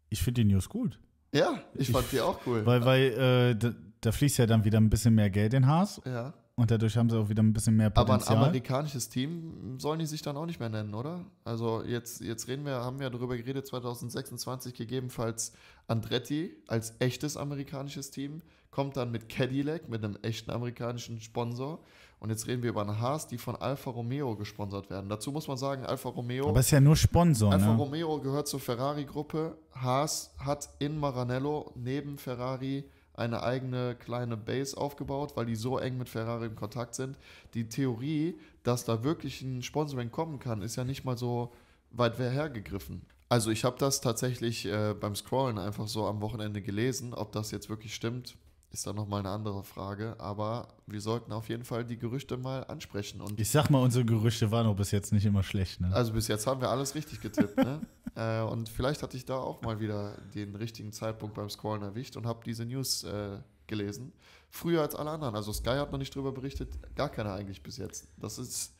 ich 0.08 0.22
finde 0.22 0.42
die 0.44 0.52
News 0.52 0.68
gut. 0.68 0.98
Ja, 1.32 1.60
ich 1.74 1.90
fand 1.90 2.10
die 2.12 2.20
auch 2.20 2.40
cool. 2.46 2.64
Weil, 2.64 2.84
weil 2.84 3.02
äh, 3.12 3.54
d- 3.54 3.74
da 4.00 4.12
fließt 4.12 4.38
ja 4.38 4.46
dann 4.46 4.64
wieder 4.64 4.78
ein 4.80 4.88
bisschen 4.88 5.14
mehr 5.14 5.28
Geld 5.30 5.52
in 5.54 5.66
Haas 5.66 6.00
Ja. 6.06 6.32
Und 6.58 6.70
dadurch 6.70 6.96
haben 6.96 7.10
sie 7.10 7.18
auch 7.18 7.28
wieder 7.28 7.42
ein 7.42 7.52
bisschen 7.52 7.76
mehr 7.76 7.88
Aber 7.88 8.00
ein 8.00 8.06
Potenzial. 8.06 8.38
amerikanisches 8.38 9.10
Team 9.10 9.78
sollen 9.78 9.98
die 9.98 10.06
sich 10.06 10.22
dann 10.22 10.38
auch 10.38 10.46
nicht 10.46 10.58
mehr 10.58 10.70
nennen, 10.70 10.94
oder? 10.94 11.26
Also 11.44 11.82
jetzt, 11.84 12.22
jetzt 12.22 12.48
reden 12.48 12.64
wir, 12.64 12.76
haben 12.76 12.98
wir 12.98 13.10
darüber 13.10 13.36
geredet, 13.36 13.66
2026 13.66 14.72
gegebenenfalls 14.72 15.52
Andretti 15.86 16.56
als 16.66 16.94
echtes 16.98 17.36
amerikanisches 17.36 18.10
Team, 18.10 18.40
kommt 18.70 18.96
dann 18.96 19.10
mit 19.10 19.28
Cadillac, 19.28 19.90
mit 19.90 20.02
einem 20.02 20.16
echten 20.22 20.50
amerikanischen 20.50 21.20
Sponsor. 21.20 21.80
Und 22.20 22.30
jetzt 22.30 22.46
reden 22.46 22.62
wir 22.62 22.70
über 22.70 22.80
eine 22.80 22.98
Haas, 22.98 23.26
die 23.26 23.36
von 23.36 23.54
Alfa 23.56 23.90
Romeo 23.90 24.34
gesponsert 24.34 24.88
werden. 24.88 25.10
Dazu 25.10 25.32
muss 25.32 25.48
man 25.48 25.58
sagen, 25.58 25.84
Alfa 25.84 26.08
Romeo, 26.08 26.48
Aber 26.48 26.60
ist 26.60 26.70
ja 26.70 26.80
nur 26.80 26.96
Sponsor, 26.96 27.52
Alfa 27.52 27.72
ne? 27.72 27.76
Romeo 27.76 28.18
gehört 28.20 28.48
zur 28.48 28.60
Ferrari-Gruppe. 28.60 29.58
Haas 29.72 30.34
hat 30.38 30.70
in 30.78 30.98
Maranello 30.98 31.72
neben 31.74 32.16
Ferrari 32.16 32.84
eine 33.16 33.42
eigene 33.42 33.94
kleine 33.94 34.36
Base 34.36 34.76
aufgebaut, 34.76 35.32
weil 35.36 35.46
die 35.46 35.56
so 35.56 35.78
eng 35.78 35.98
mit 35.98 36.08
Ferrari 36.08 36.46
in 36.46 36.56
Kontakt 36.56 36.94
sind. 36.94 37.18
Die 37.54 37.68
Theorie, 37.68 38.38
dass 38.62 38.84
da 38.84 39.04
wirklich 39.04 39.42
ein 39.42 39.62
Sponsoring 39.62 40.10
kommen 40.10 40.38
kann, 40.38 40.62
ist 40.62 40.76
ja 40.76 40.84
nicht 40.84 41.04
mal 41.04 41.16
so 41.16 41.52
weit 41.90 42.18
hergegriffen. 42.18 43.02
Also 43.28 43.50
ich 43.50 43.64
habe 43.64 43.76
das 43.78 44.00
tatsächlich 44.00 44.66
äh, 44.66 44.94
beim 44.94 45.16
Scrollen 45.16 45.58
einfach 45.58 45.88
so 45.88 46.06
am 46.06 46.20
Wochenende 46.20 46.62
gelesen. 46.62 47.12
Ob 47.12 47.32
das 47.32 47.50
jetzt 47.50 47.68
wirklich 47.68 47.94
stimmt, 47.94 48.36
ist 48.70 48.86
dann 48.86 48.96
nochmal 48.96 49.20
eine 49.20 49.30
andere 49.30 49.64
Frage. 49.64 50.16
Aber 50.18 50.68
wir 50.86 51.00
sollten 51.00 51.32
auf 51.32 51.48
jeden 51.48 51.64
Fall 51.64 51.84
die 51.84 51.96
Gerüchte 51.96 52.36
mal 52.36 52.64
ansprechen. 52.64 53.20
Und 53.20 53.40
Ich 53.40 53.50
sag 53.50 53.70
mal, 53.70 53.80
unsere 53.80 54.04
Gerüchte 54.04 54.50
waren 54.50 54.66
auch 54.66 54.76
bis 54.76 54.90
jetzt 54.90 55.12
nicht 55.12 55.24
immer 55.24 55.42
schlecht, 55.42 55.80
ne? 55.80 55.92
also 55.94 56.12
bis 56.12 56.28
jetzt 56.28 56.46
haben 56.46 56.60
wir 56.60 56.68
alles 56.68 56.94
richtig 56.94 57.20
getippt, 57.20 57.56
ne? 57.56 57.80
äh, 58.14 58.42
und 58.42 58.68
vielleicht 58.68 59.02
hatte 59.02 59.16
ich 59.16 59.24
da 59.24 59.36
auch 59.36 59.62
mal 59.62 59.80
wieder 59.80 60.16
den 60.34 60.54
richtigen 60.54 60.92
Zeitpunkt 60.92 61.34
beim 61.34 61.48
Scrollen 61.48 61.82
erwischt 61.82 62.16
und 62.16 62.26
habe 62.26 62.40
diese 62.44 62.64
News 62.64 63.04
äh, 63.04 63.38
gelesen. 63.66 64.12
Früher 64.50 64.82
als 64.82 64.94
alle 64.94 65.10
anderen. 65.10 65.34
Also 65.34 65.52
Sky 65.52 65.70
hat 65.76 65.92
noch 65.92 65.98
nicht 65.98 66.14
drüber 66.14 66.32
berichtet, 66.32 66.70
gar 66.94 67.08
keiner 67.08 67.32
eigentlich 67.32 67.62
bis 67.62 67.76
jetzt. 67.78 68.08
Das 68.16 68.38
ist 68.38 68.74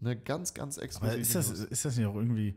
eine 0.00 0.16
ganz, 0.16 0.54
ganz 0.54 0.78
Aber 0.78 0.84
exklusive 0.84 1.20
ist 1.20 1.34
das, 1.34 1.48
News. 1.48 1.60
ist 1.64 1.84
das 1.84 1.96
nicht 1.96 2.06
auch 2.06 2.14
irgendwie 2.14 2.56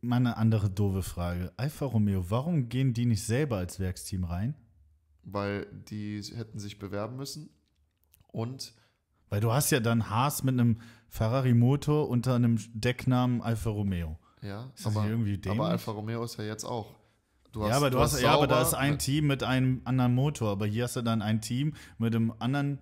mal 0.00 0.16
eine 0.16 0.36
andere 0.36 0.70
doofe 0.70 1.02
Frage? 1.02 1.52
Alfa 1.56 1.86
Romeo, 1.86 2.24
warum 2.30 2.68
gehen 2.68 2.94
die 2.94 3.06
nicht 3.06 3.24
selber 3.24 3.58
als 3.58 3.78
Werksteam 3.78 4.24
rein? 4.24 4.54
Weil 5.30 5.66
die 5.90 6.22
hätten 6.22 6.58
sich 6.58 6.78
bewerben 6.78 7.16
müssen 7.16 7.50
und 8.28 8.74
Weil 9.28 9.40
du 9.40 9.52
hast 9.52 9.70
ja 9.70 9.80
dann 9.80 10.08
Haas 10.10 10.42
mit 10.42 10.54
einem 10.54 10.80
Ferrari-Motor 11.08 12.08
unter 12.08 12.34
einem 12.34 12.58
Decknamen 12.72 13.42
Alfa 13.42 13.70
Romeo. 13.70 14.18
ja, 14.42 14.70
Ist 14.74 14.86
das 14.86 14.96
aber, 14.96 15.08
irgendwie 15.08 15.38
dämlich? 15.38 15.60
aber 15.60 15.68
Alfa 15.70 15.92
Romeo 15.92 16.24
ist 16.24 16.38
ja 16.38 16.44
jetzt 16.44 16.64
auch. 16.64 16.94
Du 17.52 17.66
ja, 17.66 17.76
aber 17.76 17.90
du 17.90 17.98
hast, 17.98 18.20
ja, 18.20 18.32
aber 18.32 18.46
da 18.46 18.60
ist 18.60 18.74
ein 18.74 18.98
Team 18.98 19.26
mit 19.26 19.42
einem 19.42 19.80
anderen 19.84 20.14
Motor, 20.14 20.50
aber 20.50 20.66
hier 20.66 20.84
hast 20.84 20.96
du 20.96 21.02
dann 21.02 21.22
ein 21.22 21.40
Team 21.40 21.74
mit 21.96 22.14
einem 22.14 22.32
anderen 22.38 22.78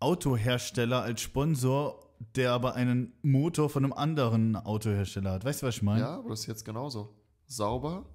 Autohersteller 0.00 1.02
als 1.02 1.20
Sponsor, 1.20 1.98
der 2.34 2.52
aber 2.52 2.74
einen 2.74 3.12
Motor 3.22 3.68
von 3.68 3.84
einem 3.84 3.92
anderen 3.92 4.56
Autohersteller 4.56 5.32
hat. 5.32 5.44
Weißt 5.44 5.62
du, 5.62 5.66
was 5.66 5.76
ich 5.76 5.82
meine? 5.82 6.00
Ja, 6.00 6.18
aber 6.18 6.30
das 6.30 6.40
ist 6.40 6.46
jetzt 6.46 6.64
genauso. 6.64 7.14
Sauber 7.46 8.06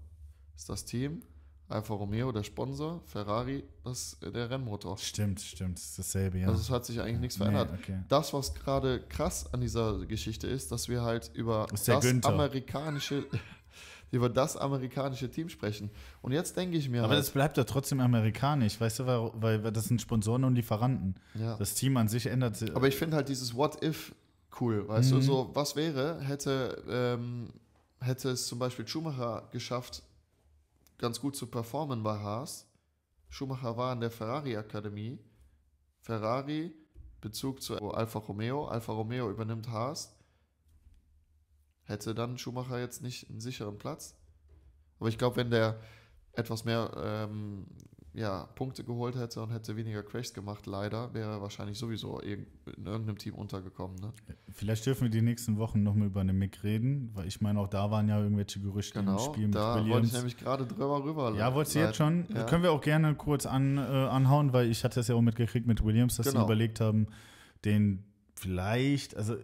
ist 0.55 0.69
das 0.69 0.85
Team, 0.85 1.21
Alfa 1.69 1.93
Romeo 1.93 2.31
der 2.31 2.43
Sponsor, 2.43 3.01
Ferrari 3.05 3.63
das 3.83 4.13
ist 4.13 4.33
der 4.33 4.49
Rennmotor. 4.49 4.97
Stimmt, 4.97 5.41
stimmt, 5.41 5.77
das 5.77 5.85
ist 5.85 5.99
dasselbe, 5.99 6.39
ja. 6.39 6.47
Also 6.47 6.61
es 6.61 6.69
hat 6.69 6.85
sich 6.85 7.01
eigentlich 7.01 7.19
nichts 7.19 7.37
Nee, 7.39 7.45
verändert. 7.45 7.71
okay. 7.77 7.99
Das, 8.07 8.33
was 8.33 8.53
gerade 8.53 9.01
krass 9.09 9.51
an 9.53 9.59
dieser 9.61 10.05
Geschichte 10.05 10.47
ist, 10.47 10.71
dass 10.71 10.87
wir 10.87 11.01
halt 11.01 11.29
über 11.33 11.67
das 11.69 11.85
Günther. 12.01 12.29
amerikanische 12.29 13.25
über 14.11 14.29
das 14.29 14.55
amerikanische 14.55 15.29
Team 15.29 15.49
sprechen. 15.49 15.89
Und 16.21 16.31
jetzt 16.31 16.55
denke 16.55 16.77
ich 16.77 16.87
mir 16.87 16.99
Aber 17.03 17.09
halt, 17.09 17.19
das 17.19 17.29
bleibt 17.31 17.57
ja 17.57 17.65
trotzdem 17.65 17.99
amerikanisch, 17.99 18.79
weißt 18.79 18.99
du, 18.99 19.05
weil, 19.05 19.31
weil 19.35 19.63
weil 19.65 19.71
das 19.73 19.85
sind 19.85 20.01
Sponsoren 20.01 20.45
und 20.45 20.55
Lieferanten. 20.55 21.15
ja. 21.33 21.57
Das 21.57 21.73
Team 21.75 21.97
an 21.97 22.07
sich 22.07 22.27
ändert 22.27 22.55
sich. 22.55 22.73
Aber 22.73 22.87
ich 22.87 22.95
finde 22.95 23.17
halt 23.17 23.27
dieses 23.27 23.53
What 23.53 23.83
If 23.83 24.15
cool, 24.61 24.87
weißt 24.87 25.11
du, 25.11 25.15
Mhm. 25.17 25.21
so 25.21 25.49
was 25.53 25.75
wäre, 25.75 26.21
hätte, 26.21 26.81
ähm, 26.89 27.49
hätte 27.99 28.29
es 28.29 28.47
zum 28.47 28.57
Beispiel 28.59 28.87
Schumacher 28.87 29.49
geschafft, 29.51 30.01
ganz 30.97 31.19
gut 31.19 31.35
zu 31.35 31.47
performen 31.47 32.03
bei 32.03 32.19
Haas. 32.19 32.71
Schumacher 33.29 33.77
war 33.77 33.93
in 33.93 33.99
der 33.99 34.11
Ferrari-Akademie. 34.11 35.19
Ferrari, 36.01 36.73
Bezug 37.21 37.61
zu 37.61 37.75
Alfa 37.91 38.19
Romeo, 38.19 38.65
Alfa 38.67 38.93
Romeo 38.93 39.29
übernimmt 39.29 39.69
Haas. 39.69 40.17
Hätte 41.83 42.15
dann 42.15 42.37
Schumacher 42.37 42.79
jetzt 42.79 43.01
nicht 43.01 43.29
einen 43.29 43.39
sicheren 43.39 43.77
Platz. 43.77 44.15
Aber 44.99 45.09
ich 45.09 45.17
glaube, 45.17 45.37
wenn 45.37 45.51
der 45.51 45.79
etwas 46.33 46.65
mehr 46.65 46.91
ähm, 46.97 47.67
ja, 48.17 48.45
Punkte 48.55 48.83
geholt 48.83 49.15
hätte 49.15 49.43
und 49.43 49.51
hätte 49.51 49.75
weniger 49.75 50.01
Crashs 50.01 50.33
gemacht, 50.33 50.65
leider, 50.65 51.13
wäre 51.13 51.33
er 51.33 51.41
wahrscheinlich 51.41 51.77
sowieso 51.77 52.19
in 52.19 52.47
irgendeinem 52.65 53.17
Team 53.19 53.35
untergekommen. 53.35 53.95
Ne? 53.99 54.11
Vielleicht 54.49 54.87
dürfen 54.87 55.03
wir 55.03 55.09
die 55.11 55.21
nächsten 55.21 55.57
Wochen 55.59 55.83
nochmal 55.83 56.07
über 56.07 56.21
eine 56.21 56.33
Mick 56.33 56.63
reden, 56.63 57.11
weil 57.13 57.27
ich 57.27 57.41
meine, 57.41 57.59
auch 57.59 57.67
da 57.67 57.91
waren 57.91 58.09
ja 58.09 58.19
irgendwelche 58.19 58.59
Gerüchte 58.59 58.97
im 58.99 59.05
Genau, 59.05 59.19
Spiel 59.19 59.45
mit 59.45 59.55
da 59.55 59.75
wollte 59.75 59.81
ich 59.81 59.93
Williams. 59.93 60.13
nämlich 60.13 60.37
gerade 60.37 60.65
drüber 60.65 61.03
rüber. 61.03 61.35
Ja, 61.37 61.53
wolltest 61.53 61.75
du 61.75 61.79
jetzt 61.79 61.97
schon? 61.97 62.25
Ja. 62.33 62.45
Können 62.45 62.63
wir 62.63 62.71
auch 62.71 62.81
gerne 62.81 63.13
kurz 63.13 63.45
an, 63.45 63.77
äh, 63.77 63.81
anhauen, 63.81 64.51
weil 64.51 64.71
ich 64.71 64.83
hatte 64.83 64.99
es 64.99 65.07
ja 65.09 65.13
auch 65.13 65.21
mitgekriegt 65.21 65.67
mit 65.67 65.83
Williams, 65.85 66.15
dass 66.17 66.25
Genau. 66.25 66.39
sie 66.39 66.45
überlegt 66.45 66.81
haben, 66.81 67.05
den 67.65 68.03
vielleicht, 68.33 69.15
also 69.15 69.35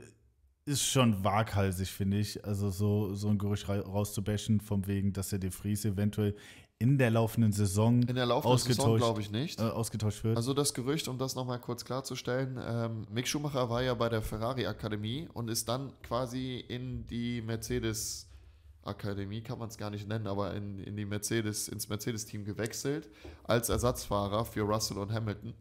ist 0.66 0.84
schon 0.86 1.24
waghalsig, 1.26 1.92
finde 1.92 2.18
ich, 2.18 2.44
also 2.46 2.70
so, 2.70 3.14
so 3.14 3.28
ein 3.28 3.38
Gerücht 3.38 3.68
ra 3.68 3.80
rauszubashen, 3.82 4.62
vom 4.62 4.88
wegen, 4.88 5.12
dass 5.12 5.30
der 5.30 5.40
De 5.40 5.52
Vries 5.52 5.84
eventuell 5.84 6.36
in 6.84 6.98
der 6.98 7.10
laufenden 7.12 7.54
Saison 7.54 8.04
In 8.04 8.16
der 8.16 8.26
laufenden 8.26 8.54
ausgetauscht, 8.56 8.98
glaube 8.98 9.22
ich 9.22 9.32
nicht. 9.32 9.58
äh, 9.60 9.64
ausgetauscht 9.64 10.26
wird. 10.26 10.36
Also 10.36 10.54
das 10.54 10.74
Gerücht, 10.74 11.08
um 11.08 11.18
das 11.18 11.34
nochmal 11.34 11.60
kurz 11.60 11.86
klarzustellen, 11.86 12.60
ähm, 12.62 13.08
Mick 13.10 13.26
Schumacher 13.26 13.70
war 13.70 13.82
ja 13.82 13.94
bei 13.94 14.10
der 14.10 14.22
Ferrari-Akademie 14.22 15.30
und 15.34 15.50
ist 15.50 15.70
dann 15.70 15.94
quasi 16.02 16.58
in 16.68 17.06
die 17.08 17.42
Mercedes-Akademie, 17.42 19.40
kann 19.42 19.60
man 19.60 19.70
es 19.70 19.78
gar 19.78 19.92
nicht 19.92 20.10
nennen, 20.10 20.28
aber 20.28 20.54
in, 20.56 20.80
in 20.80 20.98
die 20.98 21.06
Mercedes, 21.06 21.70
ins 21.70 21.88
Mercedes-Team 21.88 22.44
gewechselt 22.44 23.10
als 23.46 23.70
Ersatzfahrer 23.70 24.44
für 24.44 24.64
Russell 24.64 24.98
und 24.98 25.14
Hamilton. 25.14 25.54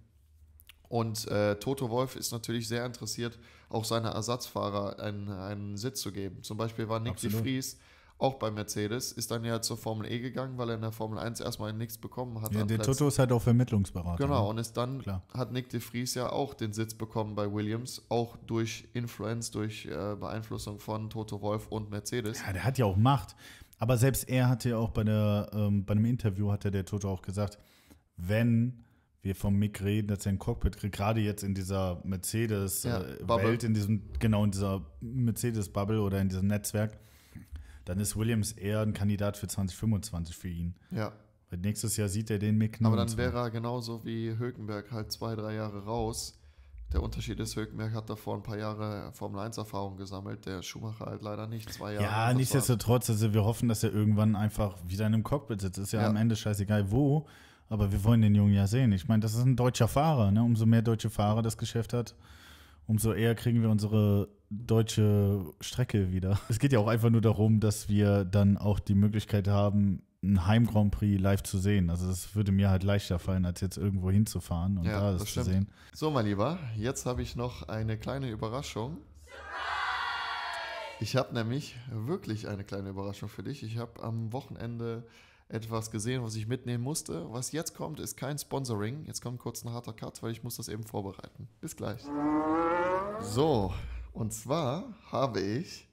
Und 0.89 1.29
äh, 1.29 1.55
Toto 1.55 1.89
Wolf 1.89 2.17
ist 2.17 2.33
natürlich 2.33 2.67
sehr 2.67 2.85
interessiert, 2.85 3.39
auch 3.71 3.85
seine 3.85 4.09
Ersatzfahrer 4.09 4.99
einen, 4.99 5.29
einen 5.31 5.77
Sitz 5.77 6.01
zu 6.01 6.11
geben. 6.11 6.43
Zum 6.43 6.59
Beispiel 6.59 6.89
war 6.89 6.99
Nick 7.01 7.17
de. 7.17 7.31
Vries 7.31 7.79
auch 8.23 8.35
bei 8.35 8.51
Mercedes, 8.51 9.13
ist 9.13 9.31
dann 9.31 9.45
ja 9.45 9.61
zur 9.61 9.77
Formel 9.77 10.11
E 10.11 10.21
gegangen, 10.21 10.57
weil 10.57 10.69
er 10.71 10.77
in 10.77 10.81
der 10.83 10.93
Formel 10.93 11.19
1 11.19 11.41
erstmal 11.41 11.73
nichts 11.73 11.99
bekommen 11.99 12.41
hat. 12.41 12.55
ja, 12.55 12.61
der 12.65 12.77
Plätzen. 12.77 12.93
Toto 12.93 13.09
ist 13.09 13.19
halt 13.19 13.33
auch 13.33 13.43
Vermittlungsberater. 13.43 14.23
Genau, 14.25 14.45
ne? 14.45 14.49
und 14.51 14.59
ist 14.59 14.77
dann 14.77 15.01
Klar. 15.01 15.23
hat 15.35 15.53
Nick 15.53 15.69
de 15.71 15.81
Vries 15.81 16.15
ja 16.15 16.31
auch 16.31 16.55
den 16.55 16.73
Sitz 16.73 16.95
bekommen 16.95 17.35
bei 17.35 17.53
Williams, 17.53 18.03
auch 18.09 18.37
durch 18.47 18.89
Influence, 18.95 19.51
durch 19.51 19.87
äh, 19.87 20.15
Beeinflussung 20.15 20.79
von 20.79 21.11
Toto 21.11 21.43
Wolf 21.43 21.67
und 21.69 21.91
Mercedes. 21.91 22.41
Ja, 22.47 22.53
der 22.53 22.65
hat 22.65 22.79
ja 22.79 22.85
auch 22.87 22.97
Macht. 22.97 23.35
Aber 23.79 23.97
selbst 23.99 24.29
er 24.29 24.49
hatte 24.49 24.71
ja 24.71 24.77
auch 24.77 24.91
bei, 24.91 25.03
der, 25.03 25.51
ähm, 25.53 25.85
bei 25.85 25.93
einem 25.93 26.05
Interview, 26.05 26.53
hatte 26.53 26.71
der 26.71 26.85
Toto 26.85 27.11
auch 27.11 27.23
gesagt, 27.23 27.59
wenn 28.17 28.85
wir 29.23 29.35
vom 29.35 29.57
Mick 29.57 29.83
reden, 29.83 30.09
dass 30.09 30.27
er 30.27 30.33
ein 30.33 30.39
Cockpit 30.39 30.77
kriegt, 30.77 30.95
gerade 30.95 31.21
jetzt 31.21 31.43
in 31.43 31.55
dieser 31.55 31.95
Ja, 31.95 32.01
Mercedes-Welt, 32.05 33.27
Bubble. 33.27 33.55
in 33.55 33.75
diesem, 33.75 34.03
genau 34.19 34.45
in 34.45 34.53
dieser 34.53 34.85
Mercedes-Bubble 35.01 36.01
oder 36.01 36.21
in 36.21 36.29
diesem 36.29 36.47
Netzwerk, 36.47 36.99
dann 37.85 37.99
ist 37.99 38.17
Williams 38.17 38.53
eher 38.53 38.81
ein 38.81 38.93
Kandidat 38.93 39.37
für 39.37 39.47
2025 39.49 40.37
für 40.37 40.49
ihn. 40.49 40.75
Ja, 40.91 41.13
Weil 41.51 41.59
nächstes 41.61 41.97
Jahr 41.97 42.09
sieht 42.09 42.31
er 42.31 42.39
den 42.39 42.57
Mick 42.59 42.79
aber 42.83 42.97
dann 42.97 43.17
wäre 43.17 43.39
er 43.39 43.51
genauso 43.51 44.05
wie 44.05 44.37
Hülkenberg 44.39 44.91
halt 44.93 45.13
zwei, 45.13 45.35
drei 45.35 45.55
Jahre 45.55 45.85
raus. 45.85 46.39
Der 46.93 47.03
Unterschied 47.03 47.41
ist, 47.41 47.57
Hülkenberg 47.57 47.95
hat 47.95 48.11
davor 48.11 48.37
ein 48.37 48.43
paar 48.43 48.59
Jahre 48.59 49.11
Formel 49.15 49.41
1 49.41 49.57
Erfahrung 49.57 49.97
gesammelt, 49.97 50.45
der 50.45 50.61
Schumacher 50.63 51.07
halt 51.07 51.23
leider 51.23 51.47
nicht, 51.47 51.73
zwei 51.73 51.95
Jahre. 51.95 52.05
Ja, 52.05 52.35
nichtsdestotrotz, 52.35 53.09
also 53.09 53.33
wir 53.33 53.45
hoffen, 53.45 53.69
dass 53.69 53.83
er 53.83 53.93
irgendwann 53.93 54.37
einfach 54.37 54.77
wieder 54.87 55.07
in 55.07 55.15
einem 55.15 55.23
Cockpit 55.23 55.63
sitzt. 55.63 55.79
Ist 55.79 55.93
ja, 55.93 56.03
Ja. 56.03 56.09
am 56.09 56.17
Ende 56.17 56.37
scheißegal 56.37 56.91
wo, 56.91 57.27
aber 57.71 57.91
wir 57.93 58.05
wollen 58.05 58.21
den 58.21 58.35
Jungen 58.35 58.53
ja 58.53 58.67
sehen. 58.67 58.93
Ich 58.93 59.09
meine, 59.09 59.21
das 59.21 59.33
ist 59.35 59.43
ein 59.43 59.57
deutscher 59.57 59.89
Fahrer. 59.89 60.31
Ne? 60.31 60.43
Umso 60.43 60.67
mehr 60.67 60.83
deutsche 60.83 61.09
Fahrer 61.09 61.41
das 61.41 61.57
Geschäft 61.57 61.95
hat, 61.95 62.15
umso 62.87 63.15
eher 63.15 63.35
kriegen 63.35 63.63
wir 63.63 63.71
unsere 63.71 64.29
deutsche 64.67 65.45
Strecke 65.61 66.13
wieder. 66.13 66.39
Es 66.49 66.59
geht 66.59 66.73
ja 66.73 66.79
auch 66.79 66.89
einfach 66.89 67.11
nur 67.11 67.21
darum, 67.21 67.61
dass 67.61 67.89
wir 67.89 68.25
dann 68.25 68.59
auch 68.59 68.81
die 68.81 68.95
Möglichkeit 68.95 69.49
haben, 69.49 70.03
ein 70.23 70.47
Heim-Grand 70.47 70.93
Prix 70.93 71.21
live 71.21 71.43
zu 71.43 71.59
sehen. 71.59 71.91
Also 71.91 72.07
das 72.07 72.35
würde 72.35 72.53
mir 72.53 72.71
halt 72.71 72.85
leichter 72.85 73.19
fallen, 73.19 73.45
als 73.45 73.61
jetzt 73.61 73.77
irgendwo 73.77 74.11
hinzufahren 74.11 74.79
und 74.79 74.85
Ja, 74.85 75.01
da 75.01 75.13
das 75.13 75.23
das 75.23 75.33
zu 75.33 75.43
sehen. 75.43 75.69
So, 75.93 76.11
mein 76.11 76.27
Lieber, 76.27 76.59
jetzt 76.77 77.07
habe 77.07 77.23
ich 77.23 77.35
noch 77.35 77.69
eine 77.69 77.99
kleine 77.99 78.31
Überraschung. 78.31 78.99
Ich 81.01 81.17
habe 81.17 81.35
nämlich 81.35 81.77
wirklich 81.91 82.47
eine 82.47 82.63
kleine 82.63 82.91
Überraschung 82.91 83.29
für 83.29 83.43
dich. 83.43 83.65
Ich 83.65 83.79
habe 83.79 84.03
am 84.05 84.33
Wochenende 84.33 85.05
etwas 85.49 85.91
gesehen, 85.91 86.23
was 86.23 86.37
ich 86.37 86.47
mitnehmen 86.47 86.85
musste. 86.85 87.27
Was 87.33 87.51
jetzt 87.51 87.75
kommt, 87.75 87.99
ist 87.99 88.17
kein 88.17 88.39
Sponsoring. 88.39 89.05
Jetzt 89.07 89.21
kommt 89.21 89.41
kurz 89.41 89.65
ein 89.65 89.73
harter 89.73 89.93
Cut, 89.93 90.23
weil 90.23 90.31
ich 90.31 90.45
muss 90.45 90.57
das 90.57 90.69
eben 90.69 90.85
vorbereiten. 90.85 91.49
Bis 91.61 91.75
gleich. 91.75 92.03
So, 93.21 93.75
und 94.13 94.33
zwar 94.33 94.85
habe 95.11 95.41
ich 95.41 95.87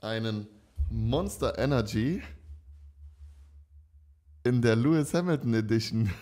einen 0.00 0.46
Monster 0.90 1.58
Energy 1.58 2.22
in 4.44 4.60
der 4.60 4.76
Lewis 4.76 5.14
Hamilton 5.14 5.54
Edition 5.54 6.10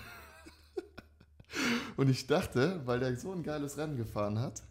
Und 1.97 2.09
ich 2.09 2.27
dachte, 2.27 2.81
weil 2.87 3.01
der 3.01 3.15
so 3.17 3.33
ein 3.33 3.43
geiles 3.43 3.77
Rennen 3.77 3.97
gefahren 3.97 4.39
hat, 4.39 4.63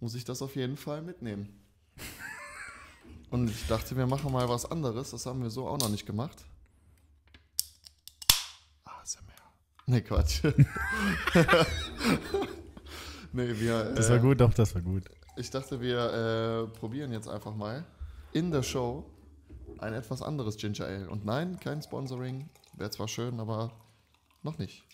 muss 0.00 0.14
ich 0.14 0.24
das 0.24 0.42
auf 0.42 0.54
jeden 0.54 0.76
Fall 0.76 1.02
mitnehmen. 1.02 1.48
Und 3.30 3.50
ich 3.50 3.66
dachte, 3.66 3.96
wir 3.96 4.06
machen 4.06 4.30
mal 4.32 4.48
was 4.48 4.70
anderes. 4.70 5.10
Das 5.10 5.26
haben 5.26 5.42
wir 5.42 5.50
so 5.50 5.66
auch 5.66 5.78
noch 5.78 5.88
nicht 5.88 6.06
gemacht. 6.06 6.44
ASMR. 8.84 9.24
Nee, 9.86 10.02
Quatsch. 10.02 10.44
nee, 13.32 13.58
wir. 13.58 13.92
Das 13.94 14.08
war 14.08 14.18
äh, 14.18 14.20
gut, 14.20 14.40
doch, 14.40 14.54
das 14.54 14.72
war 14.74 14.82
gut. 14.82 15.02
Ich 15.38 15.50
dachte, 15.50 15.80
wir 15.80 16.66
äh, 16.68 16.78
probieren 16.78 17.12
jetzt 17.12 17.28
einfach 17.28 17.54
mal 17.54 17.84
in 18.32 18.50
der 18.50 18.64
Show 18.64 19.08
ein 19.78 19.94
etwas 19.94 20.20
anderes 20.20 20.56
Ginger 20.56 20.84
Ale. 20.84 21.08
Und 21.08 21.24
nein, 21.24 21.60
kein 21.60 21.80
Sponsoring. 21.80 22.48
Wäre 22.74 22.90
zwar 22.90 23.06
schön, 23.06 23.38
aber 23.38 23.70
noch 24.42 24.58
nicht. 24.58 24.84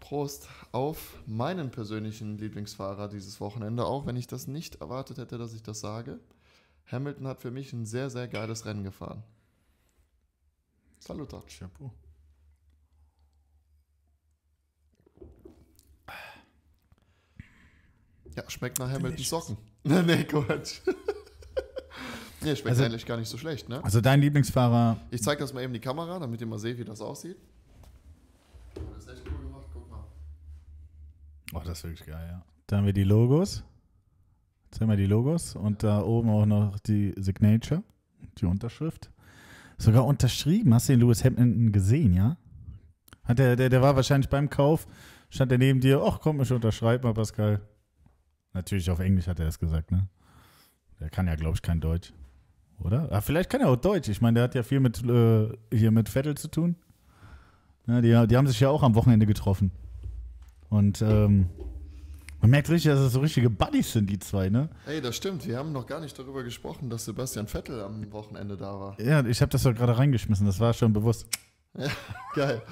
Prost 0.00 0.48
auf 0.72 1.22
meinen 1.26 1.70
persönlichen 1.70 2.38
Lieblingsfahrer 2.38 3.08
dieses 3.08 3.42
Wochenende, 3.42 3.84
auch 3.84 4.06
wenn 4.06 4.16
ich 4.16 4.26
das 4.26 4.46
nicht 4.46 4.76
erwartet 4.76 5.18
hätte, 5.18 5.36
dass 5.36 5.52
ich 5.52 5.62
das 5.62 5.80
sage. 5.80 6.18
Hamilton 6.86 7.26
hat 7.26 7.42
für 7.42 7.50
mich 7.50 7.74
ein 7.74 7.84
sehr, 7.84 8.08
sehr 8.08 8.26
geiles 8.26 8.64
Rennen 8.64 8.84
gefahren. 8.84 9.22
Salutat. 10.98 11.46
Chapeau. 11.46 11.92
Ja, 18.36 18.42
schmeckt 18.48 18.78
nach 18.78 18.88
Hamilton 18.88 19.10
Delicious. 19.16 19.46
Socken. 19.48 19.56
nee, 19.84 20.02
nee, 20.06 20.24
Quatsch. 20.24 20.80
nee, 22.42 22.56
schmeckt 22.56 22.68
Also- 22.68 22.84
eigentlich 22.84 23.06
gar 23.06 23.16
nicht 23.18 23.28
so 23.28 23.36
schlecht, 23.38 23.68
ne? 23.68 23.82
Also 23.84 24.00
dein 24.00 24.20
Lieblingsfahrer, 24.20 24.96
Ich 25.10 25.22
zeige 25.22 25.40
das 25.40 25.52
mal 25.52 25.62
eben 25.62 25.72
die 25.72 25.80
Kamera, 25.80 26.18
damit 26.18 26.40
ihr 26.40 26.46
mal 26.46 26.58
seht, 26.58 26.78
wie 26.78 26.84
das 26.84 27.00
aussieht. 27.00 27.36
Das 28.74 29.04
ist 29.04 29.08
echt 29.12 29.22
cool 29.30 29.38
gemacht, 29.46 29.66
guck 29.72 29.90
mal. 29.90 30.04
oh, 31.54 31.60
das 31.64 31.78
ist 31.78 31.84
wirklich 31.84 32.06
geil, 32.06 32.26
ja. 32.30 32.42
Da 32.66 32.78
haben 32.78 32.86
wir 32.86 32.92
die 32.94 33.04
Logos. 33.04 33.62
Jetzt 34.70 34.80
haben 34.80 34.88
wir 34.88 34.96
die 34.96 35.04
Logos 35.06 35.54
und 35.54 35.82
da 35.82 36.00
oben 36.02 36.30
auch 36.30 36.46
noch 36.46 36.78
die 36.80 37.12
Signature, 37.18 37.82
die 38.38 38.46
Unterschrift. 38.46 39.10
Sogar 39.76 40.06
unterschrieben. 40.06 40.72
Hast 40.72 40.88
du 40.88 40.94
den 40.94 41.00
Lewis 41.00 41.22
Hamilton 41.24 41.72
gesehen, 41.72 42.14
ja? 42.14 42.38
Hat 43.24 43.38
der, 43.38 43.56
der, 43.56 43.68
der 43.68 43.82
war 43.82 43.94
wahrscheinlich 43.96 44.30
beim 44.30 44.48
Kauf, 44.48 44.86
stand 45.28 45.52
er 45.52 45.58
neben 45.58 45.80
dir, 45.80 46.00
ach 46.02 46.20
komm, 46.20 46.40
ich 46.40 46.50
unterschreib 46.50 47.04
mal, 47.04 47.12
Pascal. 47.12 47.60
Natürlich 48.52 48.90
auf 48.90 48.98
Englisch 48.98 49.26
hat 49.26 49.38
er 49.38 49.46
das 49.46 49.58
gesagt, 49.58 49.90
ne? 49.90 50.08
Der 51.00 51.10
kann 51.10 51.26
ja, 51.26 51.34
glaube 51.34 51.54
ich, 51.54 51.62
kein 51.62 51.80
Deutsch. 51.80 52.12
Oder? 52.78 53.08
Ah, 53.10 53.20
vielleicht 53.20 53.50
kann 53.50 53.60
er 53.60 53.68
auch 53.68 53.76
Deutsch. 53.76 54.08
Ich 54.08 54.20
meine, 54.20 54.34
der 54.34 54.44
hat 54.44 54.54
ja 54.54 54.62
viel 54.62 54.80
mit 54.80 55.02
äh, 55.04 55.48
hier 55.72 55.90
mit 55.90 56.08
Vettel 56.08 56.36
zu 56.36 56.48
tun. 56.48 56.76
Ja, 57.86 58.00
die, 58.00 58.26
die 58.28 58.36
haben 58.36 58.46
sich 58.46 58.60
ja 58.60 58.68
auch 58.68 58.82
am 58.82 58.94
Wochenende 58.94 59.26
getroffen. 59.26 59.72
Und 60.68 61.02
ähm, 61.02 61.48
man 62.40 62.50
merkt 62.50 62.70
richtig, 62.70 62.90
dass 62.90 63.00
es 63.00 63.12
so 63.12 63.20
richtige 63.20 63.50
Buddies 63.50 63.92
sind, 63.92 64.08
die 64.08 64.18
zwei, 64.18 64.48
ne? 64.48 64.68
Ey, 64.86 65.00
das 65.00 65.16
stimmt. 65.16 65.46
Wir 65.46 65.58
haben 65.58 65.72
noch 65.72 65.86
gar 65.86 66.00
nicht 66.00 66.18
darüber 66.18 66.42
gesprochen, 66.42 66.90
dass 66.90 67.04
Sebastian 67.04 67.46
Vettel 67.46 67.80
am 67.80 68.10
Wochenende 68.12 68.56
da 68.56 68.78
war. 68.78 69.00
Ja, 69.00 69.24
ich 69.24 69.40
habe 69.42 69.50
das 69.50 69.62
doch 69.62 69.74
gerade 69.74 69.96
reingeschmissen, 69.96 70.46
das 70.46 70.58
war 70.58 70.72
schon 70.72 70.92
bewusst. 70.92 71.26
Geil. 72.34 72.62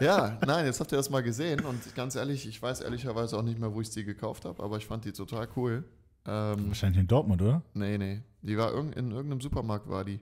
Ja, 0.00 0.38
nein, 0.46 0.64
jetzt 0.66 0.80
habt 0.80 0.92
ihr 0.92 0.96
das 0.96 1.10
mal 1.10 1.22
gesehen 1.22 1.60
und 1.60 1.94
ganz 1.94 2.16
ehrlich, 2.16 2.46
ich 2.48 2.60
weiß 2.62 2.80
ehrlicherweise 2.80 3.36
auch 3.36 3.42
nicht 3.42 3.58
mehr, 3.58 3.74
wo 3.74 3.80
ich 3.80 3.90
die 3.90 4.04
gekauft 4.04 4.44
habe, 4.44 4.62
aber 4.62 4.76
ich 4.78 4.86
fand 4.86 5.04
die 5.04 5.12
total 5.12 5.48
cool. 5.56 5.84
Ähm, 6.26 6.68
Wahrscheinlich 6.68 7.00
in 7.00 7.06
Dortmund, 7.06 7.42
oder? 7.42 7.62
nee, 7.74 7.98
nee. 7.98 8.22
Die 8.42 8.56
war 8.56 8.72
irg 8.72 8.96
in 8.96 9.10
irgendeinem 9.10 9.40
Supermarkt, 9.40 9.88
war 9.88 10.04
die. 10.04 10.20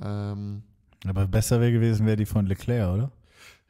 Ähm, 0.00 0.62
Aber 1.06 1.26
besser 1.26 1.60
wäre 1.60 1.72
gewesen, 1.72 2.06
wäre 2.06 2.16
die 2.16 2.26
von 2.26 2.46
Leclerc, 2.46 2.94
oder? 2.94 3.10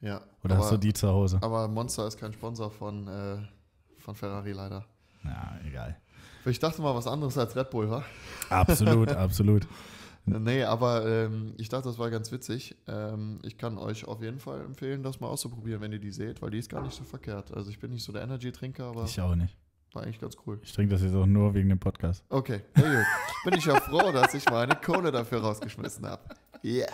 ja. 0.00 0.20
Oder 0.42 0.56
aber, 0.56 0.64
hast 0.64 0.72
du 0.72 0.76
die 0.76 0.92
zu 0.92 1.08
Hause? 1.08 1.38
aber 1.42 1.68
Monster 1.68 2.06
ist 2.06 2.18
kein 2.18 2.32
Sponsor 2.32 2.70
von, 2.70 3.08
äh, 3.08 3.36
von 3.98 4.14
Ferrari 4.14 4.52
leider. 4.52 4.84
Ja, 5.24 5.58
egal. 5.66 5.96
Ich 6.46 6.58
dachte 6.58 6.82
mal 6.82 6.94
was 6.94 7.06
anderes 7.06 7.38
als 7.38 7.56
Red 7.56 7.70
Bull, 7.70 7.88
wa? 7.90 8.04
Absolut, 8.50 9.08
absolut. 9.16 9.66
Nee, 10.27 10.62
aber 10.64 11.05
ähm, 11.07 11.53
ich 11.59 11.68
dachte, 11.68 11.89
das 11.89 11.99
war 11.99 12.11
ganz 12.11 12.33
witzig. 12.33 12.77
Ähm, 12.87 13.39
ich 13.43 13.59
kann 13.59 13.77
euch 13.79 14.07
auf 14.07 14.22
jeden 14.22 14.39
Fall 14.41 14.62
empfehlen, 14.62 15.03
das 15.03 15.20
mal 15.20 15.27
auszuprobieren, 15.29 15.81
wenn 15.83 15.93
ihr 15.93 15.99
die 15.99 16.11
seht, 16.12 16.41
weil 16.41 16.51
die 16.51 16.59
ist 16.59 16.70
gar 16.70 16.83
nicht 16.83 16.95
so 16.97 17.05
verkehrt. 17.05 17.53
Also 17.53 17.70
ich 17.70 17.79
bin 17.79 17.91
nicht 17.93 18.05
so 18.05 18.12
der 18.12 18.22
Energy-Trinker, 18.22 18.85
aber 18.85 19.05
Ich 19.05 19.20
auch 19.20 19.35
nicht. 19.35 19.57
war 19.93 20.03
eigentlich 20.03 20.20
ganz 20.20 20.37
cool. 20.47 20.59
Ich 20.62 20.72
trinke 20.72 20.95
das 20.95 21.03
jetzt 21.03 21.14
auch 21.14 21.27
nur 21.27 21.53
wegen 21.55 21.68
dem 21.68 21.79
Podcast. 21.79 22.25
Okay, 22.31 22.62
sehr 22.75 22.91
gut. 22.91 23.05
Bin 23.45 23.55
ich 23.59 23.66
ja 23.66 23.79
froh, 23.81 24.12
dass 24.12 24.33
ich 24.35 24.49
meine 24.49 24.75
Kohle 24.77 25.12
dafür 25.12 25.41
rausgeschmissen 25.43 26.07
habe. 26.07 26.22
Yeah. 26.64 26.89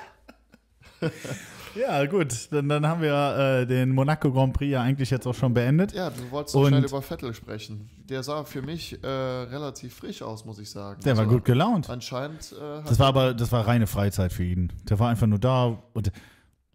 Ja, 1.77 2.05
gut. 2.07 2.49
Dann, 2.51 2.69
dann 2.69 2.85
haben 2.87 3.01
wir 3.01 3.61
äh, 3.61 3.67
den 3.67 3.91
Monaco 3.91 4.33
Grand 4.33 4.53
Prix 4.55 4.73
ja 4.73 4.83
eigentlich 4.83 5.11
jetzt 5.11 5.27
auch 5.27 5.35
schon 5.35 5.55
beendet. 5.55 5.93
Ja, 5.93 6.11
du 6.11 6.29
wolltest 6.31 6.57
noch 6.57 6.67
schnell 6.67 6.85
über 6.85 7.01
Vettel 7.01 7.33
sprechen. 7.33 7.89
Der 8.09 8.25
sah 8.25 8.43
für 8.45 8.61
mich 8.61 9.03
äh, 9.05 9.07
relativ 9.07 9.95
frisch 9.95 10.21
aus, 10.23 10.45
muss 10.45 10.59
ich 10.59 10.69
sagen. 10.69 11.01
Der 11.05 11.17
war 11.17 11.25
Also, 11.25 11.37
gut 11.37 11.45
gelaunt. 11.45 11.89
Anscheinend 11.89 12.53
äh, 12.61 12.83
Das 12.89 12.99
war 12.99 13.07
aber, 13.07 13.35
das 13.35 13.53
war 13.53 13.67
reine 13.69 13.87
Freizeit 13.87 14.33
für 14.33 14.43
ihn. 14.43 14.73
Der 14.89 14.99
war 14.99 15.11
einfach 15.11 15.29
nur 15.29 15.39
da 15.39 15.79
und 15.93 16.11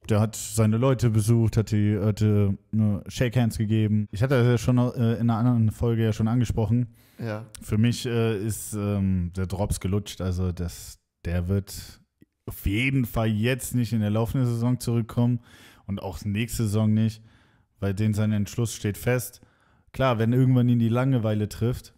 der 0.09 0.21
hat 0.21 0.36
seine 0.36 0.78
Leute 0.78 1.09
besucht, 1.09 1.57
hat 1.57 1.71
die 1.71 1.99
hatte 1.99 2.57
nur 2.71 3.03
Shake 3.07 3.36
Hands 3.36 3.57
gegeben. 3.57 4.07
Ich 4.11 4.23
hatte 4.23 4.36
das 4.38 4.47
ja 4.47 4.57
schon 4.57 4.78
äh, 4.78 5.15
in 5.15 5.30
einer 5.30 5.38
anderen 5.38 5.71
Folge 5.71 6.05
ja 6.05 6.13
schon 6.13 6.28
angesprochen. 6.30 6.93
ja, 7.19 7.43
Für 7.61 7.78
mich 7.78 8.05
äh, 8.05 8.38
ist 8.38 8.73
ähm, 8.76 9.32
der 9.36 9.47
Drops 9.47 9.80
gelutscht. 9.82 10.21
Also 10.21 10.53
das, 10.53 10.99
der 11.26 11.49
wird 11.49 11.73
auf 12.45 12.65
jeden 12.65 13.05
Fall 13.05 13.27
jetzt 13.27 13.75
nicht 13.75 13.93
in 13.93 14.01
der 14.01 14.09
laufenden 14.09 14.47
Saison 14.47 14.79
zurückkommen 14.79 15.39
und 15.87 16.01
auch 16.01 16.23
nächste 16.23 16.63
Saison 16.63 16.93
nicht, 16.93 17.21
weil 17.79 17.93
den 17.93 18.13
sein 18.13 18.31
Entschluss 18.31 18.73
steht 18.73 18.97
fest. 18.97 19.41
Klar, 19.91 20.19
wenn 20.19 20.33
irgendwann 20.33 20.69
ihn 20.69 20.79
die 20.79 20.89
Langeweile 20.89 21.49
trifft, 21.49 21.93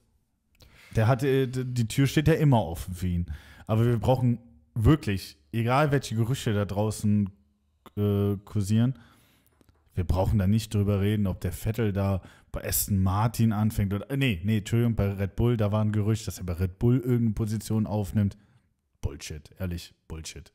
der 0.96 1.08
hat, 1.08 1.24
äh, 1.24 1.48
die 1.48 1.88
Tür 1.88 2.08
steht 2.08 2.28
ja 2.28 2.36
immer 2.36 2.64
offen 2.64 2.94
für 2.94 3.08
ihn. 3.08 3.26
Aber 3.66 3.86
wir 3.86 3.98
brauchen 3.98 4.40
wirklich, 4.74 5.38
egal 5.52 5.92
welche 5.92 6.16
Gerüchte 6.16 6.54
da 6.54 6.66
draußen 6.66 7.30
äh, 7.98 8.38
kursieren, 8.46 8.98
wir 9.96 10.04
brauchen 10.04 10.38
da 10.38 10.48
nicht 10.48 10.74
drüber 10.74 11.02
reden, 11.02 11.28
ob 11.28 11.42
der 11.42 11.52
Vettel 11.52 11.92
da 11.92 12.22
bei 12.52 12.64
Aston 12.64 13.02
Martin 13.02 13.52
anfängt 13.52 13.94
oder. 13.94 14.16
Nee, 14.16 14.40
nee, 14.44 14.60
Entschuldigung, 14.60 14.96
bei 14.96 15.12
Red 15.12 15.36
Bull, 15.36 15.58
da 15.58 15.72
war 15.72 15.84
ein 15.84 15.92
Gerücht, 15.92 16.28
dass 16.28 16.38
er 16.38 16.46
bei 16.46 16.54
Red 16.54 16.78
Bull 16.78 17.00
irgendeine 17.00 17.32
Position 17.32 17.88
aufnimmt. 17.88 18.38
Bullshit, 19.02 19.50
ehrlich, 19.60 19.94
Bullshit. 20.08 20.52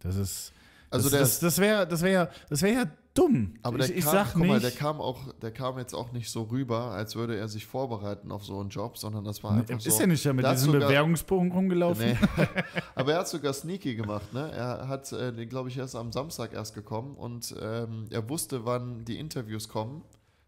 Das 0.00 0.16
ist. 0.16 0.52
Also 0.90 1.08
das, 1.08 1.12
der- 1.12 1.20
das, 1.20 1.40
das 1.40 1.58
wäre 1.58 1.86
das 1.86 2.02
wär, 2.02 2.30
das 2.50 2.62
wär 2.62 2.72
ja 2.72 2.84
dumm. 3.14 3.54
aber 3.62 3.78
ich, 3.78 3.86
der 3.86 3.96
ich 3.96 4.04
kam, 4.04 4.12
sag 4.12 4.32
guck 4.32 4.42
nicht. 4.42 4.48
mal, 4.48 4.60
der 4.60 4.70
kam 4.72 5.00
auch, 5.00 5.32
der 5.40 5.50
kam 5.50 5.78
jetzt 5.78 5.94
auch 5.94 6.12
nicht 6.12 6.28
so 6.30 6.42
rüber, 6.44 6.90
als 6.90 7.16
würde 7.16 7.36
er 7.36 7.48
sich 7.48 7.64
vorbereiten 7.66 8.30
auf 8.30 8.44
so 8.44 8.60
einen 8.60 8.68
Job, 8.70 8.98
sondern 8.98 9.24
das 9.24 9.42
war 9.42 9.52
einfach 9.52 9.76
ist 9.76 9.84
so. 9.84 10.00
ja 10.00 10.06
nicht 10.06 10.24
ja 10.24 10.32
mit 10.34 10.44
diesem 10.50 10.72
Bewerbungsbogen 10.72 11.50
rumgelaufen. 11.52 12.06
Nee. 12.10 12.16
Aber 12.94 13.12
er 13.12 13.20
hat 13.20 13.28
sogar 13.28 13.52
sneaky 13.54 13.94
gemacht, 13.94 14.32
ne? 14.34 14.50
Er 14.52 14.88
hat, 14.88 15.10
äh, 15.12 15.46
glaube 15.46 15.68
ich, 15.70 15.78
erst 15.78 15.96
am 15.96 16.12
Samstag 16.12 16.52
erst 16.52 16.74
gekommen 16.74 17.14
und 17.16 17.54
ähm, 17.60 18.06
er 18.10 18.28
wusste, 18.28 18.64
wann 18.66 19.04
die 19.06 19.18
Interviews 19.18 19.68
kommen 19.68 20.02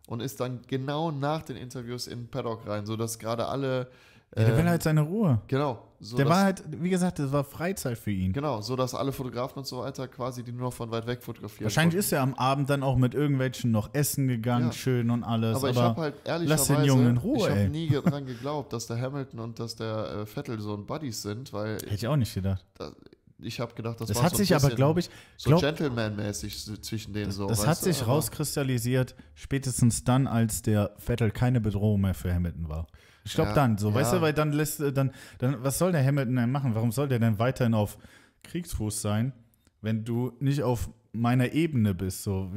und 0.09 0.21
ist 0.21 0.41
dann 0.41 0.61
genau 0.67 1.11
nach 1.11 1.43
den 1.43 1.57
Interviews 1.57 2.07
in 2.07 2.29
Paddock 2.29 2.67
rein, 2.67 2.85
sodass 2.87 3.19
gerade 3.19 3.47
alle. 3.47 3.91
Ja, 4.37 4.45
der 4.45 4.53
will 4.55 4.61
ähm, 4.65 4.69
halt 4.69 4.83
seine 4.83 5.01
Ruhe. 5.03 5.41
Genau. 5.49 5.79
So 6.01 6.17
Der 6.19 6.29
war 6.29 6.43
halt, 6.43 6.63
wie 6.83 6.91
gesagt, 6.91 7.19
das 7.19 7.33
war 7.33 7.45
Freizeit 7.45 7.97
für 7.97 8.11
ihn. 8.11 8.33
Genau, 8.35 8.61
so 8.61 8.77
dass 8.77 8.95
alle 8.95 9.11
Fotografen 9.13 9.59
und 9.61 9.67
so 9.67 9.79
weiter 9.79 10.07
quasi 10.07 10.43
die 10.43 10.53
nur 10.53 10.63
noch 10.67 10.73
von 10.73 10.91
weit 10.91 11.07
weg 11.07 11.23
fotografieren. 11.23 11.65
Wahrscheinlich 11.65 11.95
konnten. 11.95 11.99
ist 12.01 12.13
er 12.13 12.21
am 12.21 12.35
Abend 12.35 12.69
dann 12.69 12.83
auch 12.83 12.97
mit 12.97 13.15
irgendwelchen 13.15 13.71
noch 13.71 13.89
essen 13.95 14.29
gegangen, 14.29 14.67
Ja. 14.67 14.73
schön 14.73 15.09
und 15.09 15.23
alles. 15.25 15.57
Aber, 15.57 15.69
Aber, 15.69 15.71
ich 15.71 15.79
habe 15.83 16.01
halt 16.03 16.15
ehrlicherweise, 16.25 16.73
lass 16.73 16.79
den 16.81 16.87
Jungen 16.87 17.07
in 17.11 17.17
Ruhe, 17.17 17.39
ich 17.39 17.49
habe 17.49 17.69
nie 17.69 17.89
dran 17.89 18.27
geglaubt, 18.27 18.73
dass 18.75 18.87
der 18.87 19.01
Hamilton 19.01 19.41
und 19.41 19.59
dass 19.59 19.77
der 19.77 20.11
äh, 20.23 20.27
Vettel 20.27 20.61
so 20.61 20.75
ein 20.75 20.85
Buddies 20.85 21.23
sind, 21.23 21.53
weil 21.55 21.77
hätte 21.77 21.95
ich 21.95 22.07
auch 22.07 22.17
nicht 22.17 22.35
gedacht. 22.35 22.63
da, 22.75 22.91
ich 23.39 23.61
habe 23.61 23.75
gedacht, 23.75 24.01
das, 24.01 24.09
Das, 24.09 24.17
war 24.19 24.25
hat 24.25 24.33
so 24.33 24.37
ein 24.37 24.47
sich 24.47 24.55
aber, 24.55 24.71
glaube 24.71 25.01
ich, 25.01 25.11
so 25.39 25.51
glaub, 25.51 25.61
Gentleman-mäßig 25.61 26.63
so 26.65 26.77
zwischen 26.77 27.13
denen 27.15 27.31
so. 27.33 27.47
das 27.47 27.67
hat 27.67 27.81
du? 27.81 27.85
sich 27.85 28.03
Aber- 28.03 28.13
rauskristallisiert, 28.13 29.15
spätestens 29.35 30.05
dann, 30.05 30.27
als 30.27 30.61
der 30.63 30.93
Vettel 30.99 31.31
keine 31.31 31.61
Bedrohung 31.61 32.01
mehr 32.03 32.15
für 32.15 32.33
Hamilton 32.35 32.69
war. 32.69 32.87
Ich 33.25 33.35
glaube 33.35 33.51
Ja, 33.51 33.55
dann, 33.55 33.79
so, 33.79 33.93
weißt 33.95 34.13
ja. 34.13 34.19
du, 34.19 34.23
weil 34.23 34.33
dann 34.35 34.53
lässt, 34.53 34.81
äh, 34.81 34.93
dann, 34.93 35.11
dann, 35.39 35.63
was 35.63 35.79
soll 35.79 35.93
der 35.93 36.05
Hamilton 36.05 36.37
denn 36.37 36.51
machen? 36.53 36.75
Warum 36.75 36.93
soll 36.93 37.09
der 37.09 37.19
denn 37.19 37.39
weiterhin 37.39 37.75
auf 37.75 37.97
Kriegsfuß 38.43 39.01
sein, 39.01 39.33
wenn 39.81 40.05
du 40.05 40.33
nicht 40.41 40.63
auf 40.63 40.91
meiner 41.13 41.53
Ebene 41.53 41.95
bist? 41.95 42.23
So, 42.23 42.51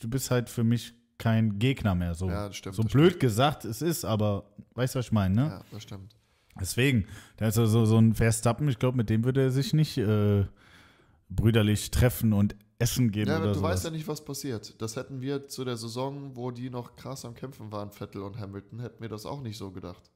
du 0.00 0.08
bist 0.08 0.30
halt 0.30 0.48
für 0.48 0.64
mich 0.64 0.94
kein 1.18 1.58
Gegner 1.58 1.94
mehr. 1.94 2.14
So, 2.14 2.28
Ja, 2.28 2.48
das 2.48 2.56
stimmt, 2.56 2.76
so 2.76 2.82
blöd 2.82 3.20
gesagt 3.20 3.64
es 3.64 3.82
ist, 3.82 4.04
aber 4.04 4.44
weißt 4.74 4.94
du, 4.94 4.98
was 4.98 5.06
ich 5.06 5.12
meine, 5.12 5.34
ne? 5.34 5.46
Ja, 5.46 5.60
das 5.70 5.82
stimmt. 5.82 6.16
Deswegen, 6.60 7.06
der 7.38 7.48
ist 7.48 7.58
also 7.58 7.84
so 7.84 7.98
ein 7.98 8.14
Verstappen, 8.14 8.68
ich 8.68 8.78
glaube, 8.78 8.96
mit 8.96 9.10
dem 9.10 9.24
würde 9.24 9.42
er 9.42 9.50
sich 9.50 9.72
nicht 9.74 9.98
äh, 9.98 10.44
brüderlich 11.28 11.90
treffen 11.90 12.32
und 12.32 12.54
essen 12.78 13.10
gehen 13.10 13.28
Ja, 13.28 13.38
oder 13.40 13.48
du 13.48 13.58
so. 13.58 13.62
weißt 13.62 13.84
ja 13.84 13.90
nicht, 13.90 14.06
was 14.08 14.24
passiert. 14.24 14.80
Das 14.80 14.96
hätten 14.96 15.20
wir 15.20 15.48
zu 15.48 15.64
der 15.64 15.76
Saison, 15.76 16.36
wo 16.36 16.50
die 16.50 16.70
noch 16.70 16.96
krass 16.96 17.24
am 17.24 17.34
Kämpfen 17.34 17.72
waren, 17.72 17.90
Vettel 17.90 18.22
und 18.22 18.38
Hamilton, 18.38 18.80
hätten 18.80 19.02
wir 19.02 19.08
das 19.08 19.26
auch 19.26 19.40
nicht 19.42 19.56
so 19.58 19.70
gedacht. 19.70 20.10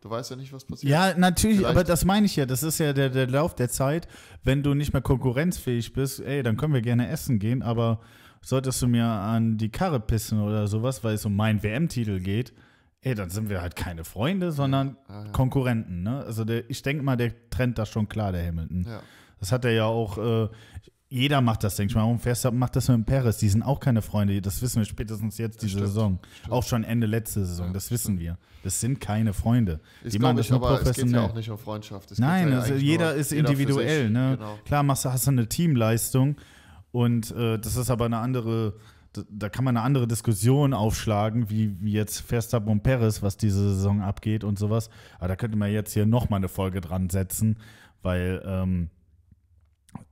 Du 0.00 0.10
weißt 0.10 0.30
ja 0.30 0.36
nicht, 0.36 0.52
was 0.52 0.64
passiert. 0.64 0.90
Ja, 0.90 1.14
natürlich, 1.16 1.58
Vielleicht- 1.58 1.70
aber 1.72 1.84
das 1.84 2.04
meine 2.04 2.26
ich 2.26 2.36
ja. 2.36 2.46
Das 2.46 2.62
ist 2.62 2.78
ja 2.78 2.92
der, 2.92 3.10
der 3.10 3.26
Lauf 3.28 3.54
der 3.54 3.68
Zeit. 3.68 4.06
Wenn 4.44 4.62
du 4.62 4.74
nicht 4.74 4.92
mehr 4.92 5.02
konkurrenzfähig 5.02 5.92
bist, 5.92 6.20
ey, 6.20 6.42
dann 6.42 6.56
können 6.56 6.72
wir 6.74 6.82
gerne 6.82 7.08
essen 7.08 7.38
gehen, 7.38 7.62
aber 7.62 8.00
solltest 8.40 8.80
du 8.82 8.86
mir 8.86 9.04
an 9.06 9.56
die 9.58 9.70
Karre 9.70 9.98
pissen 9.98 10.40
oder 10.40 10.68
sowas, 10.68 11.02
weil 11.02 11.14
es 11.14 11.24
um 11.24 11.34
meinen 11.34 11.62
WM-Titel 11.64 12.20
geht, 12.20 12.52
ey, 13.00 13.14
dann 13.16 13.30
sind 13.30 13.48
wir 13.48 13.60
halt 13.60 13.74
keine 13.74 14.04
Freunde, 14.04 14.52
sondern 14.52 14.96
Ja, 15.08 15.24
ja. 15.24 15.30
Konkurrenten. 15.32 16.02
Ne? 16.04 16.22
Also 16.24 16.44
der, 16.44 16.68
ich 16.70 16.82
denke 16.82 17.02
mal, 17.02 17.16
der 17.16 17.32
trennt 17.50 17.78
das 17.78 17.88
schon 17.88 18.08
klar, 18.08 18.30
der 18.32 18.46
Hamilton. 18.46 18.84
Ja. 18.88 19.00
Das 19.40 19.50
hat 19.52 19.64
er 19.64 19.72
ja 19.72 19.84
auch, 19.86 20.18
äh, 20.18 20.48
jeder 21.10 21.40
macht 21.40 21.64
das, 21.64 21.76
denke 21.76 21.90
ich 21.92 21.94
mal. 21.94 22.02
Warum 22.02 22.18
Verstappen 22.18 22.58
macht 22.58 22.76
das 22.76 22.88
mit 22.88 22.96
dem 22.98 23.04
Perez? 23.04 23.38
Die 23.38 23.48
sind 23.48 23.62
auch 23.62 23.80
keine 23.80 24.02
Freunde. 24.02 24.42
Das 24.42 24.60
wissen 24.60 24.78
wir 24.80 24.84
spätestens 24.84 25.38
jetzt 25.38 25.62
diese 25.62 25.78
Stimmt, 25.78 25.86
Saison. 25.86 26.18
Auch 26.50 26.62
schon 26.64 26.84
Ende 26.84 27.06
letzte 27.06 27.44
Saison. 27.46 27.68
Ja, 27.68 27.72
das 27.72 27.90
wissen 27.90 28.18
wir. 28.18 28.36
Das 28.62 28.78
sind 28.80 29.00
keine 29.00 29.32
Freunde. 29.32 29.80
Ist, 30.04 30.14
die 30.14 30.18
machen 30.18 30.36
das 30.36 30.46
ich, 30.46 30.50
nur 30.52 30.58
aber 30.60 30.72
es 30.72 30.78
geht 30.80 30.84
professionell. 30.86 31.20
ja 31.22 31.26
auch 31.30 31.34
nicht 31.34 31.50
um 31.50 31.56
Freundschaft. 31.58 32.10
Es 32.10 32.18
Nein, 32.18 32.50
ja 32.50 32.60
also 32.60 32.74
jeder 32.74 33.14
ist 33.14 33.30
jeder 33.32 33.48
individuell. 33.48 34.10
Ne? 34.10 34.36
Genau. 34.36 34.58
Klar 34.66 34.82
machst 34.82 35.04
hast 35.06 35.26
du 35.26 35.30
eine 35.30 35.48
Teamleistung 35.48 36.36
und 36.92 37.30
äh, 37.30 37.58
das 37.58 37.76
ist 37.76 37.88
aber 37.90 38.04
eine 38.06 38.18
andere, 38.18 38.74
da- 39.14 39.22
da 39.30 39.48
kann 39.48 39.64
man 39.64 39.76
eine 39.76 39.86
andere 39.86 40.06
Diskussion 40.08 40.74
aufschlagen, 40.74 41.48
wie, 41.48 41.74
wie 41.80 41.92
jetzt 41.92 42.20
Verstappen 42.20 42.68
und 42.70 42.82
Perez, 42.82 43.22
was 43.22 43.36
diese 43.38 43.74
Saison 43.74 44.02
abgeht 44.02 44.44
und 44.44 44.58
sowas. 44.58 44.90
Aber 45.18 45.28
da 45.28 45.36
könnte 45.36 45.56
man 45.56 45.70
jetzt 45.72 45.94
hier 45.94 46.04
nochmal 46.04 46.38
eine 46.38 46.48
Folge 46.48 46.80
dran 46.82 47.08
setzen, 47.08 47.56
weil 48.02 48.42
ähm, 48.44 48.90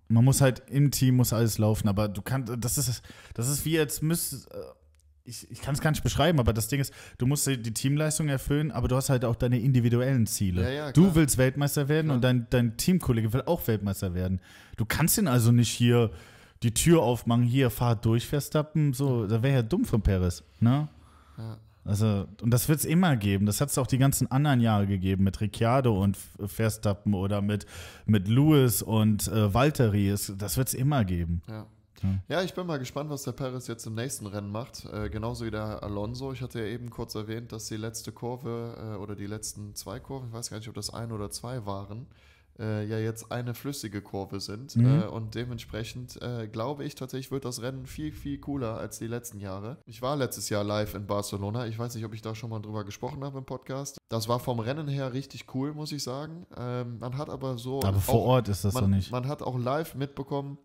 man 0.09 0.25
muss 0.25 0.41
halt 0.41 0.63
im 0.69 0.91
Team 0.91 1.17
muss 1.17 1.33
alles 1.33 1.59
laufen, 1.59 1.89
aber 1.89 2.09
du 2.09 2.23
kannst, 2.23 2.53
das 2.59 2.79
ist, 2.79 3.03
das 3.35 3.49
ist 3.49 3.65
wie 3.65 3.73
jetzt 3.73 4.03
müsst, 4.03 4.51
äh, 4.53 4.59
ich, 5.25 5.51
ich 5.51 5.61
kann 5.61 5.75
es 5.75 5.81
gar 5.81 5.91
nicht 5.91 6.05
beschreiben, 6.05 6.39
aber 6.39 6.53
das 6.53 6.69
Ding 6.69 6.81
ist, 6.81 6.93
du 7.19 7.27
musst 7.27 7.47
die 7.47 7.75
Teamleistung 7.75 8.29
erfüllen, 8.29 8.71
aber 8.71 8.87
du 8.87 8.97
hast 8.97 9.11
halt 9.11 9.25
auch 9.25 9.35
deine 9.35 9.59
individuellen 9.59 10.27
Ziele. 10.27 10.63
Ja, 10.63 10.71
ja, 10.71 10.93
du 10.93 11.15
willst 11.15 11.37
Weltmeister 11.37 11.89
werden 11.89 12.07
Klar. 12.07 12.17
und 12.17 12.23
dein, 12.23 12.47
dein 12.51 12.77
Teamkollege 12.77 13.33
will 13.33 13.43
auch 13.47 13.67
Weltmeister 13.67 14.15
werden. 14.15 14.41
Du 14.77 14.85
kannst 14.85 15.19
ihn 15.19 15.27
also 15.27 15.51
nicht 15.51 15.71
hier 15.71 16.11
die 16.63 16.73
Tür 16.73 17.03
aufmachen, 17.03 17.43
hier, 17.43 17.71
fahr 17.71 17.97
durch, 17.97 18.27
Verstappen, 18.27 18.93
so, 18.93 19.27
da 19.27 19.43
wäre 19.43 19.57
ja 19.57 19.63
dumm 19.63 19.85
von 19.85 20.01
Perez, 20.01 20.43
ne? 20.61 20.89
Ja. 21.37 21.59
Also, 21.87 22.27
und 22.43 22.51
das 22.51 22.69
wird 22.69 22.81
es 22.81 22.85
immer 22.85 23.17
geben. 23.17 23.47
Das 23.47 23.61
hat 23.61 23.71
es 23.71 23.79
auch 23.79 23.87
die 23.87 23.99
ganzen 23.99 24.31
anderen 24.31 24.61
Jahre 24.61 24.87
gegeben, 24.87 25.25
mit 25.25 25.41
Ricciardo 25.41 26.03
und 26.03 26.17
Verstappen 26.45 27.15
oder 27.15 27.43
mit, 27.43 27.67
mit 28.07 28.29
Lewis 28.29 28.83
und 28.83 29.29
äh, 29.29 29.53
Valtteri. 29.53 30.09
Es, 30.09 30.33
das 30.37 30.57
wird 30.57 30.69
es 30.69 30.75
immer 30.75 31.05
geben. 31.05 31.43
Ja. 31.49 31.67
Ja. 32.03 32.19
Ja, 32.29 32.43
ich 32.43 32.55
bin 32.55 32.67
mal 32.67 32.79
gespannt, 32.79 33.11
was 33.11 33.23
der 33.23 33.33
Perez 33.33 33.67
jetzt 33.69 33.87
im 33.87 33.95
nächsten 33.95 34.27
Rennen 34.27 34.51
macht. 34.51 34.85
Äh, 34.93 35.09
genauso 35.09 35.47
wie 35.47 35.51
der 35.51 35.83
Alonso. 35.83 36.33
Ich 36.33 36.43
hatte 36.43 36.61
ja 36.61 36.67
eben 36.67 36.91
kurz 36.91 37.15
erwähnt, 37.15 37.53
dass 37.53 37.67
die 37.69 37.77
letzte 37.77 38.13
Kurve 38.13 38.77
äh, 38.79 38.97
oder 38.97 39.15
die 39.15 39.27
letzten 39.27 39.75
zwei 39.75 39.99
Kurven, 40.01 40.29
ich 40.29 40.35
weiß 40.35 40.51
gar 40.51 40.59
nicht, 40.59 40.69
ob 40.69 40.75
das 40.75 40.91
ein 40.91 41.13
oder 41.13 41.31
zwei 41.31 41.65
waren, 41.67 42.07
äh, 42.59 42.87
ja 42.87 42.99
jetzt 42.99 43.31
eine 43.31 43.55
flüssige 43.55 44.01
Kurve 44.03 44.41
sind. 44.41 44.77
Mhm. 44.77 45.03
Äh, 45.03 45.07
und 45.07 45.35
dementsprechend 45.35 46.21
äh, 46.23 46.49
glaube 46.49 46.85
ich 46.85 46.95
tatsächlich, 46.95 47.31
wird 47.31 47.45
das 47.45 47.63
Rennen 47.63 47.87
viel, 47.87 48.13
viel 48.13 48.39
cooler 48.39 48.77
als 48.79 48.99
die 48.99 49.07
letzten 49.07 49.41
Jahre. 49.41 49.79
Ich 49.87 50.03
war 50.03 50.17
letztes 50.17 50.49
Jahr 50.49 50.65
live 50.65 50.95
in 50.95 51.07
Barcelona. 51.07 51.67
Ich 51.67 51.79
weiß 51.79 51.95
nicht, 51.95 52.05
ob 52.05 52.15
ich 52.15 52.23
da 52.23 52.35
schon 52.35 52.51
mal 52.51 52.61
drüber 52.61 52.85
gesprochen 52.85 53.23
habe 53.25 53.39
im 53.39 53.45
Podcast. 53.45 53.99
Das 54.09 54.29
war 54.29 54.41
vom 54.41 54.61
Rennen 54.61 54.89
her 54.89 55.13
richtig 55.13 55.55
cool, 55.55 55.75
muss 55.75 55.93
ich 55.93 56.03
sagen. 56.03 56.47
Ähm, 56.57 56.99
man 56.99 57.17
hat 57.19 57.29
aber 57.31 57.59
so. 57.59 57.83
Aber 57.83 58.01
vor 58.01 58.15
auch- 58.15 58.27
Ort 58.27 58.49
ist 58.49 58.65
das 58.65 58.75
man, 58.75 58.85
doch 58.85 58.91
nicht. 58.91 59.11
Man 59.11 59.27
hat 59.29 59.43
auch 59.43 59.59
live 59.59 59.95
mitbekommen, 59.95 60.59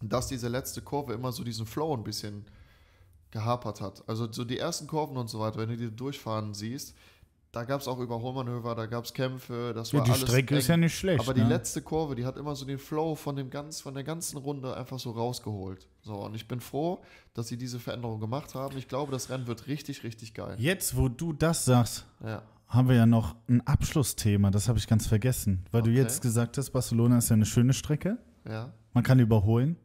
dass 0.00 0.28
diese 0.28 0.48
letzte 0.48 0.82
Kurve 0.82 1.12
immer 1.14 1.32
so 1.32 1.42
diesen 1.42 1.66
Flow 1.66 1.94
ein 1.96 2.04
bisschen 2.04 2.44
gehapert 3.30 3.80
hat. 3.80 4.02
Also 4.08 4.30
so 4.30 4.44
die 4.44 4.58
ersten 4.58 4.86
Kurven 4.86 5.16
und 5.16 5.28
so 5.28 5.40
weiter, 5.40 5.58
wenn 5.58 5.68
du 5.68 5.76
die 5.76 5.94
durchfahren 5.94 6.54
siehst, 6.54 6.94
da 7.58 7.64
gab 7.64 7.80
es 7.80 7.88
auch 7.88 7.98
Überholmanöver, 7.98 8.76
da 8.76 8.86
gab 8.86 9.04
es 9.04 9.12
Kämpfe, 9.12 9.72
das 9.74 9.90
Ja, 9.90 9.98
war 9.98 10.04
die 10.04 10.12
alles 10.12 10.22
Strecke 10.28 10.54
eng. 10.54 10.60
ist 10.60 10.68
ja 10.68 10.76
nicht 10.76 10.96
schlecht. 10.96 11.18
Aber 11.20 11.34
die 11.34 11.40
ne? 11.42 11.48
letzte 11.48 11.82
Kurve, 11.82 12.14
die 12.14 12.24
hat 12.24 12.36
immer 12.36 12.54
so 12.54 12.64
den 12.64 12.78
Flow 12.78 13.16
von 13.16 13.34
dem 13.34 13.50
ganz, 13.50 13.80
von 13.80 13.94
der 13.94 14.04
ganzen 14.04 14.36
Runde 14.36 14.76
einfach 14.76 15.00
so 15.00 15.10
rausgeholt. 15.10 15.88
So, 16.02 16.14
und 16.24 16.36
ich 16.36 16.46
bin 16.46 16.60
froh, 16.60 17.02
dass 17.34 17.48
sie 17.48 17.56
diese 17.56 17.80
Veränderung 17.80 18.20
gemacht 18.20 18.54
haben. 18.54 18.76
Ich 18.78 18.86
glaube, 18.86 19.10
das 19.10 19.28
Rennen 19.28 19.48
wird 19.48 19.66
richtig, 19.66 20.04
richtig 20.04 20.34
geil. 20.34 20.54
Jetzt, 20.58 20.96
wo 20.96 21.08
du 21.08 21.32
das 21.32 21.64
sagst, 21.64 22.06
Ja. 22.24 22.42
haben 22.68 22.88
wir 22.88 22.94
ja 22.94 23.06
noch 23.06 23.34
ein 23.48 23.66
Abschlussthema. 23.66 24.52
Das 24.52 24.68
habe 24.68 24.78
ich 24.78 24.86
ganz 24.86 25.08
vergessen. 25.08 25.64
Weil 25.72 25.82
du 25.82 25.90
Okay. 25.90 25.98
jetzt 26.00 26.22
gesagt 26.22 26.56
hast, 26.58 26.70
Barcelona 26.70 27.18
ist 27.18 27.28
ja 27.28 27.34
eine 27.34 27.44
schöne 27.46 27.72
Strecke. 27.72 28.18
Ja. 28.48 28.72
Man 28.92 29.02
kann 29.02 29.18
überholen. 29.18 29.76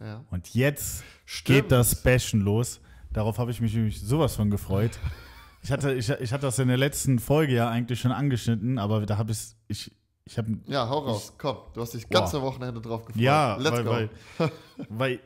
Ja. 0.00 0.24
Und 0.30 0.54
jetzt 0.54 1.02
Stimmt. 1.24 1.62
geht 1.62 1.72
das 1.72 2.00
Bashen 2.00 2.42
los. 2.42 2.80
Darauf 3.12 3.38
habe 3.38 3.50
ich 3.50 3.60
mich 3.60 3.74
nämlich 3.74 4.00
sowas 4.00 4.36
von 4.36 4.50
gefreut. 4.50 5.00
Ich 5.62 5.72
hatte, 5.72 5.92
ich, 5.94 6.08
ich 6.08 6.32
hatte 6.32 6.42
das 6.46 6.58
in 6.58 6.68
der 6.68 6.76
letzten 6.76 7.18
Folge 7.18 7.54
ja 7.54 7.68
eigentlich 7.68 8.00
schon 8.00 8.12
angeschnitten, 8.12 8.78
aber 8.78 9.04
da 9.06 9.18
habe 9.18 9.32
ich, 9.32 9.54
ich, 9.66 9.92
ich 10.24 10.38
habe, 10.38 10.58
Ja, 10.66 10.88
hau 10.88 10.98
raus. 11.00 11.34
Komm, 11.38 11.56
du 11.74 11.80
hast 11.80 11.94
dich 11.94 12.08
ganze 12.08 12.40
Wochenende 12.42 12.80
drauf 12.80 13.04
gefreut. 13.04 13.20
ja, 13.22 13.56
Let's 13.56 13.76
weil, 13.84 13.84
go. 13.84 13.90
weil, 14.38 14.50
weil 14.88 15.20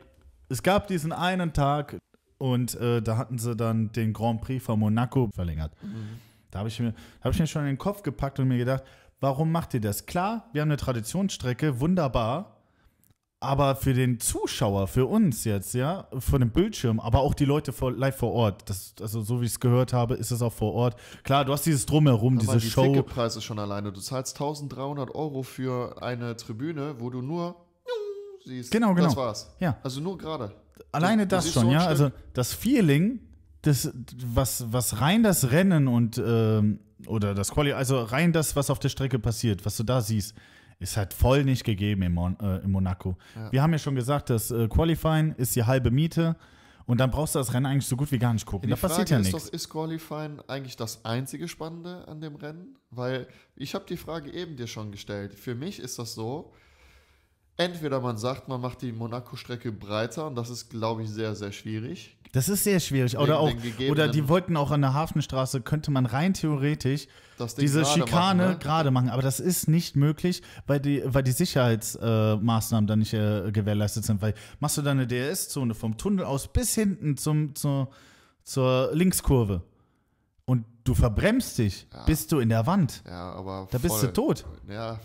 es 0.49 0.63
gab 0.63 0.87
diesen 0.87 1.11
einen 1.11 1.53
Tag 1.53 1.97
und 2.39 2.75
äh, 2.75 3.01
da 3.01 3.17
hatten 3.17 3.37
sie 3.37 3.55
dann 3.55 3.91
den 3.91 4.11
Grand 4.13 4.41
Prix 4.41 4.63
von 4.65 4.79
Monaco 4.79 5.29
verlängert. 5.33 5.71
Mhm. 5.81 6.19
Da 6.51 6.59
habe 6.59 6.69
ich, 6.69 6.79
mir- 6.79 6.93
hab 7.21 7.31
ich 7.33 7.39
mir 7.39 7.47
schon 7.47 7.61
in 7.63 7.67
den 7.69 7.77
Kopf 7.77 8.03
gepackt 8.03 8.39
und 8.39 8.47
mir 8.47 8.57
gedacht, 8.57 8.83
warum 9.19 9.51
macht 9.51 9.73
ihr 9.75 9.81
das? 9.81 10.05
Klar, 10.05 10.49
wir 10.51 10.61
haben 10.61 10.69
eine 10.69 10.77
Traditionsstrecke, 10.77 11.79
wunderbar. 11.79 12.52
Aber 13.43 13.75
für 13.75 13.93
den 13.93 14.21
Zuschauer, 14.21 14.87
für 14.87 15.05
uns 15.05 15.43
jetzt, 15.43 15.73
ja, 15.73 16.07
vor 16.17 16.39
dem 16.39 16.51
Bildschirm, 16.51 17.01
aber 17.01 17.19
auch 17.19 17.33
die 17.33 17.43
Leute 17.43 17.73
vor, 17.73 17.91
live 17.91 18.15
vor 18.15 18.31
Ort, 18.31 18.69
das, 18.69 18.95
also 19.01 19.19
so 19.21 19.41
wie 19.41 19.45
ich 19.45 19.51
es 19.51 19.59
gehört 19.59 19.91
habe, 19.91 20.13
ist 20.13 20.31
es 20.31 20.41
auch 20.41 20.53
vor 20.53 20.73
Ort. 20.73 20.95
Klar, 21.23 21.43
du 21.43 21.51
hast 21.51 21.65
dieses 21.65 21.85
Drumherum, 21.85 22.37
Aber 22.37 22.53
diese 22.53 22.59
die 22.59 22.69
Show. 22.69 22.83
Ticketpreise 22.83 23.41
schon 23.41 23.59
alleine. 23.59 23.91
Du 23.91 23.99
zahlst 23.99 24.37
1300 24.37 25.13
Euro 25.13 25.43
für 25.43 26.01
eine 26.01 26.37
Tribüne, 26.37 26.95
wo 26.99 27.09
du 27.09 27.21
nur 27.21 27.57
siehst. 28.45 28.71
Genau, 28.71 28.93
genau. 28.93 29.07
Das 29.07 29.17
war's. 29.17 29.53
Ja. 29.59 29.77
Also 29.83 29.99
nur 29.99 30.17
gerade. 30.17 30.53
Alleine 30.93 31.27
das 31.27 31.43
siehst 31.43 31.55
schon, 31.55 31.65
so 31.65 31.71
ja. 31.71 31.81
Stück. 31.81 31.89
Also 31.89 32.11
das 32.31 32.53
Feeling, 32.53 33.19
das, 33.61 33.91
was, 34.25 34.71
was 34.71 35.01
rein 35.01 35.21
das 35.21 35.51
Rennen 35.51 35.89
und 35.89 36.17
ähm, 36.17 36.79
oder 37.07 37.33
das 37.33 37.51
Quali, 37.51 37.73
also 37.73 38.01
rein 38.03 38.31
das, 38.31 38.55
was 38.55 38.69
auf 38.69 38.79
der 38.79 38.87
Strecke 38.87 39.19
passiert, 39.19 39.65
was 39.65 39.75
du 39.75 39.83
da 39.83 39.99
siehst, 39.99 40.33
ist 40.83 40.97
halt 40.97 41.13
voll 41.13 41.43
nicht 41.43 41.63
gegeben 41.63 42.03
in, 42.03 42.13
Mon 42.13 42.37
äh, 42.39 42.57
in 42.57 42.71
Monaco. 42.71 43.17
Ja. 43.35 43.51
Wir 43.51 43.63
haben 43.63 43.71
ja 43.71 43.79
schon 43.79 43.95
gesagt, 43.95 44.29
das 44.29 44.51
äh, 44.51 44.67
Qualifying 44.67 45.33
ist 45.37 45.55
die 45.55 45.63
halbe 45.63 45.89
Miete 45.89 46.35
und 46.85 46.99
dann 46.99 47.09
brauchst 47.09 47.35
du 47.35 47.39
das 47.39 47.53
Rennen 47.53 47.65
eigentlich 47.65 47.87
so 47.87 47.95
gut 47.95 48.11
wie 48.11 48.19
gar 48.19 48.33
nicht 48.33 48.45
gucken. 48.45 48.67
Die 48.67 48.75
da 48.75 48.75
passiert 48.75 49.07
Frage 49.09 49.23
ja 49.23 49.27
ist 49.27 49.33
nichts. 49.33 49.45
doch, 49.45 49.53
ist 49.53 49.69
Qualifying 49.69 50.41
eigentlich 50.47 50.75
das 50.75 51.03
einzige 51.05 51.47
Spannende 51.47 52.07
an 52.07 52.19
dem 52.19 52.35
Rennen? 52.35 52.77
Weil 52.91 53.27
ich 53.55 53.73
habe 53.73 53.85
die 53.87 53.97
Frage 53.97 54.31
eben 54.31 54.57
dir 54.57 54.67
schon 54.67 54.91
gestellt. 54.91 55.33
Für 55.33 55.55
mich 55.55 55.79
ist 55.79 55.97
das 55.97 56.13
so, 56.13 56.53
entweder 57.57 57.99
man 57.99 58.17
sagt, 58.17 58.47
man 58.47 58.61
macht 58.61 58.81
die 58.81 58.91
Monaco-Strecke 58.91 59.71
breiter 59.71 60.27
und 60.27 60.35
das 60.35 60.49
ist, 60.49 60.69
glaube 60.69 61.03
ich, 61.03 61.09
sehr, 61.09 61.35
sehr 61.35 61.51
schwierig. 61.51 62.17
Das 62.31 62.49
ist 62.49 62.63
sehr 62.63 62.79
schwierig. 62.79 63.15
Oder 63.17 63.39
auch, 63.39 63.51
oder 63.91 64.07
die 64.07 64.27
wollten 64.27 64.57
auch 64.57 64.71
an 64.71 64.81
der 64.81 64.95
Hafenstraße, 64.95 65.61
könnte 65.61 65.91
man 65.91 66.07
rein 66.07 66.33
theoretisch 66.33 67.07
Das 67.37 67.53
diese 67.53 67.85
Schikane 67.85 68.41
machen, 68.43 68.53
ne? 68.53 68.57
gerade 68.59 68.89
machen, 68.89 69.09
aber 69.09 69.21
das 69.21 69.39
ist 69.39 69.67
nicht 69.67 69.95
möglich, 69.95 70.41
weil 70.65 70.79
die, 70.79 71.03
weil 71.05 71.21
die 71.21 71.31
Sicherheitsmaßnahmen 71.31 72.85
äh, 72.85 72.87
dann 72.87 72.99
nicht 72.99 73.13
äh, 73.13 73.51
gewährleistet 73.51 74.05
sind. 74.05 74.19
Weil 74.23 74.33
machst 74.59 74.77
du 74.77 74.81
da 74.81 74.89
eine 74.91 75.05
DRS-Zone 75.05 75.75
vom 75.75 75.95
Tunnel 75.97 76.25
aus 76.25 76.47
bis 76.51 76.73
hinten 76.73 77.17
zum, 77.17 77.53
zur, 77.53 77.89
zur 78.43 78.89
Linkskurve 78.93 79.61
und 80.45 80.65
du 80.85 80.95
verbremst 80.95 81.59
dich, 81.59 81.85
Ja. 81.93 82.03
bist 82.05 82.31
du 82.31 82.39
in 82.39 82.49
der 82.49 82.65
Wand. 82.65 83.03
Ja, 83.05 83.31
aber 83.33 83.67
Da 83.69 83.77
bist 83.77 83.93
du 83.97 83.99
voll- 83.99 84.13
tot. 84.13 84.45
Ja, 84.67 84.99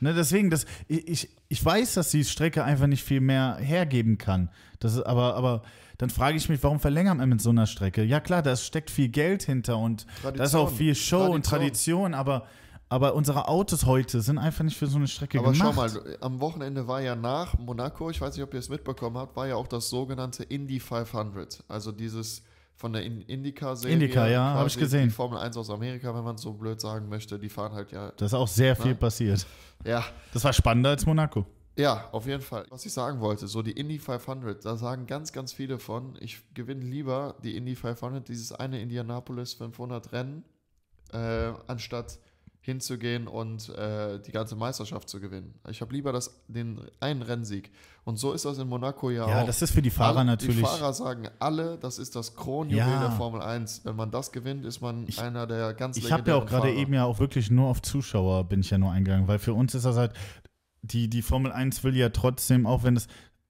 Ne, 0.00 0.14
deswegen, 0.14 0.48
das, 0.48 0.64
ich, 0.88 1.28
ich, 1.48 1.64
weiß, 1.64 1.94
dass 1.94 2.10
die 2.10 2.24
Strecke 2.24 2.64
einfach 2.64 2.86
nicht 2.86 3.04
viel 3.04 3.20
mehr 3.20 3.56
hergeben 3.56 4.16
kann. 4.16 4.48
Das 4.78 4.94
ist, 4.94 5.02
aber, 5.02 5.34
aber 5.34 5.62
dann 5.98 6.08
frage 6.08 6.38
ich 6.38 6.48
mich, 6.48 6.62
warum 6.62 6.80
verlängern 6.80 7.18
wir 7.18 7.26
mit 7.26 7.42
so 7.42 7.50
einer 7.50 7.66
Strecke? 7.66 8.02
Ja 8.02 8.20
klar, 8.20 8.40
da 8.40 8.56
steckt 8.56 8.90
viel 8.90 9.08
Geld 9.08 9.42
hinter 9.42 9.76
und 9.76 10.06
da 10.22 10.30
ist 10.30 10.54
auch 10.54 10.68
Tradition. 10.68 10.68
viel 10.78 10.94
Show 10.94 11.26
und 11.26 11.44
Tradition. 11.44 12.12
Tradition, 12.12 12.14
aber, 12.14 12.46
aber 12.88 13.14
unsere 13.14 13.46
Autos 13.46 13.84
heute 13.84 14.22
sind 14.22 14.38
einfach 14.38 14.64
nicht 14.64 14.78
für 14.78 14.86
so 14.86 14.96
eine 14.96 15.06
Strecke 15.06 15.38
Aber 15.38 15.52
gemacht. 15.52 15.74
schau 15.74 16.00
mal, 16.00 16.16
am 16.22 16.40
Wochenende 16.40 16.88
war 16.88 17.02
ja 17.02 17.14
nach 17.14 17.58
Monaco, 17.58 18.08
ich 18.08 18.22
weiß 18.22 18.34
nicht, 18.34 18.42
ob 18.42 18.54
ihr 18.54 18.60
es 18.60 18.70
mitbekommen 18.70 19.18
habt, 19.18 19.36
war 19.36 19.46
ja 19.48 19.56
auch 19.56 19.68
das 19.68 19.90
sogenannte 19.90 20.44
Indy 20.44 20.80
500. 20.80 21.62
Also 21.68 21.92
dieses 21.92 22.42
von 22.80 22.94
der 22.94 23.02
In- 23.02 23.20
IndyCar-Serie. 23.20 23.94
IndyCar, 23.94 24.28
ja, 24.30 24.42
hab 24.54 24.62
quasi 24.62 24.76
ich 24.76 24.78
gesehen. 24.78 25.04
Die 25.08 25.14
Formel 25.14 25.38
1 25.38 25.54
aus 25.58 25.68
Amerika, 25.68 26.14
wenn 26.14 26.24
man 26.24 26.36
es 26.36 26.40
so 26.42 26.54
blöd 26.54 26.80
sagen 26.80 27.10
möchte. 27.10 27.38
Die 27.38 27.50
fahren 27.50 27.72
halt 27.74 27.92
ja. 27.92 28.10
Da 28.16 28.24
ist 28.24 28.32
auch 28.32 28.48
sehr 28.48 28.74
viel 28.74 28.92
Na? 28.92 28.96
passiert. 28.98 29.46
Ja, 29.84 30.02
Das 30.32 30.42
war 30.44 30.52
spannender 30.54 30.88
als 30.90 31.04
Monaco. 31.04 31.44
ja, 31.76 32.08
auf 32.12 32.26
jeden 32.26 32.42
Fall. 32.42 32.64
Was 32.70 32.86
ich 32.86 32.92
sagen 32.94 33.20
wollte, 33.20 33.48
so 33.48 33.60
die 33.62 33.72
Indy 33.72 33.98
500, 33.98 34.64
da 34.64 34.76
sagen 34.76 35.06
ganz, 35.06 35.30
ganz 35.32 35.52
viele 35.52 35.78
von, 35.78 36.16
ich 36.20 36.40
gewinne 36.54 36.84
lieber 36.84 37.34
die 37.44 37.54
Indy 37.56 37.76
500, 37.76 38.26
dieses 38.28 38.52
eine 38.52 38.80
Indianapolis 38.80 39.52
500 39.54 40.12
Rennen, 40.12 40.44
äh, 41.12 41.52
anstatt 41.66 42.18
hinzugehen 42.62 43.26
und 43.26 43.70
äh, 43.70 44.20
die 44.20 44.32
ganze 44.32 44.54
Meisterschaft 44.54 45.08
zu 45.08 45.18
gewinnen. 45.18 45.54
Ich 45.70 45.80
habe 45.80 45.94
lieber 45.94 46.12
das, 46.12 46.42
den 46.46 46.80
einen 47.00 47.22
Rennsieg. 47.22 47.70
Und 48.04 48.16
so 48.18 48.32
ist 48.32 48.44
das 48.44 48.58
in 48.58 48.68
Monaco 48.68 49.10
ja, 49.10 49.26
Ja, 49.28 49.42
auch. 49.42 49.46
das 49.46 49.62
ist 49.62 49.70
für 49.72 49.80
die 49.82 49.90
Fahrer 49.90 50.18
Alle- 50.18 50.26
natürlich. 50.26 50.56
Die 50.56 50.62
Fahrer 50.62 50.92
sagen 50.92 51.28
alle, 51.38 51.78
das 51.78 51.98
ist 51.98 52.16
das 52.16 52.36
Kronjuwel 52.36 52.78
Ja. 52.78 53.00
der 53.00 53.10
Formel 53.12 53.40
1. 53.40 53.82
Wenn 53.84 53.96
man 53.96 54.10
das 54.10 54.30
gewinnt, 54.32 54.64
ist 54.66 54.80
man 54.82 55.06
Ich- 55.08 55.20
einer 55.20 55.46
der 55.46 55.72
ganz 55.74 55.96
Ich 55.96 56.12
habe 56.12 56.30
ja 56.30 56.36
auch 56.36 56.44
gerade 56.46 56.70
eben 56.72 56.92
ja 56.92 57.04
auch 57.04 57.18
wirklich 57.18 57.50
nur 57.50 57.68
auf 57.68 57.80
Zuschauer 57.80 58.44
bin 58.44 58.60
ich 58.60 58.70
ja 58.70 58.76
nur 58.78 58.92
eingegangen, 58.92 59.26
weil 59.26 59.38
für 59.38 59.54
uns 59.54 59.74
ist 59.74 59.84
das 59.86 59.96
halt, 59.96 60.12
die, 60.82 61.08
die 61.08 61.22
Formel 61.22 61.52
1 61.52 61.82
will 61.84 61.96
ja 61.96 62.10
trotzdem, 62.10 62.66
auch 62.66 62.82
wenn 62.82 62.96
es 62.96 63.06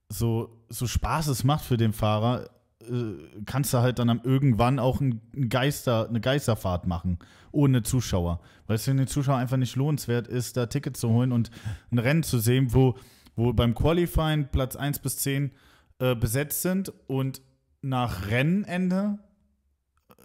so, 0.09 0.63
so 0.69 0.87
Spaß 0.87 1.27
es 1.27 1.43
macht 1.43 1.63
für 1.65 1.77
den 1.77 1.91
Fahrer, 1.93 2.49
äh, 2.89 3.43
kannst 3.45 3.73
du 3.73 3.79
halt 3.79 3.99
dann 3.99 4.09
am 4.09 4.21
irgendwann 4.23 4.79
auch 4.79 5.01
ein 5.01 5.21
Geister, 5.49 6.07
eine 6.07 6.21
Geisterfahrt 6.21 6.87
machen, 6.87 7.19
ohne 7.51 7.83
Zuschauer. 7.83 8.39
Weil 8.67 8.75
es 8.75 8.85
für 8.85 8.93
den 8.93 9.07
Zuschauer 9.07 9.37
einfach 9.37 9.57
nicht 9.57 9.75
lohnenswert 9.75 10.27
ist, 10.27 10.57
da 10.57 10.65
Tickets 10.65 10.99
zu 10.99 11.09
holen 11.09 11.31
und 11.31 11.51
ein 11.91 11.99
Rennen 11.99 12.23
zu 12.23 12.39
sehen, 12.39 12.73
wo, 12.73 12.95
wo 13.35 13.53
beim 13.53 13.75
Qualifying 13.75 14.47
Platz 14.51 14.75
1 14.75 14.99
bis 14.99 15.17
10 15.17 15.51
äh, 15.99 16.15
besetzt 16.15 16.61
sind 16.61 16.93
und 17.07 17.41
nach 17.81 18.27
Rennende 18.27 19.19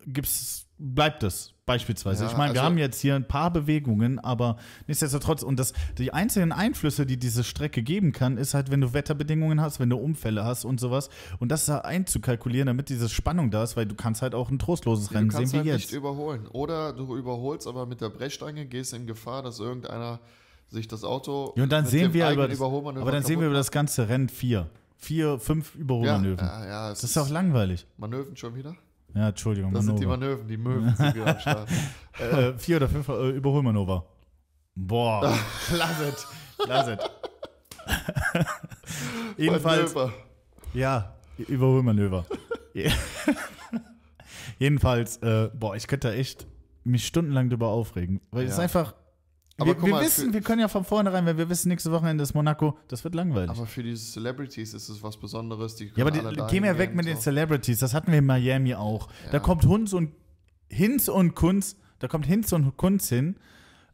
gibt's, 0.06 0.65
bleibt 0.78 1.22
es 1.22 1.54
beispielsweise. 1.64 2.24
Ja, 2.24 2.30
ich 2.30 2.36
meine, 2.36 2.54
wir 2.54 2.60
also- 2.60 2.70
haben 2.70 2.78
jetzt 2.78 3.00
hier 3.00 3.14
ein 3.16 3.26
paar 3.26 3.50
Bewegungen, 3.52 4.18
aber 4.18 4.56
nichtsdestotrotz, 4.86 5.42
und 5.42 5.58
das, 5.58 5.72
die 5.98 6.12
einzelnen 6.12 6.52
Einflüsse, 6.52 7.06
die 7.06 7.16
diese 7.16 7.44
Strecke 7.44 7.82
geben 7.82 8.12
kann, 8.12 8.36
ist 8.36 8.54
halt, 8.54 8.70
wenn 8.70 8.80
du 8.80 8.92
Wetterbedingungen 8.92 9.60
hast, 9.60 9.80
wenn 9.80 9.90
du 9.90 9.96
Unfälle 9.96 10.44
hast 10.44 10.64
und 10.64 10.78
sowas. 10.78 11.08
Und 11.40 11.50
das 11.50 11.66
da 11.66 11.78
einzukalkulieren, 11.78 12.66
damit 12.66 12.88
diese 12.88 13.08
Spannung 13.08 13.50
da 13.50 13.64
ist, 13.64 13.76
weil 13.76 13.86
du 13.86 13.94
kannst 13.94 14.22
halt 14.22 14.34
auch 14.34 14.50
ein 14.50 14.58
trostloses 14.58 15.08
Du 15.08 15.14
Rennen 15.14 15.30
sehen 15.30 15.38
kannst 15.38 15.52
wie 15.54 15.58
halt 15.58 15.66
jetzt. 15.66 15.80
nicht 15.90 15.92
überholen. 15.92 16.46
Oder 16.48 16.92
du 16.92 17.16
überholst, 17.16 17.66
aber 17.66 17.86
mit 17.86 18.00
der 18.00 18.10
Brechstange 18.10 18.66
gehst 18.66 18.92
in 18.92 19.06
Gefahr, 19.06 19.42
dass 19.42 19.58
irgendeiner 19.58 20.20
sich 20.68 20.88
das 20.88 21.04
Auto 21.04 21.52
Ja, 21.56 21.62
und 21.64 21.72
dann 21.72 21.86
sehen 21.86 22.12
wir 22.12 22.30
über 22.30 22.48
das, 22.48 22.56
Überholmanöver 22.56 23.02
aber 23.02 23.12
dann 23.12 23.22
sehen 23.24 23.40
wir 23.40 23.46
über 23.46 23.56
das 23.56 23.70
ganze 23.70 24.08
Rennen 24.08 24.28
vier. 24.28 24.68
Vier, 24.98 25.38
fünf 25.38 25.74
macht. 25.74 25.80
Überholmanöven. 25.80 26.44
Ja, 26.46 26.66
ja, 26.66 26.88
Das 26.90 27.04
ist 27.04 27.16
auch 27.18 27.28
langweilig. 27.28 27.86
Manöven 27.98 28.36
schon 28.36 28.54
wieder? 28.54 28.74
Ja, 29.14 29.28
Entschuldigung. 29.28 29.72
Das 29.72 29.84
sind 29.84 29.98
die 29.98 30.06
Manöver. 30.06 30.42
Manöven, 30.42 30.48
die 30.48 30.56
Möwen 30.56 30.94
sind 30.96 31.14
wieder 31.14 31.26
am 31.34 31.38
Start. 31.40 31.68
äh, 32.20 32.52
vier 32.58 32.76
oder 32.76 32.88
fünf 32.88 33.08
äh, 33.08 33.30
Überholmanöver. 33.30 34.04
Boah, 34.74 35.22
lass 35.76 36.00
it, 36.02 36.26
lass 36.66 36.88
it. 36.88 37.00
Jedenfalls, 39.38 39.94
Manöver. 39.94 40.12
ja, 40.74 41.14
Überholmanöver. 41.38 42.26
Ja. 42.74 42.90
Jedenfalls, 44.58 45.16
äh, 45.18 45.50
boah, 45.54 45.76
ich 45.76 45.86
könnte 45.86 46.08
da 46.08 46.14
echt 46.14 46.46
mich 46.84 47.06
stundenlang 47.06 47.48
drüber 47.50 47.68
aufregen. 47.68 48.20
Weil 48.30 48.44
es 48.44 48.52
ist 48.52 48.56
Ja. 48.58 48.64
einfach. 48.64 48.94
Aber 49.58 49.74
wir, 49.74 49.82
wir 49.82 49.90
mal, 49.90 50.04
wissen, 50.04 50.32
wir 50.34 50.42
können 50.42 50.60
ja 50.60 50.68
von 50.68 50.84
vornherein, 50.84 51.24
wenn 51.24 51.38
wir 51.38 51.48
wissen, 51.48 51.68
nächste 51.68 51.90
Wochenende 51.90 52.22
ist 52.22 52.34
Monaco, 52.34 52.78
das 52.88 53.04
wird 53.04 53.14
langweilig. 53.14 53.50
Aber 53.50 53.66
für 53.66 53.82
diese 53.82 54.12
Celebrities 54.12 54.74
ist 54.74 54.88
es 54.88 55.02
was 55.02 55.16
Besonderes. 55.16 55.76
Die 55.76 55.90
ja, 55.96 56.04
aber 56.06 56.10
die, 56.10 56.20
gehen 56.52 56.62
wir 56.62 56.76
weg 56.78 56.94
mit 56.94 57.06
den. 57.06 57.16
Celebrities. 57.18 57.78
Das 57.78 57.94
hatten 57.94 58.12
wir 58.12 58.18
in 58.18 58.26
Miami 58.26 58.74
auch. 58.74 59.08
Da 59.26 59.34
Ja. 59.34 59.40
kommt 59.40 59.64
Hunz 59.64 59.92
und 59.94 60.12
Hinz 60.68 61.08
und 61.08 61.34
Kunz, 61.34 61.76
da 62.00 62.08
kommt 62.08 62.26
Hinz 62.26 62.52
und 62.52 62.76
Kunz 62.76 63.08
hin. 63.08 63.36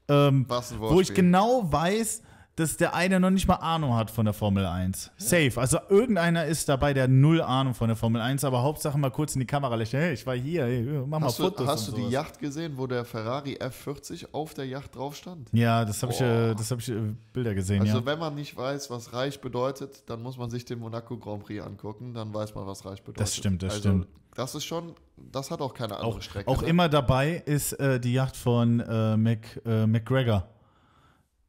Ähm, 0.09 0.47
wo 0.79 1.01
ich 1.01 1.15
genau 1.15 1.73
weiß, 1.73 2.23
dass 2.57 2.77
der 2.77 2.95
eine 2.95 3.19
noch 3.19 3.31
nicht 3.31 3.49
mal 3.49 3.57
Ahnung 3.57 3.95
hat 3.95 4.11
von 4.11 4.27
der 4.27 4.35
Formel 4.35 4.67
1. 4.67 5.11
Safe. 5.17 5.53
Also 5.57 5.79
irgendeiner 5.89 6.45
ist 6.45 6.69
dabei, 6.69 6.93
der 6.93 7.09
null 7.09 7.41
Ahnung 7.41 7.73
von 7.73 7.89
der 7.89 7.97
Formel 7.97 8.21
1, 8.21 8.45
aber 8.45 8.63
Hauptsache 8.63 8.99
mal 8.99 9.11
kurz 9.11 9.35
in 9.35 9.41
die 9.41 9.47
Kamera 9.47 9.75
lächeln. 9.75 10.03
Hey, 10.03 10.13
ich 10.13 10.27
war 10.27 10.35
hier, 10.37 10.65
hey, 10.65 10.83
mach 11.07 11.19
mal 11.19 11.27
Hast 11.29 11.39
du, 11.39 11.45
Fotos. 11.45 11.67
hast 11.67 11.87
du 11.89 11.93
und 11.93 11.97
die 11.97 12.03
sowas. 12.03 12.13
Yacht 12.13 12.39
gesehen, 12.39 12.75
wo 12.77 12.87
der 12.87 13.07
Ferrari 13.07 13.57
F40 13.57 14.27
auf 14.33 14.53
der 14.53 14.67
Yacht 14.67 14.95
drauf 14.95 15.17
stand? 15.17 15.49
Ja, 15.53 15.85
das 15.87 16.03
habe 16.03 16.13
ich, 16.13 16.21
äh, 16.21 16.55
das 16.55 16.71
hab 16.71 16.79
ich 16.81 16.91
äh, 16.91 17.15
Bilder 17.33 17.55
gesehen, 17.55 17.81
Also 17.81 17.99
ja. 17.99 18.07
wenn 18.07 18.19
man 18.19 18.35
nicht 18.35 18.55
weiß, 18.55 18.91
was 18.91 19.15
reich 19.15 19.41
bedeutet, 19.41 20.03
dann 20.11 20.23
muss 20.23 20.37
man 20.37 20.51
sich 20.51 20.67
den 20.67 20.79
Monaco 20.79 21.17
Grand 21.17 21.45
Prix 21.45 21.65
angucken, 21.65 22.13
dann 22.13 22.35
weiß 22.35 22.55
man, 22.55 22.67
was 22.67 22.85
reich 22.85 23.01
bedeutet. 23.03 23.21
Das 23.21 23.35
stimmt, 23.35 23.63
das 23.63 23.75
also, 23.75 23.89
stimmt. 23.89 24.09
Das 24.35 24.55
ist 24.55 24.65
schon, 24.65 24.95
das 25.17 25.51
hat 25.51 25.61
auch 25.61 25.73
keine 25.75 25.97
andere 25.97 26.17
Auch, 26.17 26.23
Strecke. 26.23 26.49
auch 26.51 26.63
ne? 26.63 26.69
immer 26.69 26.89
dabei 26.89 27.43
ist 27.47 27.73
äh, 27.75 27.99
die 27.99 28.13
Yacht 28.15 28.37
von 28.37 28.81
äh, 28.81 29.17
Mac, 29.17 29.61
äh, 29.65 29.87
McGregor. 29.87 30.49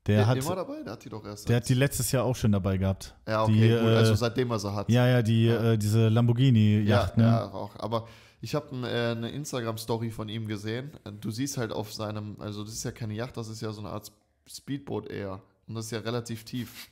Der, 0.05 0.17
Der 0.17 0.27
hat, 0.27 0.37
immer 0.37 0.55
dabei, 0.55 0.83
der 0.83 0.93
hat 0.93 1.05
die 1.05 1.09
doch 1.09 1.23
erst. 1.25 1.47
der 1.47 1.57
hat 1.57 1.69
die 1.69 1.73
letztes 1.75 2.11
Jahr 2.11 2.25
auch 2.25 2.35
schon 2.35 2.51
dabei 2.51 2.77
gehabt. 2.77 3.15
ja, 3.25 3.43
okay, 3.43 3.53
die, 3.53 3.69
gut, 3.69 3.89
äh, 3.89 3.95
also 3.95 4.15
seitdem 4.15 4.51
er 4.51 4.59
sie 4.59 4.73
hat. 4.73 4.89
Ja, 4.89 5.07
ja, 5.07 5.21
die, 5.21 5.45
Ja. 5.45 5.71
Äh, 5.71 5.77
diese 5.77 6.09
Lamborghini-Yacht, 6.09 7.17
ja, 7.17 7.23
ne? 7.23 7.29
ja, 7.29 7.51
auch. 7.53 7.71
Aber 7.77 8.07
ich 8.41 8.53
habe 8.53 8.75
äh, 8.85 9.11
eine 9.11 9.29
Instagram-Story 9.29 10.11
von 10.11 10.27
ihm 10.27 10.47
gesehen. 10.47 10.91
Du 11.21 11.31
siehst 11.31 11.57
halt 11.57 11.71
auf 11.71 11.93
seinem, 11.93 12.35
also 12.39 12.65
das 12.65 12.73
ist 12.73 12.83
ja 12.83 12.91
keine 12.91 13.13
Yacht, 13.13 13.37
das 13.37 13.47
ist 13.47 13.61
ja 13.61 13.71
so 13.71 13.79
eine 13.79 13.91
Art 13.91 14.11
Speedboot 14.45 15.07
eher. 15.07 15.41
Und 15.67 15.75
das 15.75 15.85
ist 15.85 15.91
ja 15.91 15.99
relativ 15.99 16.43
tief. 16.43 16.89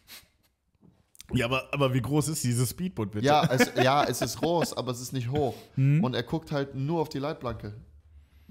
Ja, 1.34 1.46
aber, 1.46 1.66
aber 1.74 1.94
wie 1.94 2.02
groß 2.02 2.30
ist 2.30 2.44
dieses 2.44 2.70
Speedboot 2.70 3.12
bitte? 3.12 3.26
Ja, 3.26 3.46
es, 3.50 3.72
ja, 3.82 4.04
es 4.06 4.22
ist 4.22 4.40
groß, 4.40 4.78
aber 4.78 4.92
es 4.92 5.02
ist 5.02 5.12
nicht 5.14 5.30
hoch. 5.30 5.56
Mhm. 5.76 6.04
Und 6.04 6.14
er 6.14 6.24
guckt 6.24 6.52
halt 6.52 6.76
nur 6.76 7.02
auf 7.02 7.10
die 7.10 7.20
Leitplanke. 7.20 7.74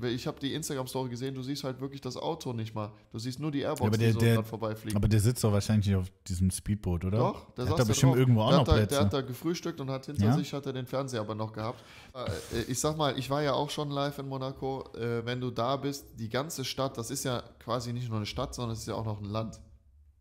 Ich 0.03 0.27
habe 0.27 0.39
die 0.41 0.55
Instagram-Story 0.55 1.09
gesehen, 1.11 1.35
du 1.35 1.43
siehst 1.43 1.65
halt 1.65 1.81
wirklich 1.81 2.01
das 2.01 2.17
Auto 2.17 2.53
nicht 2.53 2.75
mal. 2.75 2.91
Du 3.13 3.19
siehst 3.19 3.39
nur 3.41 3.51
die 3.51 3.61
Airbox, 3.61 3.81
Ja, 3.81 3.87
aber 3.89 3.99
der- 3.99 4.09
die 4.13 4.13
so 4.29 4.35
dran 4.35 4.45
vorbeifliegt. 4.45 4.97
Aber 4.97 5.09
der 5.09 5.21
sitzt 5.21 5.43
doch 5.45 5.53
wahrscheinlich 5.53 5.87
nicht 5.89 5.97
auf 5.97 6.11
diesem 6.27 6.51
Speedboot, 6.51 7.05
oder? 7.05 7.19
Doch, 7.19 7.51
der, 7.55 7.65
der 7.65 7.73
hat 7.73 7.81
da 7.81 7.85
bestimmt 7.85 8.13
drauf. 8.13 8.19
irgendwo 8.19 8.41
auch 8.43 8.49
der 8.51 8.59
noch 8.59 8.65
da, 8.65 8.73
Plätze. 8.75 8.89
Der 8.95 9.01
hat 9.05 9.13
da 9.13 9.21
gefrühstückt 9.21 9.81
und 9.81 9.91
hat 9.91 10.07
hinter 10.07 10.25
Ja? 10.25 10.37
sich 10.37 10.53
hat 10.53 10.67
er 10.67 10.73
den 10.73 10.87
Fernseher 10.87 11.21
aber 11.21 11.35
noch 11.35 11.53
gehabt. 11.53 11.83
Äh, 12.15 12.63
Ich 12.69 12.81
sag 12.81 12.97
mal, 12.97 13.19
ich 13.19 13.29
war 13.31 13.43
ja 13.43 13.53
auch 13.55 13.71
schon 13.71 13.91
live 13.91 14.19
in 14.19 14.29
Monaco. 14.29 14.85
Äh, 14.95 15.25
Wenn 15.27 15.41
du 15.41 15.51
da 15.51 15.77
bist, 15.77 16.07
die 16.19 16.29
ganze 16.29 16.65
Stadt, 16.65 16.97
das 16.99 17.11
ist 17.11 17.25
ja 17.25 17.43
quasi 17.59 17.93
nicht 17.93 18.09
nur 18.09 18.17
eine 18.17 18.27
Stadt, 18.27 18.55
sondern 18.55 18.73
es 18.73 18.81
ist 18.81 18.89
ja 18.89 18.95
auch 18.95 19.05
noch 19.05 19.19
ein 19.21 19.27
Land. 19.29 19.61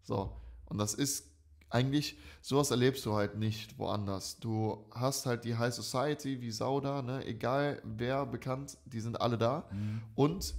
So. 0.04 0.32
Und 0.66 0.78
das 0.78 0.94
ist 0.94 1.26
eigentlich, 1.70 2.18
sowas 2.42 2.72
erlebst 2.72 3.06
du 3.06 3.14
halt 3.14 3.38
nicht 3.38 3.78
woanders. 3.78 4.40
Du 4.40 4.86
hast 4.92 5.26
halt 5.26 5.44
die 5.44 5.56
High 5.56 5.74
Society 5.74 6.42
wie 6.42 6.52
Sauda, 6.52 7.02
ne? 7.02 7.26
egal 7.26 7.82
wer 7.84 8.26
bekannt, 8.26 8.78
die 8.86 9.00
sind 9.00 9.20
alle 9.22 9.38
da. 9.38 9.66
Mhm. 9.72 10.02
Und 10.16 10.56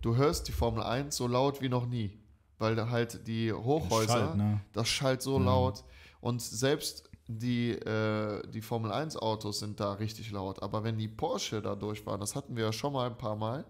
du 0.00 0.16
hörst 0.16 0.48
die 0.48 0.52
Formel 0.52 0.82
1 0.82 1.14
so 1.16 1.26
laut 1.26 1.60
wie 1.60 1.68
noch 1.68 1.86
nie. 1.86 2.18
Weil 2.58 2.76
da 2.76 2.88
halt 2.88 3.26
die 3.26 3.52
Hochhäuser, 3.52 4.06
Schalt, 4.06 4.36
ne? 4.36 4.60
das 4.72 4.88
schallt 4.88 5.20
so 5.22 5.38
Mhm. 5.38 5.46
laut. 5.46 5.84
Und 6.20 6.40
selbst 6.40 7.10
die, 7.26 7.70
äh, 7.72 8.42
die 8.48 8.60
Formel 8.62 8.92
1 8.92 9.16
Autos 9.16 9.58
sind 9.58 9.80
da 9.80 9.94
richtig 9.94 10.30
laut. 10.30 10.62
Aber 10.62 10.84
wenn 10.84 10.96
die 10.96 11.08
Porsche 11.08 11.60
da 11.60 11.74
durchfahren, 11.74 12.20
das 12.20 12.34
hatten 12.36 12.56
wir 12.56 12.64
ja 12.66 12.72
schon 12.72 12.92
mal 12.92 13.08
ein 13.10 13.18
paar 13.18 13.36
Mal, 13.36 13.64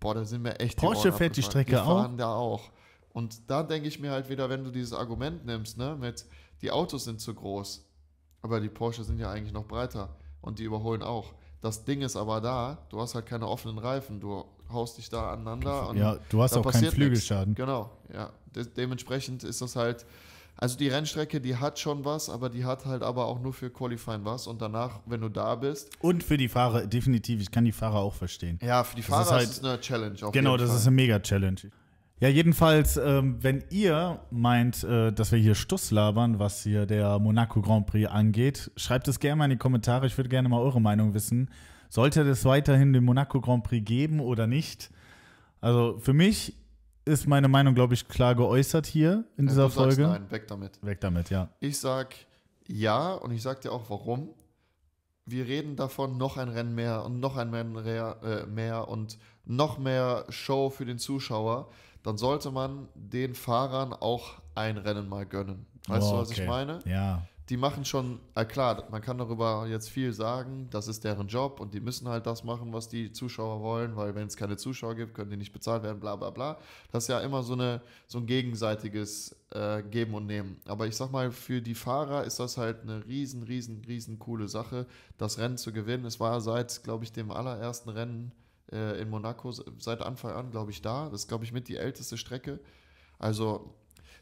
boah, 0.00 0.14
da 0.14 0.24
sind 0.24 0.42
mir 0.42 0.58
echt 0.60 0.80
die 0.80 0.84
Porsche 0.86 1.08
Ohren 1.08 1.18
fährt 1.18 1.36
die 1.36 1.42
abgefallen. 1.42 1.64
Strecke 1.66 1.70
die 1.82 1.86
fahren 1.88 2.16
da 2.16 2.34
auch. 2.34 2.70
Und 3.12 3.50
da 3.50 3.62
denke 3.62 3.88
ich 3.88 3.98
mir 4.00 4.10
halt 4.10 4.28
wieder, 4.30 4.48
wenn 4.48 4.64
du 4.64 4.70
dieses 4.70 4.92
Argument 4.92 5.44
nimmst, 5.44 5.76
ne, 5.78 5.96
mit 6.00 6.24
die 6.62 6.70
Autos 6.70 7.04
sind 7.04 7.20
zu 7.20 7.34
groß, 7.34 7.84
aber 8.40 8.60
die 8.60 8.68
Porsche 8.68 9.04
sind 9.04 9.18
ja 9.18 9.30
eigentlich 9.30 9.52
noch 9.52 9.66
breiter 9.66 10.16
und 10.40 10.58
die 10.58 10.64
überholen 10.64 11.02
auch. 11.02 11.32
Das 11.60 11.84
Ding 11.84 12.00
ist 12.02 12.16
aber 12.16 12.40
da, 12.40 12.78
du 12.88 13.00
hast 13.00 13.14
halt 13.14 13.26
keine 13.26 13.46
offenen 13.46 13.78
Reifen, 13.78 14.18
du 14.20 14.44
haust 14.70 14.96
dich 14.98 15.08
da 15.10 15.32
aneinander 15.32 15.88
und 15.90 15.96
Ja, 15.98 16.16
du 16.30 16.42
hast 16.42 16.56
auch 16.56 16.68
keinen 16.70 16.90
Flügelschaden. 16.90 17.50
nichts. 17.50 17.60
Genau, 17.60 17.90
ja. 18.12 18.30
De 18.56 18.64
dementsprechend 18.66 19.44
ist 19.44 19.60
das 19.62 19.76
halt, 19.76 20.04
also 20.56 20.76
die 20.76 20.88
Rennstrecke, 20.88 21.40
die 21.40 21.56
hat 21.56 21.78
schon 21.78 22.04
was, 22.04 22.28
aber 22.30 22.48
die 22.50 22.64
hat 22.64 22.84
halt 22.86 23.02
aber 23.02 23.26
auch 23.26 23.40
nur 23.40 23.52
für 23.52 23.70
Qualifying 23.70 24.24
was 24.24 24.46
und 24.46 24.60
danach, 24.62 25.00
wenn 25.06 25.20
du 25.20 25.28
da 25.28 25.54
bist, 25.54 25.90
Und 26.00 26.22
für 26.24 26.36
die 26.36 26.48
Fahrer, 26.48 26.86
definitiv, 26.86 27.40
ich 27.42 27.50
kann 27.50 27.64
die 27.64 27.72
Fahrer 27.72 27.96
auch 28.00 28.14
verstehen. 28.14 28.58
ja, 28.62 28.82
für 28.84 28.96
die 28.96 29.02
Das 29.02 29.10
Fahrer 29.10 29.40
ist 29.42 29.50
ist, 29.58 29.62
halt- 29.62 29.72
eine 29.74 29.80
Challenge. 29.80 30.16
Genau, 30.32 30.56
das 30.56 30.74
ist 30.74 30.86
eine 30.86 30.96
Mega-Challenge. 30.96 31.60
Ja, 32.22 32.28
jedenfalls, 32.28 32.96
ähm, 32.98 33.42
wenn 33.42 33.64
ihr 33.70 34.20
meint, 34.30 34.84
äh, 34.84 35.12
dass 35.12 35.32
wir 35.32 35.40
hier 35.40 35.56
Stuss 35.56 35.90
labern, 35.90 36.38
was 36.38 36.62
hier 36.62 36.86
der 36.86 37.18
Monaco 37.18 37.60
Grand 37.60 37.88
Prix 37.88 38.08
angeht, 38.08 38.70
schreibt 38.76 39.08
es 39.08 39.18
gerne 39.18 39.34
mal 39.34 39.46
in 39.46 39.50
die 39.50 39.56
Kommentare. 39.56 40.06
Ich 40.06 40.16
würde 40.16 40.28
gerne 40.28 40.48
mal 40.48 40.60
eure 40.60 40.80
Meinung 40.80 41.14
wissen. 41.14 41.50
Sollte 41.88 42.20
es 42.20 42.44
weiterhin 42.44 42.92
den 42.92 43.02
Monaco 43.02 43.40
Grand 43.40 43.64
Prix 43.64 43.84
geben 43.84 44.20
oder 44.20 44.46
nicht? 44.46 44.92
Also 45.60 45.98
für 45.98 46.12
mich 46.12 46.54
ist 47.04 47.26
meine 47.26 47.48
Meinung, 47.48 47.74
glaube 47.74 47.94
ich, 47.94 48.06
klar 48.06 48.36
geäußert 48.36 48.86
hier 48.86 49.24
in 49.36 49.48
dieser 49.48 49.64
du 49.64 49.70
Folge. 49.70 50.02
Nein, 50.02 50.30
weg 50.30 50.46
damit. 50.46 50.78
Weg 50.80 51.00
damit, 51.00 51.28
ja. 51.28 51.48
Ich 51.58 51.80
sag 51.80 52.14
ja 52.68 53.14
und 53.14 53.32
ich 53.32 53.42
sag 53.42 53.62
dir 53.62 53.72
auch 53.72 53.90
warum. 53.90 54.28
Wir 55.26 55.48
reden 55.48 55.74
davon, 55.74 56.18
noch 56.18 56.36
ein 56.36 56.48
Rennen 56.48 56.76
mehr 56.76 57.04
und 57.04 57.18
noch 57.18 57.36
ein 57.36 57.52
Rennen 57.52 57.72
mehr, 57.72 58.20
äh, 58.22 58.46
mehr 58.46 58.86
und 58.86 59.18
noch 59.44 59.78
mehr 59.78 60.24
Show 60.28 60.70
für 60.70 60.84
den 60.84 60.98
Zuschauer. 60.98 61.68
Dann 62.02 62.18
sollte 62.18 62.50
man 62.50 62.88
den 62.94 63.34
Fahrern 63.34 63.92
auch 63.92 64.34
ein 64.54 64.76
Rennen 64.76 65.08
mal 65.08 65.26
gönnen. 65.26 65.66
Weißt 65.86 66.06
Oh, 66.08 66.12
du, 66.12 66.18
was 66.18 66.30
okay. 66.30 66.42
ich 66.42 66.48
meine? 66.48 66.80
Ja. 66.84 67.26
Die 67.48 67.56
machen 67.56 67.84
schon, 67.84 68.20
äh, 68.36 68.44
klar, 68.44 68.84
man 68.90 69.02
kann 69.02 69.18
darüber 69.18 69.66
jetzt 69.66 69.90
viel 69.90 70.12
sagen, 70.12 70.68
das 70.70 70.86
ist 70.88 71.02
deren 71.04 71.26
Job 71.26 71.60
und 71.60 71.74
die 71.74 71.80
müssen 71.80 72.08
halt 72.08 72.24
das 72.24 72.44
machen, 72.44 72.72
was 72.72 72.88
die 72.88 73.12
Zuschauer 73.12 73.60
wollen, 73.60 73.96
weil 73.96 74.14
wenn 74.14 74.28
es 74.28 74.36
keine 74.36 74.56
Zuschauer 74.56 74.94
gibt, 74.94 75.12
können 75.12 75.30
die 75.30 75.36
nicht 75.36 75.52
bezahlt 75.52 75.82
werden, 75.82 75.98
bla 75.98 76.14
bla 76.16 76.30
bla. 76.30 76.56
Das 76.92 77.04
ist 77.04 77.08
ja 77.08 77.20
immer 77.20 77.42
so, 77.42 77.54
eine, 77.54 77.82
so 78.06 78.18
ein 78.18 78.26
gegenseitiges 78.26 79.36
äh, 79.50 79.82
Geben 79.82 80.14
und 80.14 80.26
Nehmen. 80.26 80.60
Aber 80.66 80.86
ich 80.86 80.96
sag 80.96 81.10
mal, 81.10 81.30
für 81.32 81.60
die 81.60 81.74
Fahrer 81.74 82.24
ist 82.24 82.38
das 82.38 82.56
halt 82.56 82.82
eine 82.82 83.04
riesen, 83.06 83.42
riesen, 83.42 83.82
riesen 83.86 84.18
coole 84.18 84.48
Sache, 84.48 84.86
das 85.18 85.38
Rennen 85.38 85.58
zu 85.58 85.72
gewinnen. 85.72 86.04
Es 86.04 86.20
war 86.20 86.40
seit, 86.40 86.82
glaube 86.84 87.04
ich, 87.04 87.12
dem 87.12 87.30
allerersten 87.32 87.90
Rennen 87.90 88.32
äh, 88.72 89.00
in 89.00 89.10
Monaco 89.10 89.52
seit 89.78 90.02
Anfang 90.02 90.32
an, 90.32 90.50
glaube 90.50 90.70
ich, 90.70 90.82
da. 90.82 91.08
Das 91.10 91.22
ist, 91.22 91.28
glaube 91.28 91.44
ich, 91.44 91.52
mit 91.52 91.68
die 91.68 91.76
älteste 91.76 92.16
Strecke. 92.16 92.60
Also 93.18 93.74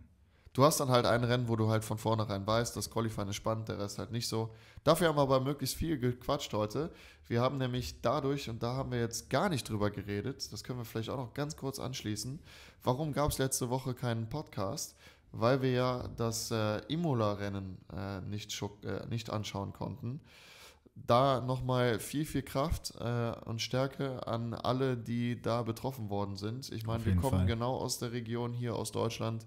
Du 0.55 0.63
hast 0.63 0.79
dann 0.79 0.87
halt 0.87 1.05
ein 1.05 1.25
Rennen, 1.25 1.49
wo 1.49 1.57
du 1.57 1.69
halt 1.69 1.83
von 1.83 1.97
vornherein 1.97 2.47
weißt, 2.47 2.77
das 2.77 2.89
Qualifying 2.89 3.27
ist 3.27 3.35
spannend, 3.35 3.67
der 3.67 3.77
Rest 3.77 3.99
halt 3.99 4.13
nicht 4.13 4.29
so. 4.29 4.51
Dafür 4.85 5.09
haben 5.09 5.17
wir 5.17 5.23
aber 5.23 5.41
möglichst 5.41 5.75
viel 5.75 5.99
gequatscht 5.99 6.53
heute. 6.53 6.91
Wir 7.27 7.41
haben 7.41 7.57
nämlich 7.57 7.99
dadurch, 8.01 8.49
und 8.49 8.63
da 8.63 8.73
haben 8.73 8.93
wir 8.93 8.99
jetzt 8.99 9.29
gar 9.29 9.49
nicht 9.49 9.67
drüber 9.67 9.91
geredet, 9.91 10.53
das 10.53 10.63
können 10.63 10.79
wir 10.79 10.85
vielleicht 10.85 11.09
auch 11.09 11.17
noch 11.17 11.33
ganz 11.33 11.57
kurz 11.57 11.77
anschließen, 11.77 12.39
warum 12.83 13.11
gab 13.11 13.31
es 13.31 13.37
letzte 13.37 13.69
Woche 13.69 13.93
keinen 13.93 14.29
Podcast? 14.29 14.95
Weil 15.33 15.61
wir 15.61 15.71
ja 15.71 16.07
das 16.15 16.51
äh, 16.51 16.77
Imola-Rennen 16.87 17.77
äh, 17.93 18.21
nicht, 18.21 18.57
äh, 18.85 19.05
nicht 19.07 19.29
anschauen 19.31 19.73
konnten. 19.73 20.21
Da 20.95 21.41
nochmal 21.41 21.99
viel, 21.99 22.25
viel 22.25 22.41
Kraft 22.41 22.93
äh, 22.99 23.33
und 23.45 23.61
Stärke 23.61 24.25
an 24.27 24.53
alle, 24.53 24.95
die 24.95 25.41
da 25.41 25.61
betroffen 25.61 26.09
worden 26.09 26.37
sind. 26.37 26.71
Ich 26.71 26.85
meine, 26.85 27.05
wir 27.05 27.15
kommen 27.17 27.39
Fall. 27.39 27.45
genau 27.45 27.75
aus 27.75 27.99
der 27.99 28.13
Region 28.13 28.53
hier 28.53 28.75
aus 28.75 28.91
Deutschland, 28.91 29.45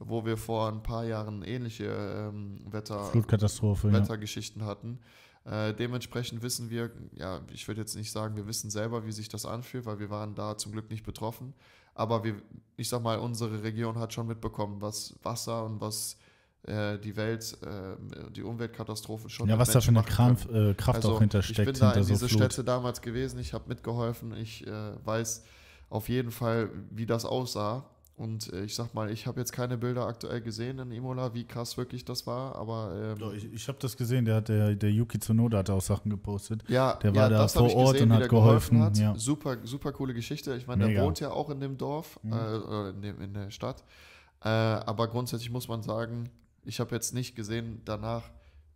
wo 0.00 0.26
wir 0.26 0.36
vor 0.36 0.68
ein 0.68 0.82
paar 0.82 1.04
Jahren 1.04 1.42
ähnliche 1.42 1.84
ähm, 1.84 2.60
Wetter, 2.70 3.04
Flutkatastrophe. 3.04 3.88
Ja. 3.88 3.94
Wettergeschichten 3.94 4.64
hatten. 4.64 4.98
Äh, 5.44 5.72
dementsprechend 5.72 6.42
wissen 6.42 6.68
wir, 6.68 6.90
ja, 7.12 7.40
ich 7.52 7.66
würde 7.68 7.80
jetzt 7.80 7.94
nicht 7.94 8.10
sagen, 8.10 8.36
wir 8.36 8.46
wissen 8.46 8.68
selber, 8.68 9.06
wie 9.06 9.12
sich 9.12 9.28
das 9.28 9.46
anfühlt, 9.46 9.86
weil 9.86 9.98
wir 9.98 10.10
waren 10.10 10.34
da 10.34 10.58
zum 10.58 10.72
Glück 10.72 10.90
nicht 10.90 11.04
betroffen. 11.04 11.54
Aber 11.94 12.22
wir, 12.22 12.42
ich 12.76 12.88
sag 12.88 13.02
mal, 13.02 13.18
unsere 13.18 13.62
Region 13.62 13.98
hat 13.98 14.12
schon 14.12 14.26
mitbekommen, 14.26 14.80
was 14.80 15.14
Wasser 15.22 15.64
und 15.64 15.80
was 15.80 16.18
äh, 16.64 16.98
die 16.98 17.16
Welt, 17.16 17.56
äh, 17.62 18.30
die 18.32 18.42
Umweltkatastrophen 18.42 19.30
schon 19.30 19.48
Ja, 19.48 19.58
was 19.58 19.70
da 19.70 19.80
für 19.80 19.92
Menschen 19.92 20.08
eine. 20.20 20.34
Kraft, 20.34 20.50
äh, 20.50 20.74
Kraft 20.74 20.96
Also, 20.96 21.14
auch 21.14 21.20
hintersteckt, 21.20 21.58
Ich 21.60 21.64
bin 21.74 21.80
da 21.80 21.92
in 21.92 22.02
so 22.02 22.08
diese 22.12 22.28
Flut. 22.28 22.40
Städte 22.40 22.64
damals 22.64 23.00
gewesen, 23.00 23.38
ich 23.38 23.52
habe 23.54 23.64
mitgeholfen, 23.68 24.34
ich 24.36 24.66
äh, 24.66 24.70
weiß 25.04 25.44
auf 25.90 26.08
jeden 26.08 26.30
Fall, 26.30 26.70
wie 26.90 27.06
das 27.06 27.24
aussah. 27.24 27.84
Und 28.16 28.52
ich 28.52 28.74
sag 28.74 28.94
mal, 28.94 29.12
ich 29.12 29.28
habe 29.28 29.38
jetzt 29.38 29.52
keine 29.52 29.78
Bilder 29.78 30.04
aktuell 30.08 30.40
gesehen 30.40 30.80
in 30.80 30.90
Imola, 30.90 31.34
wie 31.34 31.44
krass 31.44 31.76
wirklich 31.76 32.04
das 32.04 32.26
war, 32.26 32.56
aber 32.56 33.14
ähm, 33.16 33.32
ich 33.36 33.44
ich 33.52 33.68
habe 33.68 33.78
das 33.80 33.96
gesehen, 33.96 34.24
der, 34.24 34.34
hat, 34.34 34.48
der, 34.48 34.74
der 34.74 34.90
Yuki 34.90 35.20
Tsunoda 35.20 35.58
hat 35.58 35.70
auch 35.70 35.80
Sachen 35.80 36.10
gepostet. 36.10 36.64
ja, 36.66 36.94
der 36.94 37.12
ja, 37.12 37.16
war 37.16 37.30
da 37.30 37.38
das 37.42 37.54
hab 37.54 37.62
vor 37.70 37.76
Ort 37.76 37.92
gesehen, 37.92 38.10
und 38.10 38.16
hat 38.18 38.28
geholfen, 38.28 38.82
Hat. 38.82 38.98
ja. 38.98 39.14
Super, 39.14 39.58
super 39.62 39.92
coole 39.92 40.14
Geschichte. 40.14 40.56
Ich 40.56 40.66
meine, 40.66 40.88
der 40.88 41.04
wohnt 41.04 41.20
ja 41.20 41.30
auch 41.30 41.48
in 41.48 41.60
dem 41.60 41.78
Dorf, 41.78 42.18
Mhm. 42.24 42.32
äh, 42.32 42.88
in, 42.90 43.02
dem, 43.02 43.20
in 43.20 43.34
der 43.34 43.50
Stadt. 43.52 43.84
Äh, 44.42 44.48
aber 44.48 45.06
grundsätzlich 45.06 45.50
muss 45.52 45.68
man 45.68 45.82
sagen, 45.84 46.28
ich 46.68 46.80
habe 46.80 46.94
jetzt 46.94 47.14
nicht 47.14 47.34
gesehen 47.34 47.80
danach, 47.84 48.22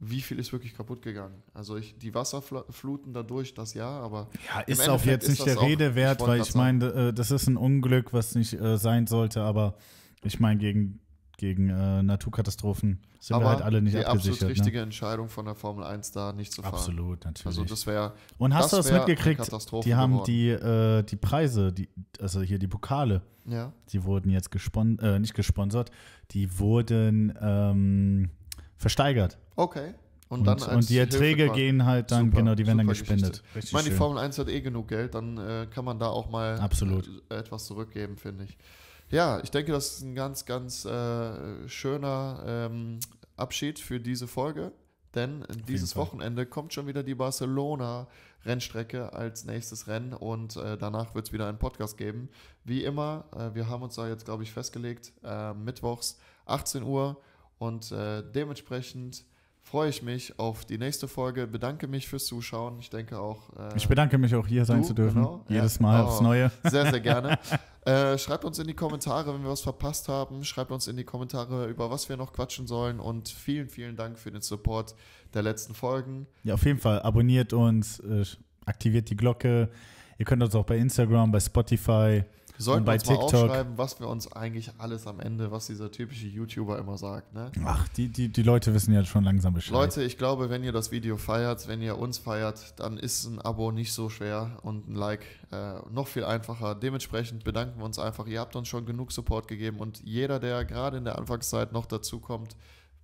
wie 0.01 0.20
viel 0.20 0.38
ist 0.40 0.53
wirklich 0.53 0.74
kaputt 0.74 1.03
gegangen. 1.03 1.43
Also 1.55 1.76
ich, 1.76 1.97
die 1.97 2.12
Wasserfluten 2.12 3.12
dadurch, 3.12 3.55
das 3.55 3.74
ja, 3.74 3.88
aber 3.88 4.28
Ja, 4.53 4.61
ist 4.62 4.88
auch 4.88 5.05
jetzt 5.05 5.28
nicht 5.28 5.47
der 5.47 5.59
auch- 5.59 5.62
Rede 5.62 5.90
ich 5.90 5.95
wert, 5.95 6.18
wollte 6.20 6.32
weil 6.32 6.40
ich 6.40 6.55
meine, 6.55 6.86
äh, 6.86 7.12
das 7.12 7.30
ist 7.30 7.47
ein 7.47 7.57
Unglück, 7.57 8.12
was 8.12 8.34
nicht 8.34 8.55
äh, 8.55 8.78
sein 8.78 9.07
sollte, 9.07 9.43
aber 9.43 9.76
ich 10.24 10.40
meine, 10.40 10.59
gegen, 10.59 10.99
gegen 11.43 11.70
äh, 11.70 12.05
Naturkatastrophen 12.05 13.01
sind 13.18 13.34
aber 13.34 13.47
wir 13.47 13.51
halt 13.51 13.62
alle 13.62 13.82
nicht 13.82 13.97
die 13.97 14.07
absolut 14.07 14.26
abgesichert. 14.26 14.51
richtige 14.51 14.76
Ne? 14.78 14.84
Entscheidung 14.84 15.28
von 15.28 15.45
der 15.45 15.57
Formel 15.57 15.84
1 15.84 16.12
da 16.12 16.32
nicht 16.32 16.53
zu 16.53 16.62
fahren. 16.62 16.74
Absolut, 16.74 17.24
natürlich. 17.24 17.47
Also 17.47 17.64
das 17.64 17.84
wäre 17.84 18.12
und 18.38 18.55
hast 18.55 18.72
das 18.72 18.86
du 18.86 18.93
das 18.93 19.09
mitgekriegt? 19.09 19.84
Die 19.84 19.97
haben 19.97 20.12
geworden. 20.12 20.26
die, 20.26 20.51
äh, 20.51 21.03
die 21.03 21.16
Preise, 21.16 21.72
die, 21.72 21.88
also 22.20 22.43
hier 22.43 22.61
die 22.61 22.68
Pokale, 22.68 23.22
ja. 23.45 23.72
die 23.88 24.05
wurden 24.05 24.30
jetzt 24.30 24.53
gespon 24.53 25.01
äh, 25.01 25.18
nicht 25.18 25.34
gesponsert, 25.34 25.90
die 26.30 26.61
wurden 26.61 27.36
ähm, 27.40 28.30
versteigert. 28.76 29.36
Okay. 29.57 29.95
Und, 30.28 30.47
Und, 30.47 30.68
und, 30.68 30.88
die 30.88 30.97
Erträge 30.97 31.51
gehen 31.51 31.84
halt 31.84 32.12
dann, 32.12 32.26
Super, 32.26 32.36
genau, 32.38 32.55
die 32.55 32.66
werden 32.68 32.78
dann 32.78 32.86
gespendet. 32.86 33.43
Geschichte. 33.43 33.59
Ich 33.66 33.72
meine, 33.72 33.90
die. 33.90 33.95
Formel 33.97 34.18
1 34.18 34.38
hat 34.38 34.49
eh 34.49 34.61
genug 34.61 34.88
Geld, 34.88 35.14
dann 35.16 35.36
äh, 35.38 35.66
kann 35.68 35.84
man 35.84 35.99
da 35.99 36.07
auch 36.07 36.30
mal 36.30 36.59
Absolut. 36.61 37.11
äh, 37.30 37.34
etwas 37.34 37.66
zurückgeben, 37.66 38.16
finde 38.16 38.45
ich. 38.45 38.57
Ja, 39.12 39.40
ich 39.42 39.50
denke, 39.50 39.72
das 39.72 39.92
ist 39.92 40.00
ein 40.00 40.14
ganz, 40.14 40.46
ganz 40.46 40.86
äh, 40.86 41.68
schöner 41.68 42.42
ähm, 42.46 42.98
Abschied 43.36 43.78
für 43.78 44.00
diese 44.00 44.26
Folge, 44.26 44.72
denn 45.14 45.44
dieses. 45.68 45.96
Wochenende 45.96 46.46
kommt 46.46 46.72
schon 46.72 46.86
wieder 46.86 47.02
die 47.02 47.14
Barcelona-Rennstrecke 47.14 49.12
als 49.12 49.44
nächstes 49.44 49.86
Rennen 49.86 50.14
und 50.14 50.56
äh, 50.56 50.78
danach 50.78 51.14
wird 51.14 51.26
es 51.26 51.32
wieder 51.34 51.46
einen 51.46 51.58
Podcast 51.58 51.98
geben. 51.98 52.30
Wie 52.64 52.84
immer, 52.84 53.26
äh, 53.36 53.54
wir 53.54 53.68
haben 53.68 53.82
uns 53.82 53.96
da 53.96 54.08
jetzt, 54.08 54.24
glaube 54.24 54.44
ich, 54.44 54.52
festgelegt, 54.52 55.12
äh, 55.22 55.52
mittwochs 55.52 56.18
18 56.46 56.82
Uhr 56.82 57.20
und 57.58 57.92
äh, 57.92 58.22
dementsprechend 58.32 59.26
freue 59.62 59.88
ich 59.88 60.02
mich 60.02 60.38
auf 60.38 60.64
die 60.64 60.76
nächste 60.76 61.08
Folge, 61.08 61.46
bedanke 61.46 61.86
mich 61.86 62.06
fürs 62.08 62.26
Zuschauen. 62.26 62.78
Ich 62.80 62.90
denke 62.90 63.18
auch. 63.18 63.38
Äh, 63.56 63.76
Ich 63.76 63.88
bedanke 63.88 64.18
mich 64.18 64.34
auch 64.34 64.46
hier 64.46 64.64
sein 64.64 64.82
Du, 64.82 64.88
zu 64.88 64.94
dürfen. 64.94 65.22
genau. 65.22 65.44
Jedes 65.48 65.76
Ja. 65.76 65.82
Mal 65.82 66.02
Oh. 66.02 66.06
aufs 66.08 66.20
Neue. 66.20 66.50
sehr, 66.64 66.90
sehr 66.90 67.00
gerne. 67.00 67.38
äh, 67.86 68.18
schreibt 68.18 68.44
uns 68.44 68.58
in 68.58 68.66
die 68.66 68.74
Kommentare, 68.74 69.32
wenn 69.32 69.42
wir 69.42 69.50
was 69.50 69.62
verpasst 69.62 70.08
haben. 70.08 70.44
Schreibt 70.44 70.70
uns 70.72 70.88
in 70.88 70.96
die 70.96 71.04
Kommentare, 71.04 71.66
über 71.68 71.90
was 71.90 72.08
wir 72.08 72.16
noch 72.16 72.32
quatschen 72.32 72.66
sollen. 72.66 73.00
Und 73.00 73.28
vielen, 73.28 73.68
vielen 73.68 73.96
Dank 73.96 74.18
für 74.18 74.30
den 74.30 74.42
Support 74.42 74.94
der 75.32 75.42
letzten 75.42 75.74
Folgen. 75.74 76.26
Ja, 76.42 76.54
auf 76.54 76.64
jeden 76.66 76.78
Fall. 76.78 77.00
Abonniert 77.02 77.52
uns, 77.52 77.98
äh, 78.00 78.24
aktiviert 78.66 79.08
die 79.10 79.16
Glocke. 79.16 79.70
Ihr 80.18 80.26
könnt 80.26 80.42
uns 80.42 80.54
auch 80.54 80.66
bei 80.66 80.76
Instagram, 80.76 81.32
bei 81.32 81.40
Spotify. 81.40 82.24
Wir 82.62 82.66
sollten 82.66 82.84
bei 82.84 82.94
uns 82.94 83.06
mal 83.06 83.16
TikTok. 83.16 83.34
aufschreiben, 83.34 83.76
was 83.76 83.98
wir 83.98 84.06
uns 84.06 84.30
eigentlich 84.30 84.70
alles 84.78 85.08
am 85.08 85.18
Ende, 85.18 85.50
was 85.50 85.66
dieser 85.66 85.90
typische 85.90 86.28
YouTuber 86.28 86.78
immer 86.78 86.96
sagt. 86.96 87.34
Ne? 87.34 87.50
Ach, 87.64 87.88
die, 87.88 88.08
die, 88.08 88.28
die 88.28 88.42
Leute 88.44 88.72
wissen 88.72 88.94
ja 88.94 89.04
schon 89.04 89.24
langsam 89.24 89.54
Bescheid. 89.54 89.72
Leute, 89.72 90.04
ich 90.04 90.16
glaube, 90.16 90.48
wenn 90.48 90.62
ihr 90.62 90.70
das 90.70 90.92
Video 90.92 91.16
feiert, 91.16 91.66
wenn 91.66 91.82
ihr 91.82 91.98
uns 91.98 92.18
feiert, 92.18 92.78
dann 92.78 92.98
ist 92.98 93.24
ein 93.24 93.40
Abo 93.40 93.72
nicht 93.72 93.92
so 93.92 94.08
schwer 94.08 94.58
und 94.62 94.88
ein 94.88 94.94
Like 94.94 95.26
äh, 95.50 95.80
noch 95.90 96.06
viel 96.06 96.22
einfacher. 96.22 96.76
Dementsprechend 96.76 97.42
bedanken 97.42 97.80
wir 97.80 97.84
uns 97.84 97.98
einfach. 97.98 98.28
Ihr 98.28 98.38
habt 98.38 98.54
uns 98.54 98.68
schon 98.68 98.86
genug 98.86 99.10
Support 99.10 99.48
gegeben 99.48 99.80
und 99.80 100.00
jeder, 100.04 100.38
der 100.38 100.64
gerade 100.64 100.98
in 100.98 101.04
der 101.04 101.18
Anfangszeit 101.18 101.72
noch 101.72 101.86
dazu 101.86 102.20
kommt, 102.20 102.54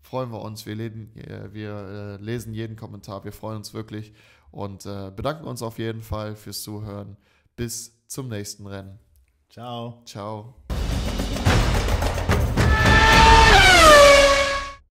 freuen 0.02 0.30
wir 0.30 0.40
uns. 0.40 0.66
Wir, 0.66 0.76
lesen, 0.76 1.16
äh, 1.16 1.52
wir 1.52 2.18
äh, 2.20 2.22
lesen 2.22 2.54
jeden 2.54 2.76
Kommentar. 2.76 3.24
Wir 3.24 3.32
freuen 3.32 3.56
uns 3.56 3.74
wirklich 3.74 4.12
und 4.52 4.86
äh, 4.86 5.10
bedanken 5.10 5.46
uns 5.46 5.62
auf 5.62 5.80
jeden 5.80 6.02
Fall 6.02 6.36
fürs 6.36 6.62
Zuhören. 6.62 7.16
Bis 7.56 8.06
zum 8.06 8.28
nächsten 8.28 8.64
Rennen. 8.64 9.00
Ciao. 9.48 10.02
Ciao. 10.04 10.54